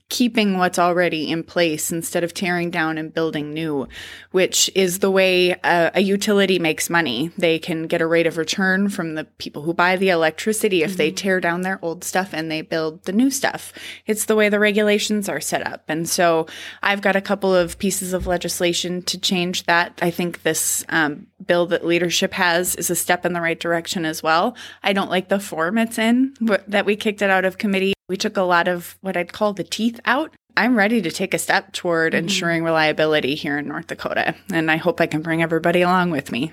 keeping 0.08 0.56
what's 0.56 0.78
already 0.78 1.30
in 1.30 1.42
place 1.42 1.92
instead 1.92 2.24
of 2.24 2.32
tearing 2.32 2.70
down 2.70 2.96
and 2.96 3.12
building 3.12 3.52
new, 3.52 3.86
which 4.30 4.70
is 4.74 5.00
the 5.00 5.10
way 5.10 5.50
a, 5.50 5.90
a, 5.94 6.00
utility 6.00 6.58
makes 6.58 6.88
money. 6.88 7.30
They 7.36 7.58
can 7.58 7.86
get 7.86 8.00
a 8.00 8.06
rate 8.06 8.26
of 8.26 8.38
return 8.38 8.88
from 8.88 9.16
the 9.16 9.24
people 9.24 9.62
who 9.62 9.74
buy 9.74 9.96
the 9.96 10.08
electricity 10.08 10.82
if 10.82 10.92
mm-hmm. 10.92 10.96
they 10.96 11.10
tear 11.10 11.40
down 11.40 11.60
their 11.60 11.78
old 11.82 12.04
stuff 12.04 12.30
and 12.32 12.50
they 12.50 12.62
build 12.62 13.04
the 13.04 13.12
new 13.12 13.30
stuff. 13.30 13.72
It's 14.06 14.24
the 14.24 14.36
way 14.36 14.48
the 14.48 14.58
regulations 14.58 15.28
are 15.28 15.40
set 15.40 15.66
up. 15.66 15.84
And 15.88 16.08
so 16.08 16.46
I've 16.82 17.02
got 17.02 17.16
a 17.16 17.20
couple 17.20 17.54
of 17.54 17.78
pieces 17.78 18.14
of 18.14 18.26
legislation 18.26 19.02
to 19.02 19.18
change 19.18 19.64
that. 19.64 19.98
I 20.00 20.10
think 20.10 20.42
this 20.42 20.86
um, 20.88 21.26
bill 21.44 21.66
that 21.66 21.84
leadership 21.84 22.32
has 22.32 22.74
is 22.76 22.88
a 22.88 22.96
step 22.96 23.26
in 23.26 23.34
the 23.34 23.42
right 23.42 23.60
direction 23.60 24.06
as 24.06 24.22
well. 24.22 24.56
I 24.82 24.94
don't 24.94 25.10
like 25.10 25.28
the 25.28 25.38
form 25.38 25.76
it's 25.76 25.98
in, 25.98 26.34
but 26.40 26.68
that 26.70 26.86
we 26.86 26.96
kicked 26.96 27.20
it 27.20 27.28
out 27.28 27.44
of 27.44 27.58
committee. 27.58 27.92
We 28.08 28.16
took 28.16 28.36
a 28.36 28.42
lot 28.42 28.68
of 28.68 28.96
what 29.00 29.16
I'd 29.16 29.32
call 29.32 29.52
the 29.52 29.64
teeth 29.64 30.00
out. 30.04 30.32
I'm 30.56 30.76
ready 30.76 31.00
to 31.02 31.10
take 31.10 31.34
a 31.34 31.38
step 31.38 31.72
toward 31.72 32.14
mm-hmm. 32.14 32.24
ensuring 32.24 32.64
reliability 32.64 33.34
here 33.34 33.58
in 33.58 33.68
North 33.68 33.86
Dakota, 33.86 34.34
and 34.52 34.70
I 34.70 34.76
hope 34.76 35.00
I 35.00 35.06
can 35.06 35.22
bring 35.22 35.42
everybody 35.42 35.82
along 35.82 36.10
with 36.10 36.32
me. 36.32 36.52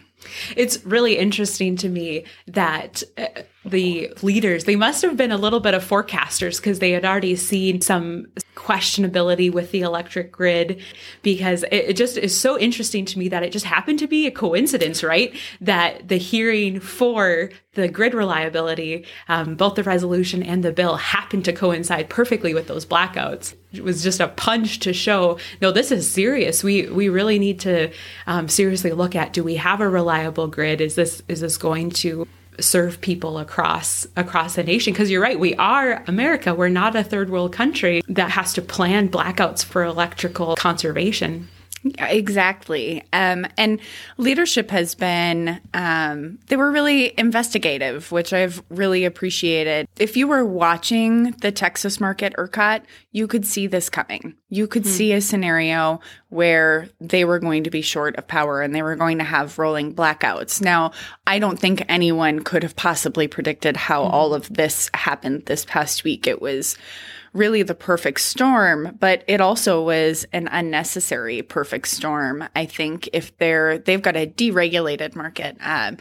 It's 0.55 0.85
really 0.85 1.17
interesting 1.17 1.75
to 1.77 1.89
me 1.89 2.25
that 2.47 3.01
uh, 3.17 3.41
the 3.65 4.13
leaders, 4.21 4.65
they 4.65 4.75
must 4.75 5.01
have 5.01 5.17
been 5.17 5.31
a 5.31 5.37
little 5.37 5.59
bit 5.59 5.73
of 5.73 5.83
forecasters 5.83 6.57
because 6.57 6.79
they 6.79 6.91
had 6.91 7.03
already 7.03 7.35
seen 7.35 7.81
some 7.81 8.27
questionability 8.55 9.51
with 9.51 9.71
the 9.71 9.81
electric 9.81 10.31
grid 10.31 10.81
because 11.23 11.63
it, 11.63 11.89
it, 11.89 11.93
just 11.97 12.17
is 12.17 12.39
so 12.39 12.57
interesting 12.59 13.05
to 13.05 13.19
me 13.19 13.27
that 13.27 13.43
it 13.43 13.51
just 13.51 13.65
happened 13.65 13.99
to 13.99 14.07
be 14.07 14.27
a 14.27 14.31
coincidence, 14.31 15.03
right? 15.03 15.35
That 15.61 16.07
the 16.07 16.17
hearing 16.17 16.79
for 16.79 17.49
the 17.73 17.87
grid 17.87 18.13
reliability, 18.13 19.05
um, 19.27 19.55
both 19.55 19.75
the 19.75 19.83
resolution 19.83 20.41
and 20.41 20.63
the 20.63 20.71
bill 20.71 20.95
happened 20.95 21.45
to 21.45 21.53
coincide 21.53 22.09
perfectly 22.09 22.53
with 22.53 22.67
those 22.67 22.85
blackouts. 22.85 23.55
It 23.73 23.83
was 23.83 24.03
just 24.03 24.19
a 24.19 24.29
punch 24.29 24.79
to 24.79 24.93
show, 24.93 25.37
no, 25.61 25.71
this 25.71 25.91
is 25.91 26.09
serious. 26.09 26.63
We 26.63 26.87
we 26.87 27.09
really 27.09 27.39
need 27.39 27.59
to 27.61 27.91
um, 28.25 28.47
seriously 28.47 28.93
look 28.93 29.15
at: 29.15 29.33
Do 29.33 29.43
we 29.43 29.55
have 29.55 29.81
a 29.81 29.89
reliable 29.89 30.47
grid? 30.47 30.79
Is 30.79 30.95
this 30.95 31.21
is 31.27 31.41
this 31.41 31.57
going 31.57 31.89
to 31.91 32.25
serve 32.59 33.01
people 33.01 33.37
across 33.37 34.07
across 34.15 34.55
the 34.55 34.63
nation. 34.63 34.93
Because 34.93 35.09
you're 35.09 35.21
right 35.21 35.39
we 35.39 35.55
are 35.55 36.03
america. 36.07 36.53
We're 36.53 36.69
not 36.69 36.95
a 36.95 37.03
third 37.03 37.29
world 37.29 37.53
country 37.53 38.01
that 38.07 38.31
has 38.31 38.53
to 38.53 38.61
plan 38.61 39.09
blackouts 39.09 39.63
for 39.63 39.83
electrical 39.83 40.55
conservation 40.55 41.47
Exactly. 41.99 43.03
Um, 43.13 43.45
and 43.57 43.79
leadership 44.17 44.71
has 44.71 44.95
been, 44.95 45.61
um, 45.73 46.39
they 46.47 46.57
were 46.57 46.71
really 46.71 47.13
investigative, 47.17 48.11
which 48.11 48.33
I've 48.33 48.63
really 48.69 49.05
appreciated. 49.05 49.87
If 49.97 50.17
you 50.17 50.27
were 50.27 50.43
watching 50.43 51.31
the 51.41 51.51
Texas 51.51 51.99
market 51.99 52.33
ERCOT, 52.37 52.81
you 53.11 53.27
could 53.27 53.45
see 53.45 53.67
this 53.67 53.89
coming. 53.89 54.33
You 54.49 54.67
could 54.67 54.83
hmm. 54.83 54.89
see 54.89 55.13
a 55.13 55.21
scenario 55.21 55.99
where 56.29 56.89
they 56.99 57.23
were 57.23 57.39
going 57.39 57.63
to 57.65 57.69
be 57.69 57.81
short 57.81 58.15
of 58.15 58.27
power 58.27 58.61
and 58.61 58.73
they 58.73 58.81
were 58.81 58.95
going 58.95 59.19
to 59.19 59.23
have 59.23 59.59
rolling 59.59 59.93
blackouts. 59.93 60.61
Now, 60.61 60.91
I 61.27 61.37
don't 61.37 61.59
think 61.59 61.85
anyone 61.87 62.43
could 62.43 62.63
have 62.63 62.75
possibly 62.75 63.27
predicted 63.27 63.77
how 63.77 64.05
hmm. 64.05 64.11
all 64.11 64.33
of 64.33 64.51
this 64.51 64.89
happened 64.95 65.45
this 65.45 65.65
past 65.65 66.03
week. 66.03 66.25
It 66.25 66.41
was 66.41 66.77
really 67.35 67.61
the 67.63 67.75
perfect 67.75 68.21
storm, 68.21 68.97
but 68.99 69.23
it 69.27 69.41
also 69.41 69.83
was 69.83 70.25
an 70.31 70.47
unnecessary 70.51 71.41
perfect 71.41 71.87
storm. 71.87 72.47
I 72.55 72.65
think 72.65 73.09
if 73.13 73.37
they're 73.37 73.77
they've 73.77 74.01
got 74.01 74.15
a 74.15 74.25
deregulated 74.25 75.15
market, 75.15 75.57
um, 75.59 75.97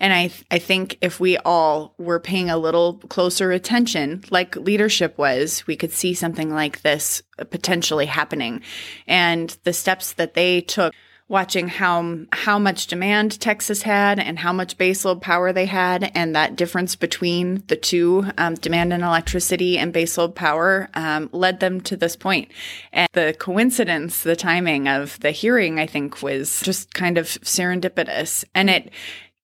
and 0.00 0.12
I 0.12 0.30
I 0.50 0.58
think 0.58 0.98
if 1.00 1.20
we 1.20 1.36
all 1.38 1.94
were 1.98 2.18
paying 2.18 2.50
a 2.50 2.56
little 2.56 2.94
closer 3.08 3.52
attention, 3.52 4.24
like 4.30 4.56
leadership 4.56 5.16
was, 5.18 5.66
we 5.66 5.76
could 5.76 5.92
see 5.92 6.14
something 6.14 6.50
like 6.50 6.80
this 6.80 7.22
potentially 7.50 8.06
happening, 8.06 8.62
and 9.06 9.56
the 9.64 9.72
steps 9.72 10.14
that 10.14 10.34
they 10.34 10.62
took 10.62 10.94
watching 11.28 11.68
how 11.68 12.18
how 12.32 12.58
much 12.58 12.86
demand 12.86 13.38
Texas 13.38 13.82
had 13.82 14.18
and 14.18 14.38
how 14.38 14.52
much 14.52 14.78
baseload 14.78 15.20
power 15.20 15.52
they 15.52 15.66
had, 15.66 16.10
and 16.14 16.34
that 16.34 16.56
difference 16.56 16.96
between 16.96 17.62
the 17.66 17.76
two, 17.76 18.24
um, 18.38 18.54
demand 18.54 18.92
and 18.92 19.02
electricity 19.02 19.78
and 19.78 19.92
baseload 19.92 20.34
power, 20.34 20.88
um, 20.94 21.28
led 21.32 21.60
them 21.60 21.80
to 21.82 21.96
this 21.96 22.16
point. 22.16 22.50
And 22.92 23.08
the 23.12 23.36
coincidence, 23.38 24.22
the 24.22 24.36
timing 24.36 24.88
of 24.88 25.20
the 25.20 25.30
hearing, 25.30 25.78
I 25.78 25.86
think, 25.86 26.22
was 26.22 26.60
just 26.62 26.94
kind 26.94 27.18
of 27.18 27.26
serendipitous, 27.26 28.44
and 28.54 28.70
it 28.70 28.90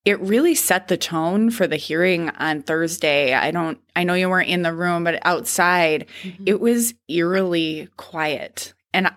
it 0.04 0.20
really 0.20 0.54
set 0.54 0.88
the 0.88 0.98
tone 0.98 1.50
for 1.50 1.66
the 1.66 1.76
hearing 1.76 2.28
on 2.30 2.62
Thursday. 2.62 3.32
I 3.32 3.50
don't, 3.50 3.78
I 3.96 4.04
know 4.04 4.12
you 4.12 4.28
weren't 4.28 4.50
in 4.50 4.60
the 4.60 4.74
room, 4.74 5.02
but 5.02 5.24
outside, 5.24 6.06
mm-hmm. 6.22 6.44
it 6.46 6.60
was 6.60 6.92
eerily 7.08 7.88
quiet. 7.96 8.74
And 8.92 9.10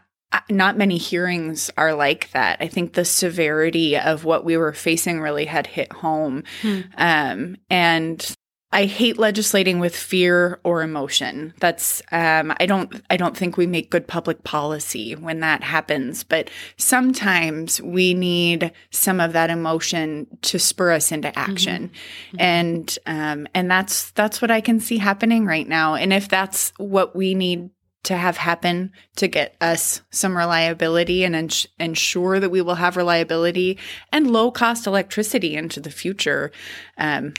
not 0.50 0.78
many 0.78 0.98
hearings 0.98 1.72
are 1.78 1.94
like 1.94 2.32
that. 2.32 2.58
I 2.62 2.68
think 2.68 2.94
the 2.94 3.06
severity 3.06 3.98
of 3.98 4.26
what 4.26 4.46
we 4.46 4.58
were 4.58 4.74
facing 4.74 5.22
really 5.22 5.46
had 5.46 5.68
hit 5.68 5.92
home. 5.92 6.44
Hmm. 6.62 6.82
Um, 6.98 7.58
and 7.70 8.38
I 8.70 8.84
hate 8.84 9.18
legislating 9.18 9.80
with 9.80 9.96
fear 9.96 10.60
or 10.66 10.82
emotion. 10.82 11.54
That's 11.60 12.02
um, 12.12 12.54
I 12.60 12.66
don't 12.66 13.02
I 13.10 13.16
don't 13.16 13.36
think 13.36 13.56
we 13.56 13.66
make 13.66 13.90
good 13.90 14.08
public 14.08 14.44
policy 14.44 15.16
when 15.16 15.40
that 15.40 15.64
happens. 15.64 16.26
But 16.26 16.50
sometimes 16.76 17.82
we 17.82 18.14
need 18.14 18.74
some 18.92 19.22
of 19.22 19.32
that 19.34 19.50
emotion 19.50 20.28
to 20.42 20.60
spur 20.60 20.92
us 20.92 21.14
into 21.14 21.38
action, 21.40 21.92
mm-hmm. 22.28 22.38
and 22.40 23.00
um, 23.06 23.48
and 23.54 23.72
that's 23.72 24.12
that's 24.12 24.42
what 24.42 24.52
I 24.52 24.60
can 24.60 24.82
see 24.82 24.98
happening 24.98 25.46
right 25.46 25.68
now. 25.68 25.96
And 25.96 26.12
if 26.12 26.28
that's 26.28 26.74
what 26.78 27.16
we 27.16 27.36
need 27.36 27.70
to 28.04 28.16
have 28.16 28.38
happen 28.38 28.92
to 29.18 29.28
get 29.28 29.56
us 29.60 30.02
some 30.12 30.38
reliability 30.38 31.24
and 31.24 31.68
ensure 31.80 32.40
that 32.40 32.50
we 32.50 32.62
will 32.62 32.76
have 32.76 32.98
reliability 32.98 33.78
and 34.12 34.32
low 34.32 34.52
cost 34.52 34.88
electricity 34.88 35.56
into 35.56 35.80
the 35.80 35.92
future. 35.92 36.52
Um, 36.98 37.34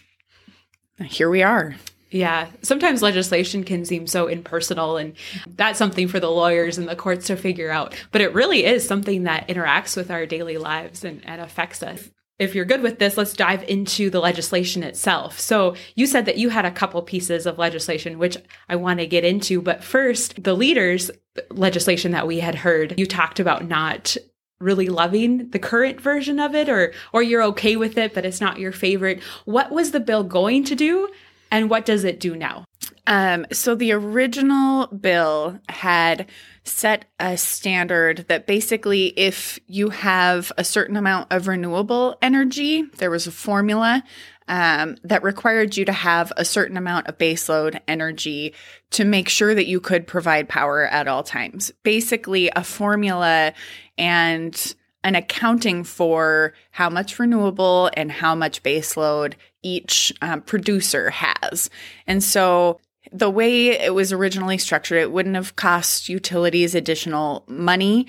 here 1.02 1.30
we 1.30 1.42
are. 1.42 1.76
Yeah, 2.10 2.48
sometimes 2.62 3.02
legislation 3.02 3.64
can 3.64 3.84
seem 3.84 4.06
so 4.06 4.28
impersonal, 4.28 4.96
and 4.96 5.12
that's 5.46 5.78
something 5.78 6.08
for 6.08 6.18
the 6.18 6.30
lawyers 6.30 6.78
and 6.78 6.88
the 6.88 6.96
courts 6.96 7.26
to 7.26 7.36
figure 7.36 7.70
out. 7.70 7.94
But 8.12 8.22
it 8.22 8.32
really 8.32 8.64
is 8.64 8.86
something 8.86 9.24
that 9.24 9.48
interacts 9.48 9.94
with 9.94 10.10
our 10.10 10.24
daily 10.24 10.56
lives 10.56 11.04
and, 11.04 11.22
and 11.26 11.40
affects 11.40 11.82
us 11.82 12.08
if 12.38 12.54
you're 12.54 12.64
good 12.64 12.82
with 12.82 12.98
this, 12.98 13.16
let's 13.16 13.34
dive 13.34 13.64
into 13.64 14.10
the 14.10 14.20
legislation 14.20 14.82
itself. 14.82 15.38
So, 15.40 15.74
you 15.94 16.06
said 16.06 16.24
that 16.26 16.38
you 16.38 16.50
had 16.50 16.64
a 16.64 16.70
couple 16.70 17.02
pieces 17.02 17.46
of 17.46 17.58
legislation, 17.58 18.18
which 18.18 18.36
I 18.68 18.76
want 18.76 19.00
to 19.00 19.06
get 19.06 19.24
into. 19.24 19.60
But 19.60 19.82
first, 19.82 20.42
the 20.42 20.54
leaders' 20.54 21.10
legislation 21.50 22.12
that 22.12 22.26
we 22.26 22.40
had 22.40 22.54
heard, 22.56 22.94
you 22.98 23.06
talked 23.06 23.40
about 23.40 23.66
not 23.66 24.16
really 24.60 24.88
loving 24.88 25.50
the 25.50 25.58
current 25.58 26.00
version 26.00 26.40
of 26.40 26.54
it 26.54 26.68
or 26.68 26.92
or 27.12 27.22
you're 27.22 27.42
okay 27.42 27.76
with 27.76 27.96
it 27.96 28.12
but 28.12 28.24
it's 28.24 28.40
not 28.40 28.58
your 28.58 28.72
favorite 28.72 29.22
what 29.44 29.70
was 29.70 29.92
the 29.92 30.00
bill 30.00 30.24
going 30.24 30.64
to 30.64 30.74
do 30.74 31.08
and 31.52 31.70
what 31.70 31.86
does 31.86 32.02
it 32.02 32.18
do 32.18 32.34
now 32.34 32.64
um, 33.08 33.46
so 33.50 33.74
the 33.74 33.92
original 33.92 34.86
bill 34.88 35.58
had 35.70 36.26
set 36.62 37.06
a 37.18 37.38
standard 37.38 38.26
that 38.28 38.46
basically 38.46 39.06
if 39.18 39.58
you 39.66 39.88
have 39.88 40.52
a 40.58 40.62
certain 40.62 40.94
amount 40.94 41.32
of 41.32 41.48
renewable 41.48 42.18
energy, 42.20 42.82
there 42.98 43.10
was 43.10 43.26
a 43.26 43.32
formula 43.32 44.04
um, 44.46 44.96
that 45.04 45.22
required 45.22 45.74
you 45.74 45.86
to 45.86 45.92
have 45.92 46.32
a 46.36 46.44
certain 46.44 46.76
amount 46.76 47.06
of 47.06 47.16
baseload 47.16 47.80
energy 47.88 48.54
to 48.90 49.06
make 49.06 49.30
sure 49.30 49.54
that 49.54 49.66
you 49.66 49.80
could 49.80 50.06
provide 50.06 50.46
power 50.46 50.86
at 50.86 51.08
all 51.08 51.22
times. 51.22 51.72
Basically, 51.82 52.50
a 52.54 52.62
formula 52.62 53.54
and 53.96 54.74
an 55.02 55.14
accounting 55.14 55.82
for 55.82 56.52
how 56.72 56.90
much 56.90 57.18
renewable 57.18 57.90
and 57.94 58.12
how 58.12 58.34
much 58.34 58.62
baseload 58.62 59.34
each 59.62 60.12
um, 60.20 60.42
producer 60.42 61.08
has. 61.08 61.70
And 62.06 62.22
so 62.22 62.80
the 63.12 63.30
way 63.30 63.70
it 63.70 63.94
was 63.94 64.12
originally 64.12 64.58
structured, 64.58 64.98
it 64.98 65.12
wouldn't 65.12 65.34
have 65.34 65.56
cost 65.56 66.08
utilities 66.08 66.74
additional 66.74 67.44
money. 67.48 68.06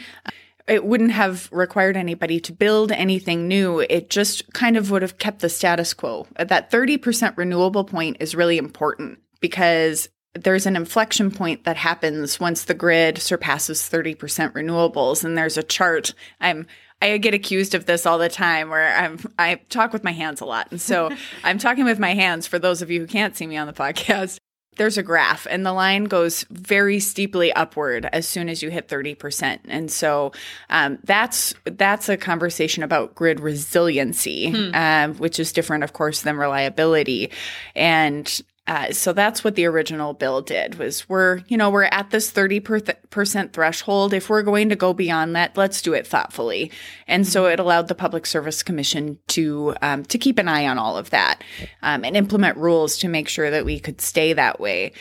It 0.68 0.86
wouldn't 0.86 1.12
have 1.12 1.50
required 1.52 1.98
anybody 1.98 2.40
to 2.42 2.54
build 2.54 2.92
anything 2.92 3.48
new. 3.48 3.80
It 3.80 4.10
just 4.10 4.54
kind 4.54 4.78
of 4.78 4.92
would 4.92 5.02
have 5.02 5.18
kept 5.18 5.40
the 5.40 5.50
status 5.50 5.94
quo. 5.94 6.28
That 6.38 6.70
30% 6.70 7.36
renewable 7.38 7.84
point 7.84 8.18
is 8.20 8.36
really 8.36 8.58
important 8.58 9.20
because 9.40 10.10
there's 10.36 10.68
an 10.68 10.76
inflection 10.76 11.32
point 11.32 11.64
that 11.64 11.78
happens 11.78 12.40
once 12.40 12.66
the 12.66 12.76
grid 12.76 13.18
surpasses 13.18 13.82
30% 13.82 14.16
renewables. 14.54 15.24
And 15.24 15.38
there's 15.38 15.58
a 15.58 15.64
chart. 15.64 16.14
I'm 16.40 16.68
I 17.02 17.18
get 17.18 17.34
accused 17.34 17.76
of 17.76 17.86
this 17.86 18.06
all 18.06 18.18
the 18.18 18.28
time 18.28 18.70
where 18.70 18.96
I'm 18.96 19.20
I 19.40 19.56
talk 19.70 19.94
with 19.94 20.04
my 20.04 20.12
hands 20.12 20.42
a 20.42 20.46
lot. 20.46 20.70
And 20.70 20.82
so 20.82 21.10
I'm 21.44 21.58
talking 21.58 21.86
with 21.86 21.98
my 21.98 22.14
hands 22.14 22.46
for 22.46 22.60
those 22.60 22.82
of 22.82 22.92
you 22.92 23.00
who 23.00 23.08
can't 23.08 23.36
see 23.36 23.48
me 23.48 23.58
on 23.58 23.68
the 23.68 23.74
podcast 23.74 24.38
there's 24.80 24.98
a 24.98 25.04
graph 25.04 25.46
and 25.50 25.66
the 25.66 25.74
line 25.74 26.06
goes 26.06 26.46
very 26.50 27.02
steeply 27.02 27.52
upward 27.52 28.08
as 28.14 28.26
soon 28.26 28.48
as 28.48 28.64
you 28.64 28.70
hit 28.70 28.88
30% 28.88 29.60
and 29.66 29.92
so 29.92 30.32
um, 30.70 30.98
that's 31.04 31.54
that's 31.66 32.08
a 32.08 32.16
conversation 32.16 32.82
about 32.82 33.14
grid 33.14 33.42
resiliency 33.42 34.52
hmm. 34.52 34.74
um, 34.74 35.16
which 35.16 35.38
is 35.38 35.52
different 35.52 35.84
of 35.84 35.92
course 35.92 36.22
than 36.22 36.38
reliability 36.38 37.30
and 37.76 38.42
uh, 38.70 38.92
so 38.92 39.14
that's 39.14 39.44
what 39.44 39.56
the 39.56 39.66
original 39.66 40.14
bill 40.14 40.44
did 40.44 40.76
was 40.76 41.10
we're 41.10 41.42
you 41.48 41.58
know 41.58 41.72
we're 41.72 41.86
at 41.86 42.12
this 42.12 42.32
30% 42.32 43.52
threshold. 43.52 44.14
If 44.14 44.30
we're 44.30 44.44
going 44.44 44.70
to 44.70 44.76
go 44.76 44.94
beyond 44.94 45.36
that 45.36 45.58
let's 45.58 45.82
do 45.82 45.94
it 45.94 46.06
thoughtfully. 46.06 46.72
And 47.08 47.28
so 47.28 47.48
it 47.48 47.60
allowed 47.60 47.88
the 47.88 47.96
public 47.96 48.28
service 48.28 48.62
commission 48.62 49.18
to 49.30 49.76
um, 49.82 50.06
to 50.06 50.20
keep 50.20 50.38
an 50.38 50.48
eye 50.48 50.68
on 50.68 50.78
all 50.78 50.98
of 50.98 51.10
that 51.10 51.44
um, 51.82 52.06
and 52.06 52.16
implement 52.16 52.58
rules 52.58 53.00
to 53.00 53.08
make 53.08 53.28
sure 53.28 53.50
that 53.50 53.66
we 53.66 53.80
could 53.80 54.02
stay 54.02 54.34
that 54.34 54.60
way 54.60 54.94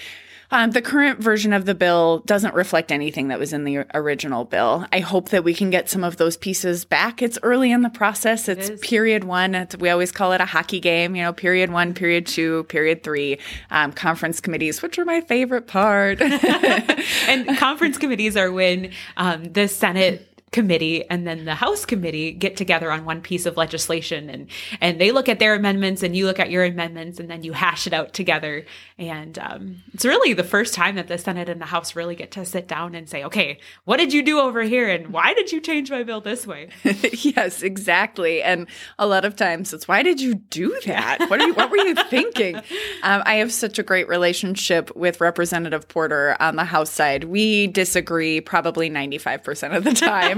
um, 0.50 0.70
the 0.70 0.80
current 0.80 1.20
version 1.20 1.52
of 1.52 1.66
the 1.66 1.74
bill 1.74 2.20
doesn't 2.20 2.54
reflect 2.54 2.90
anything 2.90 3.28
that 3.28 3.38
was 3.38 3.52
in 3.52 3.64
the 3.64 3.84
original 3.94 4.44
bill. 4.44 4.86
I 4.92 5.00
hope 5.00 5.28
that 5.28 5.44
we 5.44 5.52
can 5.52 5.70
get 5.70 5.90
some 5.90 6.02
of 6.02 6.16
those 6.16 6.36
pieces 6.36 6.84
back. 6.84 7.20
It's 7.20 7.38
early 7.42 7.70
in 7.70 7.82
the 7.82 7.90
process. 7.90 8.48
It's 8.48 8.70
it 8.70 8.80
period 8.80 9.24
one. 9.24 9.54
It's, 9.54 9.76
we 9.76 9.90
always 9.90 10.10
call 10.10 10.32
it 10.32 10.40
a 10.40 10.46
hockey 10.46 10.80
game, 10.80 11.14
you 11.14 11.22
know, 11.22 11.32
period 11.32 11.70
one, 11.70 11.92
period 11.92 12.26
two, 12.26 12.64
period 12.64 13.02
three, 13.02 13.38
um, 13.70 13.92
conference 13.92 14.40
committees, 14.40 14.80
which 14.80 14.98
are 14.98 15.04
my 15.04 15.20
favorite 15.20 15.66
part. 15.66 16.20
and 17.28 17.58
conference 17.58 17.98
committees 17.98 18.36
are 18.36 18.50
when 18.50 18.90
um, 19.16 19.44
the 19.52 19.68
Senate 19.68 20.27
committee 20.52 21.08
and 21.10 21.26
then 21.26 21.44
the 21.44 21.54
House 21.54 21.84
committee 21.84 22.32
get 22.32 22.56
together 22.56 22.90
on 22.90 23.04
one 23.04 23.20
piece 23.20 23.46
of 23.46 23.56
legislation 23.56 24.30
and 24.30 24.48
and 24.80 25.00
they 25.00 25.12
look 25.12 25.28
at 25.28 25.38
their 25.38 25.54
amendments 25.54 26.02
and 26.02 26.16
you 26.16 26.26
look 26.26 26.40
at 26.40 26.50
your 26.50 26.64
amendments 26.64 27.20
and 27.20 27.30
then 27.30 27.42
you 27.42 27.52
hash 27.52 27.86
it 27.86 27.92
out 27.92 28.12
together. 28.12 28.64
And 28.98 29.38
um, 29.38 29.82
it's 29.92 30.04
really 30.04 30.32
the 30.32 30.44
first 30.44 30.74
time 30.74 30.96
that 30.96 31.08
the 31.08 31.18
Senate 31.18 31.48
and 31.48 31.60
the 31.60 31.66
House 31.66 31.94
really 31.94 32.14
get 32.14 32.30
to 32.32 32.44
sit 32.44 32.66
down 32.68 32.94
and 32.94 33.08
say, 33.08 33.24
okay, 33.24 33.58
what 33.84 33.98
did 33.98 34.12
you 34.12 34.22
do 34.22 34.40
over 34.40 34.62
here 34.62 34.88
and 34.88 35.08
why 35.08 35.34
did 35.34 35.52
you 35.52 35.60
change 35.60 35.90
my 35.90 36.02
bill 36.02 36.20
this 36.20 36.46
way? 36.46 36.68
yes, 36.84 37.62
exactly. 37.62 38.42
And 38.42 38.66
a 38.98 39.06
lot 39.06 39.24
of 39.24 39.36
times 39.36 39.72
it's 39.72 39.86
why 39.86 40.02
did 40.02 40.20
you 40.20 40.34
do 40.34 40.78
that? 40.86 41.28
What, 41.28 41.40
you, 41.40 41.54
what 41.54 41.70
were 41.70 41.78
you 41.78 41.94
thinking? 41.94 42.60
Um, 43.02 43.22
I 43.26 43.36
have 43.36 43.52
such 43.52 43.78
a 43.78 43.82
great 43.82 44.08
relationship 44.08 44.94
with 44.96 45.20
Representative 45.20 45.88
Porter 45.88 46.36
on 46.40 46.56
the 46.56 46.64
House 46.64 46.90
side. 46.90 47.24
We 47.24 47.68
disagree 47.68 48.40
probably 48.40 48.90
95% 48.90 49.76
of 49.76 49.84
the 49.84 49.92
time. 49.92 50.37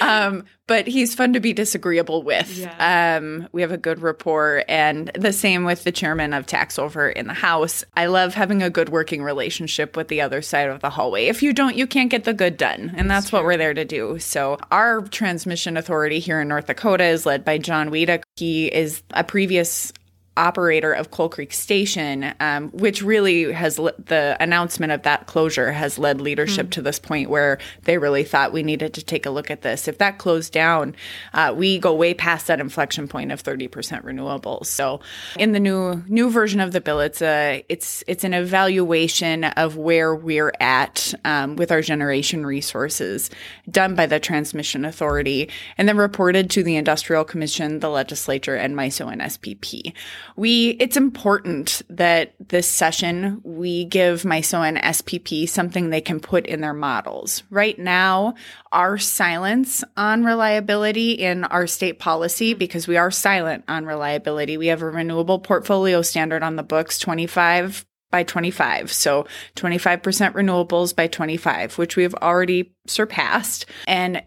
Um, 0.00 0.44
but 0.66 0.86
he's 0.86 1.14
fun 1.14 1.34
to 1.34 1.40
be 1.40 1.52
disagreeable 1.52 2.22
with. 2.22 2.58
Yeah. 2.58 3.16
Um, 3.16 3.48
we 3.52 3.62
have 3.62 3.70
a 3.70 3.78
good 3.78 4.00
rapport, 4.00 4.64
and 4.66 5.10
the 5.14 5.32
same 5.32 5.64
with 5.64 5.84
the 5.84 5.92
chairman 5.92 6.32
of 6.32 6.46
tax 6.46 6.78
over 6.78 7.08
in 7.08 7.26
the 7.26 7.34
House. 7.34 7.84
I 7.94 8.06
love 8.06 8.34
having 8.34 8.62
a 8.62 8.70
good 8.70 8.88
working 8.88 9.22
relationship 9.22 9.96
with 9.96 10.08
the 10.08 10.20
other 10.20 10.42
side 10.42 10.68
of 10.68 10.80
the 10.80 10.90
hallway. 10.90 11.26
If 11.26 11.42
you 11.42 11.52
don't, 11.52 11.76
you 11.76 11.86
can't 11.86 12.10
get 12.10 12.24
the 12.24 12.34
good 12.34 12.56
done, 12.56 12.92
and 12.96 13.10
that's, 13.10 13.26
that's 13.26 13.32
what 13.32 13.44
we're 13.44 13.56
there 13.56 13.74
to 13.74 13.84
do. 13.84 14.18
So, 14.18 14.58
our 14.70 15.02
transmission 15.02 15.76
authority 15.76 16.18
here 16.18 16.40
in 16.40 16.48
North 16.48 16.66
Dakota 16.66 17.04
is 17.04 17.26
led 17.26 17.44
by 17.44 17.58
John 17.58 17.90
Weeda. 17.90 18.22
He 18.36 18.66
is 18.66 19.02
a 19.10 19.24
previous 19.24 19.92
operator 20.36 20.92
of 20.92 21.10
Coal 21.10 21.28
Creek 21.28 21.52
Station, 21.52 22.34
um, 22.40 22.70
which 22.70 23.02
really 23.02 23.52
has 23.52 23.78
le- 23.78 23.94
the 23.98 24.36
announcement 24.40 24.92
of 24.92 25.02
that 25.02 25.26
closure 25.26 25.72
has 25.72 25.98
led 25.98 26.20
leadership 26.20 26.68
mm. 26.68 26.70
to 26.72 26.82
this 26.82 26.98
point 26.98 27.30
where 27.30 27.58
they 27.82 27.98
really 27.98 28.24
thought 28.24 28.52
we 28.52 28.62
needed 28.62 28.94
to 28.94 29.02
take 29.02 29.26
a 29.26 29.30
look 29.30 29.50
at 29.50 29.62
this. 29.62 29.86
If 29.86 29.98
that 29.98 30.18
closed 30.18 30.52
down, 30.52 30.96
uh, 31.32 31.54
we 31.56 31.78
go 31.78 31.94
way 31.94 32.14
past 32.14 32.48
that 32.48 32.60
inflection 32.60 33.06
point 33.06 33.30
of 33.30 33.42
30% 33.42 33.68
renewables. 34.02 34.66
So, 34.66 35.00
in 35.38 35.52
the 35.52 35.60
new 35.60 36.02
new 36.08 36.30
version 36.30 36.60
of 36.60 36.72
the 36.72 36.80
bill, 36.80 37.00
it's 37.00 37.22
a 37.22 37.64
it's 37.68 38.02
it's 38.08 38.24
an 38.24 38.34
evaluation 38.34 39.44
of 39.44 39.76
where 39.76 40.14
we're 40.14 40.52
at 40.60 41.14
um, 41.24 41.56
with 41.56 41.70
our 41.70 41.80
generation 41.80 42.44
resources, 42.44 43.30
done 43.70 43.94
by 43.94 44.06
the 44.06 44.18
Transmission 44.18 44.84
Authority, 44.84 45.48
and 45.78 45.88
then 45.88 45.96
reported 45.96 46.50
to 46.50 46.62
the 46.62 46.76
Industrial 46.76 47.24
Commission, 47.24 47.80
the 47.80 47.88
Legislature, 47.88 48.56
and 48.56 48.74
MISO 48.74 49.12
and 49.12 49.20
SPP 49.22 49.92
we 50.36 50.70
it's 50.80 50.96
important 50.96 51.82
that 51.88 52.34
this 52.48 52.68
session 52.68 53.40
we 53.44 53.84
give 53.84 54.22
MISO 54.22 54.66
and 54.66 54.78
SPP 54.78 55.48
something 55.48 55.90
they 55.90 56.00
can 56.00 56.20
put 56.20 56.46
in 56.46 56.60
their 56.60 56.74
models. 56.74 57.42
Right 57.50 57.78
now, 57.78 58.34
our 58.72 58.98
silence 58.98 59.84
on 59.96 60.24
reliability 60.24 61.12
in 61.12 61.44
our 61.44 61.66
state 61.66 61.98
policy, 61.98 62.54
because 62.54 62.88
we 62.88 62.96
are 62.96 63.10
silent 63.10 63.64
on 63.68 63.86
reliability, 63.86 64.56
we 64.56 64.68
have 64.68 64.82
a 64.82 64.90
renewable 64.90 65.38
portfolio 65.38 66.02
standard 66.02 66.42
on 66.42 66.56
the 66.56 66.62
books, 66.62 66.98
25 66.98 67.86
by 68.10 68.22
25. 68.22 68.92
So 68.92 69.26
25% 69.56 70.00
renewables 70.34 70.94
by 70.94 71.08
25, 71.08 71.78
which 71.78 71.96
we 71.96 72.04
have 72.04 72.14
already 72.14 72.72
surpassed. 72.86 73.66
And 73.88 74.22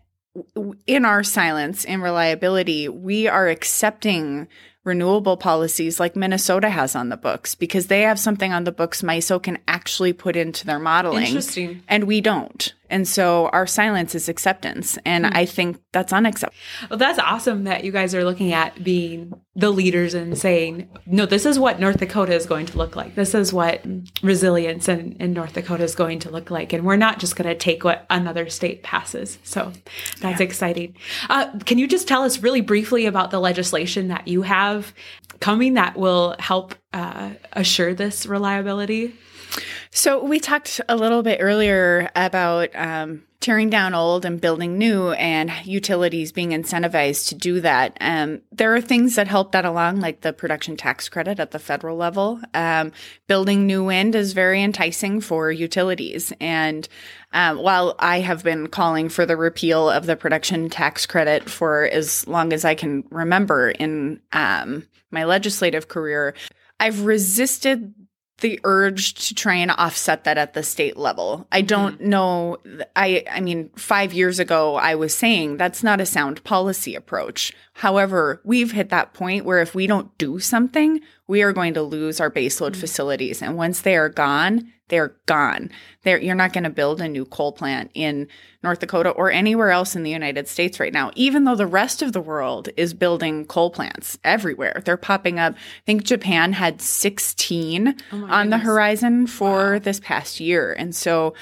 in 0.86 1.06
our 1.06 1.24
silence 1.24 1.86
and 1.86 2.04
reliability, 2.04 2.90
we 2.90 3.28
are 3.28 3.48
accepting 3.48 4.50
renewable 4.88 5.38
policies 5.38 6.00
like 6.00 6.16
Minnesota 6.16 6.70
has 6.70 6.96
on 6.96 7.10
the 7.10 7.18
books 7.18 7.54
because 7.54 7.88
they 7.88 8.02
have 8.02 8.18
something 8.18 8.52
on 8.52 8.64
the 8.64 8.72
books 8.72 9.04
MISO 9.04 9.42
can 9.44 9.60
actually 9.68 10.14
put 10.14 10.36
into 10.36 10.66
their 10.66 10.80
modeling. 10.80 11.26
Interesting. 11.26 11.84
And 11.88 12.06
we 12.06 12.22
don't. 12.22 12.74
And 12.90 13.08
so 13.08 13.48
our 13.50 13.68
silence 13.68 14.16
is 14.16 14.30
acceptance. 14.30 14.98
And 15.06 15.26
mm. 15.26 15.32
I 15.34 15.46
think 15.46 15.82
that's 15.92 16.14
unacceptable. 16.14 16.58
Well, 16.90 17.00
that's 17.00 17.20
awesome 17.20 17.64
that 17.66 17.84
you 17.84 17.92
guys 17.92 18.16
are 18.16 18.24
looking 18.24 18.54
at 18.54 18.84
being 18.84 19.34
the 19.56 19.72
leaders 19.72 20.14
and 20.14 20.38
saying, 20.38 20.88
no, 21.06 21.26
this 21.26 21.46
is 21.46 21.58
what 21.58 21.80
North 21.80 21.98
Dakota 21.98 22.34
is 22.34 22.46
going 22.46 22.68
to 22.68 22.78
look 22.78 22.96
like. 22.96 23.16
This 23.16 23.34
is 23.34 23.52
what 23.52 23.84
resilience 24.22 24.88
in, 24.88 25.14
in 25.14 25.34
North 25.34 25.54
Dakota 25.54 25.84
is 25.84 25.96
going 25.96 26.20
to 26.20 26.30
look 26.30 26.52
like. 26.52 26.74
And 26.74 26.86
we're 26.86 26.96
not 26.96 27.20
just 27.20 27.36
going 27.36 27.50
to 27.50 27.56
take 27.56 27.84
what 27.84 28.06
another 28.10 28.50
state 28.50 28.84
passes. 28.84 29.40
So 29.44 29.74
that's 30.20 30.40
yeah. 30.40 30.46
exciting. 30.46 30.96
Uh, 31.30 31.58
can 31.66 31.80
you 31.80 31.88
just 31.88 32.08
tell 32.08 32.24
us 32.24 32.44
really 32.44 32.62
briefly 32.62 33.06
about 33.06 33.32
the 33.32 33.40
legislation 33.40 34.10
that 34.10 34.28
you 34.28 34.44
have 34.44 34.94
coming 35.40 35.74
that 35.74 35.98
will 35.98 36.36
help 36.40 36.76
uh, 36.94 37.32
assure 37.54 37.94
this 37.94 38.26
reliability? 38.26 39.16
So 39.92 40.24
we 40.24 40.40
talked 40.40 40.82
a 40.88 40.96
little 40.96 41.24
bit 41.24 41.40
earlier 41.42 42.10
about 42.16 42.76
um, 42.76 43.24
tearing 43.40 43.70
down 43.70 43.94
old 43.94 44.26
and 44.26 44.42
building 44.42 44.78
new, 44.78 45.12
and 45.12 45.52
utilities 45.64 46.32
being 46.32 46.50
incentivized 46.50 47.30
to 47.30 47.36
do 47.36 47.62
that. 47.62 47.96
Um, 48.02 48.42
there 48.52 48.76
are 48.76 48.82
things 48.82 49.16
that 49.16 49.28
help 49.28 49.52
that 49.52 49.64
along, 49.64 50.00
like 50.00 50.22
the 50.22 50.34
production 50.34 50.76
tax 50.76 51.08
credit 51.08 51.40
at 51.40 51.52
the 51.52 51.60
federal 51.60 51.98
level. 51.98 52.42
Um, 52.54 52.92
building 53.28 53.66
new 53.66 53.84
wind 53.84 54.16
is 54.16 54.34
very 54.34 54.62
enticing 54.62 55.22
for 55.22 55.52
utilities, 55.52 56.34
and 56.42 56.88
um, 57.32 57.58
while 57.60 57.96
I 58.00 58.22
have 58.22 58.44
been 58.44 58.68
calling 58.68 59.10
for 59.10 59.26
the 59.26 59.38
repeal 59.38 59.90
of 59.90 60.08
the 60.08 60.16
production 60.16 60.70
tax 60.70 61.06
credit 61.06 61.50
for 61.50 61.84
as 61.86 62.28
long 62.28 62.54
as 62.54 62.66
I 62.66 62.76
can 62.76 63.04
remember 63.12 63.70
in 63.70 64.20
um, 64.32 64.88
my 65.12 65.26
legislative 65.26 65.88
career, 65.88 66.34
I've 66.80 67.06
resisted 67.06 67.94
the 68.40 68.60
urge 68.64 69.14
to 69.28 69.34
try 69.34 69.56
and 69.56 69.72
offset 69.72 70.24
that 70.24 70.38
at 70.38 70.54
the 70.54 70.64
state 70.64 70.98
level. 70.98 71.48
I 71.52 71.60
mm-hmm. 71.60 71.68
don't 71.68 71.96
mm-hmm. 72.00 72.10
know 72.10 72.58
I 72.96 73.24
I 73.32 73.42
mean 73.42 73.70
5 73.76 74.14
years 74.14 74.40
ago 74.40 74.76
I 74.76 74.96
was 74.96 75.16
saying 75.16 75.58
that's 75.58 75.84
not 75.84 76.02
a 76.02 76.06
sound 76.06 76.44
policy 76.44 76.96
approach. 76.96 77.54
However, 77.74 78.42
we've 78.44 78.72
hit 78.72 78.90
that 78.90 79.14
point 79.14 79.46
where 79.46 79.62
if 79.62 79.76
we 79.76 79.88
don't 79.88 80.16
do 80.18 80.40
something, 80.40 81.00
we 81.28 81.42
are 81.42 81.54
going 81.54 81.74
to 81.74 81.82
lose 81.82 82.20
our 82.20 82.32
baseload 82.32 82.72
mm-hmm. 82.72 82.82
facilities 82.82 83.42
and 83.42 83.58
once 83.58 83.82
they 83.82 83.96
are 83.96 84.10
gone, 84.10 84.72
they're 84.90 85.16
gone. 85.26 85.70
They're, 86.04 86.20
you're 86.20 86.36
not 86.36 86.54
going 86.54 86.64
to 86.64 86.70
build 86.70 87.02
a 87.02 87.08
new 87.08 87.26
coal 87.26 87.52
plant 87.52 87.92
in 87.94 88.28
North 88.64 88.80
Dakota 88.80 89.10
or 89.10 89.30
anywhere 89.30 89.70
else 89.70 89.96
in 89.96 90.04
the 90.04 90.12
United 90.12 90.48
States 90.48 90.80
right 90.80 90.94
now, 90.94 91.12
even 91.16 91.44
though 91.44 91.56
the 91.56 91.68
rest 91.68 92.02
of 92.02 92.14
the 92.14 92.22
world 92.22 92.70
is 92.78 92.94
building 92.94 93.46
coal 93.46 93.70
plants 93.70 94.18
everywhere. 94.24 94.82
They're 94.86 94.98
popping 94.98 95.40
up. 95.40 95.56
I 95.56 95.58
think 95.86 96.04
Japan 96.04 96.54
had 96.54 96.82
16 96.82 97.88
oh 97.88 97.94
on 98.12 98.28
goodness. 98.28 98.50
the 98.50 98.58
horizon 98.66 99.28
for 99.28 99.74
wow. 99.74 99.80
this 99.80 100.00
past 100.00 100.40
year. 100.40 100.74
And 100.74 100.96
so 100.96 101.34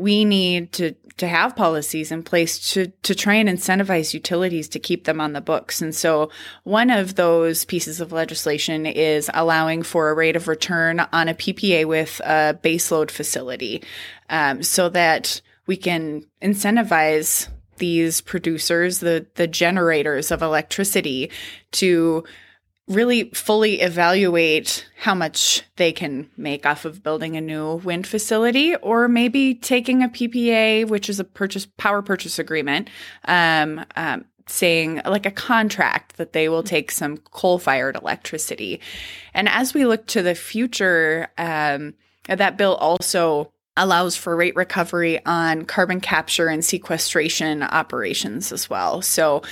we 0.00 0.24
need 0.24 0.72
to 0.72 0.94
to 1.16 1.28
have 1.28 1.54
policies 1.54 2.10
in 2.10 2.22
place 2.22 2.72
to 2.72 2.86
to 3.02 3.14
try 3.14 3.34
and 3.34 3.48
incentivize 3.48 4.14
utilities 4.14 4.68
to 4.70 4.78
keep 4.78 5.04
them 5.04 5.20
on 5.20 5.34
the 5.34 5.40
books. 5.40 5.82
And 5.82 5.94
so 5.94 6.30
one 6.64 6.88
of 6.88 7.14
those 7.16 7.66
pieces 7.66 8.00
of 8.00 8.10
legislation 8.10 8.86
is 8.86 9.30
allowing 9.34 9.82
for 9.82 10.08
a 10.08 10.14
rate 10.14 10.36
of 10.36 10.48
return 10.48 11.00
on 11.12 11.28
a 11.28 11.34
PPA 11.34 11.84
with 11.84 12.20
a 12.24 12.58
baseload 12.62 13.10
facility, 13.10 13.82
um, 14.30 14.62
so 14.62 14.88
that 14.88 15.42
we 15.66 15.76
can 15.76 16.24
incentivize 16.42 17.48
these 17.76 18.22
producers, 18.22 19.00
the 19.00 19.26
the 19.34 19.46
generators 19.46 20.30
of 20.30 20.40
electricity, 20.40 21.30
to 21.72 22.24
really 22.90 23.30
fully 23.30 23.80
evaluate 23.80 24.84
how 24.98 25.14
much 25.14 25.62
they 25.76 25.92
can 25.92 26.28
make 26.36 26.66
off 26.66 26.84
of 26.84 27.04
building 27.04 27.36
a 27.36 27.40
new 27.40 27.76
wind 27.76 28.04
facility 28.04 28.74
or 28.76 29.06
maybe 29.06 29.54
taking 29.54 30.02
a 30.02 30.08
PPA, 30.08 30.88
which 30.88 31.08
is 31.08 31.20
a 31.20 31.24
purchase 31.24 31.66
power 31.78 32.02
purchase 32.02 32.38
agreement, 32.38 32.90
um, 33.26 33.84
um, 33.94 34.24
saying 34.48 35.00
like 35.06 35.24
a 35.24 35.30
contract 35.30 36.16
that 36.16 36.32
they 36.32 36.48
will 36.48 36.64
take 36.64 36.90
some 36.90 37.16
coal 37.16 37.60
fired 37.60 37.94
electricity. 37.94 38.80
And 39.34 39.48
as 39.48 39.72
we 39.72 39.86
look 39.86 40.06
to 40.08 40.22
the 40.22 40.34
future, 40.34 41.28
um, 41.38 41.94
that 42.26 42.56
bill 42.56 42.74
also 42.74 43.52
allows 43.76 44.16
for 44.16 44.36
rate 44.36 44.56
recovery 44.56 45.24
on 45.24 45.64
carbon 45.64 46.00
capture 46.00 46.48
and 46.48 46.64
sequestration 46.64 47.62
operations 47.62 48.52
as 48.52 48.68
well. 48.68 49.00
So 49.00 49.42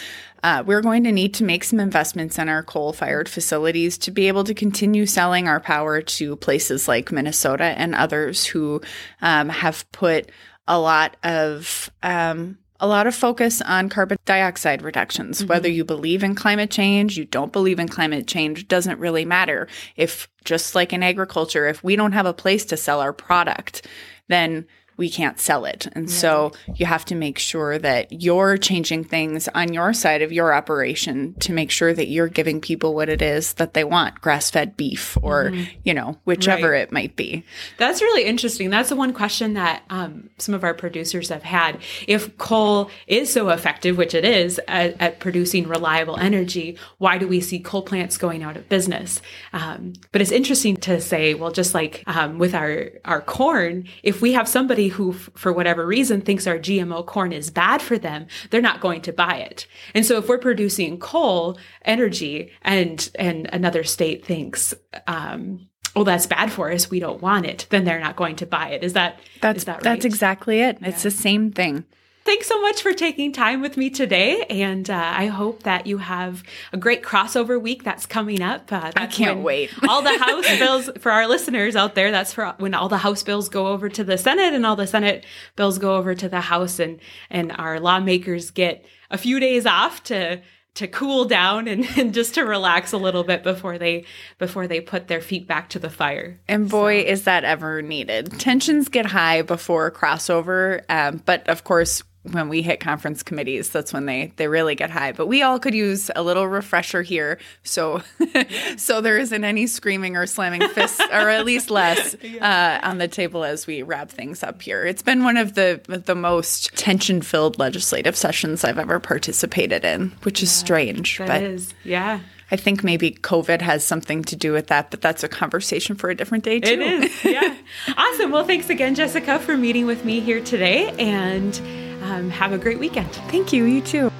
uh, 0.43 0.63
we're 0.65 0.83
going 0.83 1.05
to 1.05 1.13
need 1.13 1.35
to 1.35 1.45
make 1.45 1.65
some 1.65 1.81
investments 1.81 2.39
in 2.39 2.49
our 2.49 2.63
coal 2.63 2.93
fired 2.93 3.29
facilities 3.29 3.99
to 3.99 4.11
be 4.11 4.29
able 4.29 4.45
to 4.45 4.55
continue 4.55 5.07
selling 5.07 5.49
our 5.49 5.61
power 5.61 6.01
to 6.01 6.37
places 6.37 6.87
like 6.87 7.11
Minnesota 7.11 7.65
and 7.65 7.95
others 7.95 8.47
who 8.47 8.81
um, 9.21 9.49
have 9.49 9.91
put 9.93 10.31
a 10.69 10.79
lot 10.79 11.17
of 11.25 11.91
um, 12.03 12.59
a 12.81 12.87
lot 12.87 13.07
of 13.07 13.15
focus 13.15 13.61
on 13.63 13.89
carbon 13.89 14.19
dioxide 14.25 14.83
reductions. 14.83 15.39
Mm-hmm. 15.39 15.49
Whether 15.49 15.69
you 15.69 15.85
believe 15.85 16.23
in 16.23 16.35
climate 16.35 16.71
change, 16.71 17.17
you 17.17 17.25
don't 17.25 17.53
believe 17.53 17.79
in 17.79 17.89
climate 17.89 18.27
change, 18.27 18.69
doesn't 18.69 18.99
really 18.99 19.25
matter. 19.25 19.69
If 19.97 20.29
just 20.45 20.75
like 20.75 20.93
in 20.93 21.03
agriculture, 21.03 21.67
if 21.67 21.83
we 21.83 21.97
don't 21.97 22.13
have 22.13 22.27
a 22.27 22.33
place 22.33 22.65
to 22.67 22.77
sell 22.77 23.01
our 23.01 23.13
product, 23.13 23.87
then 24.29 24.67
we 24.99 25.09
can't 25.09 25.41
sell 25.41 25.65
it. 25.65 25.87
And 25.93 26.11
so 26.11 26.53
you 26.75 26.85
have 26.85 27.05
to 27.07 27.15
make 27.15 27.39
sure 27.39 27.79
that 27.79 28.13
you're 28.13 28.59
changing 28.59 29.05
things 29.05 29.49
on 29.55 29.73
your 29.73 29.95
side 29.95 30.21
of 30.21 30.33
your 30.33 30.53
operation 30.53 31.35
to 31.41 31.53
make 31.53 31.71
sure 31.71 31.95
that 31.95 32.09
you're 32.09 32.29
giving 32.29 32.61
people 32.61 32.95
what 32.95 33.09
it 33.09 33.23
is 33.23 33.55
that 33.55 33.73
they 33.73 33.85
want 33.85 34.21
grass 34.21 34.51
fed 34.51 34.77
beef 34.77 35.17
or, 35.23 35.53
you 35.85 35.95
know, 35.95 36.19
whichever 36.25 36.73
Right. 36.73 36.83
it 36.83 36.93
might 36.93 37.15
be. 37.17 37.45
That's 37.79 38.03
really 38.03 38.25
interesting. 38.25 38.69
That's 38.69 38.89
the 38.89 38.97
one 38.97 39.13
question 39.13 39.55
that 39.55 39.85
um, 39.89 40.29
some 40.39 40.55
of 40.55 40.65
our 40.65 40.75
producers 40.75 41.29
have 41.29 41.45
had. 41.45 41.81
If 42.09 42.37
coal 42.37 42.91
is 43.07 43.33
so 43.33 43.49
effective, 43.51 43.97
which 43.97 44.15
it 44.15 44.25
is, 44.25 44.61
at, 44.67 45.01
at 45.01 45.21
producing 45.21 45.69
reliable 45.69 46.17
energy, 46.19 46.77
why 46.99 47.17
do 47.19 47.29
we 47.29 47.41
see 47.41 47.61
coal 47.61 47.83
plants 47.83 48.19
going 48.19 48.43
out 48.43 48.57
of 48.57 48.69
business? 48.69 49.23
Um, 49.53 49.93
but 50.11 50.21
it's 50.21 50.33
interesting 50.33 50.77
to 50.79 51.01
say, 51.01 51.35
well, 51.35 51.53
just 51.53 51.73
like 51.73 52.03
um, 52.07 52.39
with 52.39 52.55
our 52.55 52.91
our 53.05 53.21
corn, 53.21 53.85
if 54.03 54.21
we 54.21 54.33
have 54.33 54.49
somebody 54.49 54.88
who, 54.89 55.13
for 55.13 55.53
whatever 55.53 55.87
reason, 55.87 56.21
thinks 56.21 56.47
our 56.47 56.59
GMO 56.59 57.05
corn 57.05 57.33
is 57.33 57.51
bad 57.51 57.83
for 57.83 57.99
them, 57.99 58.27
they're 58.51 58.61
not 58.61 58.81
going 58.81 59.03
to 59.03 59.13
buy 59.13 59.37
it. 59.39 59.67
And 59.95 60.05
so, 60.05 60.19
if 60.19 60.29
we're 60.29 60.39
producing 60.39 60.99
coal 60.99 61.59
energy, 61.85 62.53
and 62.63 63.11
and 63.19 63.49
another 63.53 63.85
state 63.85 64.25
thinks. 64.25 64.75
Um, 65.07 65.69
well, 65.97 66.05
that's 66.05 66.27
bad 66.27 66.53
for 66.53 66.71
us. 66.71 66.91
We 66.91 67.01
don't 67.01 67.21
want 67.21 67.45
it. 67.47 67.67
Then 67.71 67.85
they're 67.85 67.99
not 67.99 68.15
going 68.15 68.37
to 68.37 68.47
buy 68.47 68.69
it. 68.69 68.85
Is 68.85 68.93
that 68.93 69.19
That's 69.41 69.59
is 69.59 69.65
that 69.65 69.77
right? 69.77 69.83
that's 69.83 70.05
exactly 70.05 70.61
it. 70.61 70.79
It's 70.81 71.03
the 71.03 71.11
same 71.11 71.51
thing. 71.51 71.85
Thanks 72.29 72.47
so 72.47 72.61
much 72.61 72.83
for 72.83 72.93
taking 72.93 73.33
time 73.33 73.63
with 73.63 73.79
me 73.79 73.89
today, 73.89 74.45
and 74.51 74.91
uh, 74.91 75.13
I 75.17 75.29
hope 75.29 75.63
that 75.63 75.87
you 75.87 75.97
have 75.97 76.43
a 76.75 76.77
great 76.77 77.03
crossover 77.03 77.59
week 77.59 77.85
that's 77.85 78.05
coming 78.05 78.43
up. 78.43 78.71
Uh, 78.71 78.93
that's 78.95 79.17
can't 79.17 79.41
wait. 79.41 79.71
all 79.89 80.03
the 80.03 80.19
House 80.19 80.59
bills 80.59 80.91
for 81.01 81.11
our 81.11 81.27
listeners 81.27 81.75
out 81.75 81.95
there. 81.95 82.11
That's 82.11 82.35
for 82.35 82.55
when 82.59 82.75
all 82.75 82.91
the 82.91 82.99
House 82.99 83.23
bills 83.23 83.49
go 83.49 83.69
over 83.69 83.89
to 83.89 84.05
the 84.05 84.19
Senate, 84.19 84.53
and 84.53 84.67
all 84.67 84.77
the 84.77 84.87
Senate 84.87 85.25
bills 85.57 85.79
go 85.79 85.97
over 85.97 86.15
to 86.15 86.29
the 86.29 86.43
House, 86.43 86.79
and 86.79 87.01
and 87.31 87.51
our 87.53 87.81
lawmakers 87.81 88.51
get 88.51 88.85
a 89.11 89.17
few 89.17 89.41
days 89.41 89.65
off 89.65 90.03
to 90.05 90.43
to 90.79 90.87
cool 90.87 91.25
down 91.25 91.67
and, 91.67 91.85
and 91.97 92.15
just 92.15 92.35
to 92.35 92.43
relax 92.43 92.93
a 92.93 92.99
little 92.99 93.25
bit 93.25 93.43
before 93.43 93.79
they 93.79 94.05
before 94.39 94.67
they 94.67 94.81
put 94.81 95.09
their 95.09 95.21
feet 95.21 95.47
back 95.47 95.71
to 95.71 95.79
the 95.79 95.91
fire. 95.91 96.39
And 96.47 96.69
boy, 96.69 97.01
is 97.01 97.25
that 97.25 97.45
ever 97.45 97.83
needed. 97.83 98.39
Tensions 98.39 98.89
get 98.89 99.07
high 99.07 99.43
before 99.43 99.91
crossover, 99.91 100.83
um, 100.89 101.23
but 101.25 101.49
of 101.49 101.65
course, 101.65 102.03
when 102.23 102.49
we 102.49 102.63
hit 102.63 102.81
conference 102.81 103.23
committees, 103.23 103.71
that's 103.71 103.93
when 103.93 104.07
they 104.07 104.33
they 104.37 104.49
really 104.49 104.75
get 104.75 104.91
high. 104.91 105.13
But 105.13 105.27
we 105.27 105.43
all 105.43 105.59
could 105.59 105.75
use 105.75 106.11
a 106.15 106.23
little 106.23 106.47
refresher 106.47 107.03
here, 107.03 107.39
so 107.63 108.03
so 108.77 109.01
there 109.01 109.19
isn't 109.19 109.45
any 109.45 109.67
screaming 109.67 110.17
or 110.17 110.27
slamming 110.27 110.67
fists, 110.69 111.01
or 111.01 111.29
at 111.31 111.45
least 111.45 111.71
less, 111.71 112.15
uh, 112.41 112.81
on 112.83 112.99
the 112.99 113.09
table 113.09 113.45
as 113.45 113.67
we 113.67 113.83
wrap 113.83 114.11
things 114.11 114.43
up 114.43 114.61
here. 114.63 114.85
It's 114.85 115.03
been 115.03 115.25
one 115.25 115.37
of 115.37 115.55
the 115.55 115.81
the 116.05 116.15
most 116.15 116.77
tension 116.77 117.23
filled 117.23 117.59
legislative 117.59 118.17
sessions 118.17 118.65
I've 118.65 118.79
ever 118.79 119.01
participated 119.01 119.85
in, 119.85 120.13
which 120.23 120.43
is 120.43 120.51
strange, 120.51 121.19
That 121.19 121.29
but. 121.29 121.43
is, 121.43 121.75
yeah. 121.85 122.21
I 122.51 122.57
think 122.57 122.83
maybe 122.83 123.11
COVID 123.11 123.61
has 123.61 123.85
something 123.85 124.25
to 124.25 124.35
do 124.35 124.53
with 124.53 124.69
that, 124.69 124.91
but 124.91 125.03
that's 125.03 125.23
a 125.23 125.29
conversation 125.29 125.97
for 125.97 126.09
a 126.09 126.15
different 126.15 126.45
day 126.45 126.61
too. 126.61 126.71
It 126.73 126.81
is, 126.81 127.25
yeah. 127.25 127.55
awesome. 127.97 128.31
Well, 128.31 128.45
thanks 128.45 128.71
again, 128.71 128.95
Jessica, 128.95 129.39
for 129.39 129.55
meeting 129.57 129.85
with 129.85 130.07
me 130.07 130.21
here 130.21 130.43
today, 130.43 130.89
and 130.99 131.55
um, 132.03 132.31
have 132.31 132.53
a 132.53 132.59
great 132.59 132.79
weekend. 132.79 133.11
Thank 133.31 133.53
you. 133.53 133.65
You 133.65 133.81
too. 133.81 134.11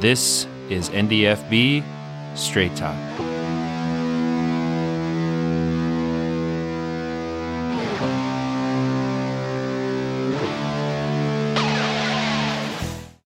This 0.00 0.46
is 0.68 0.90
NDFB 0.90 1.84
Straight 2.36 2.74
Talk. 2.76 2.96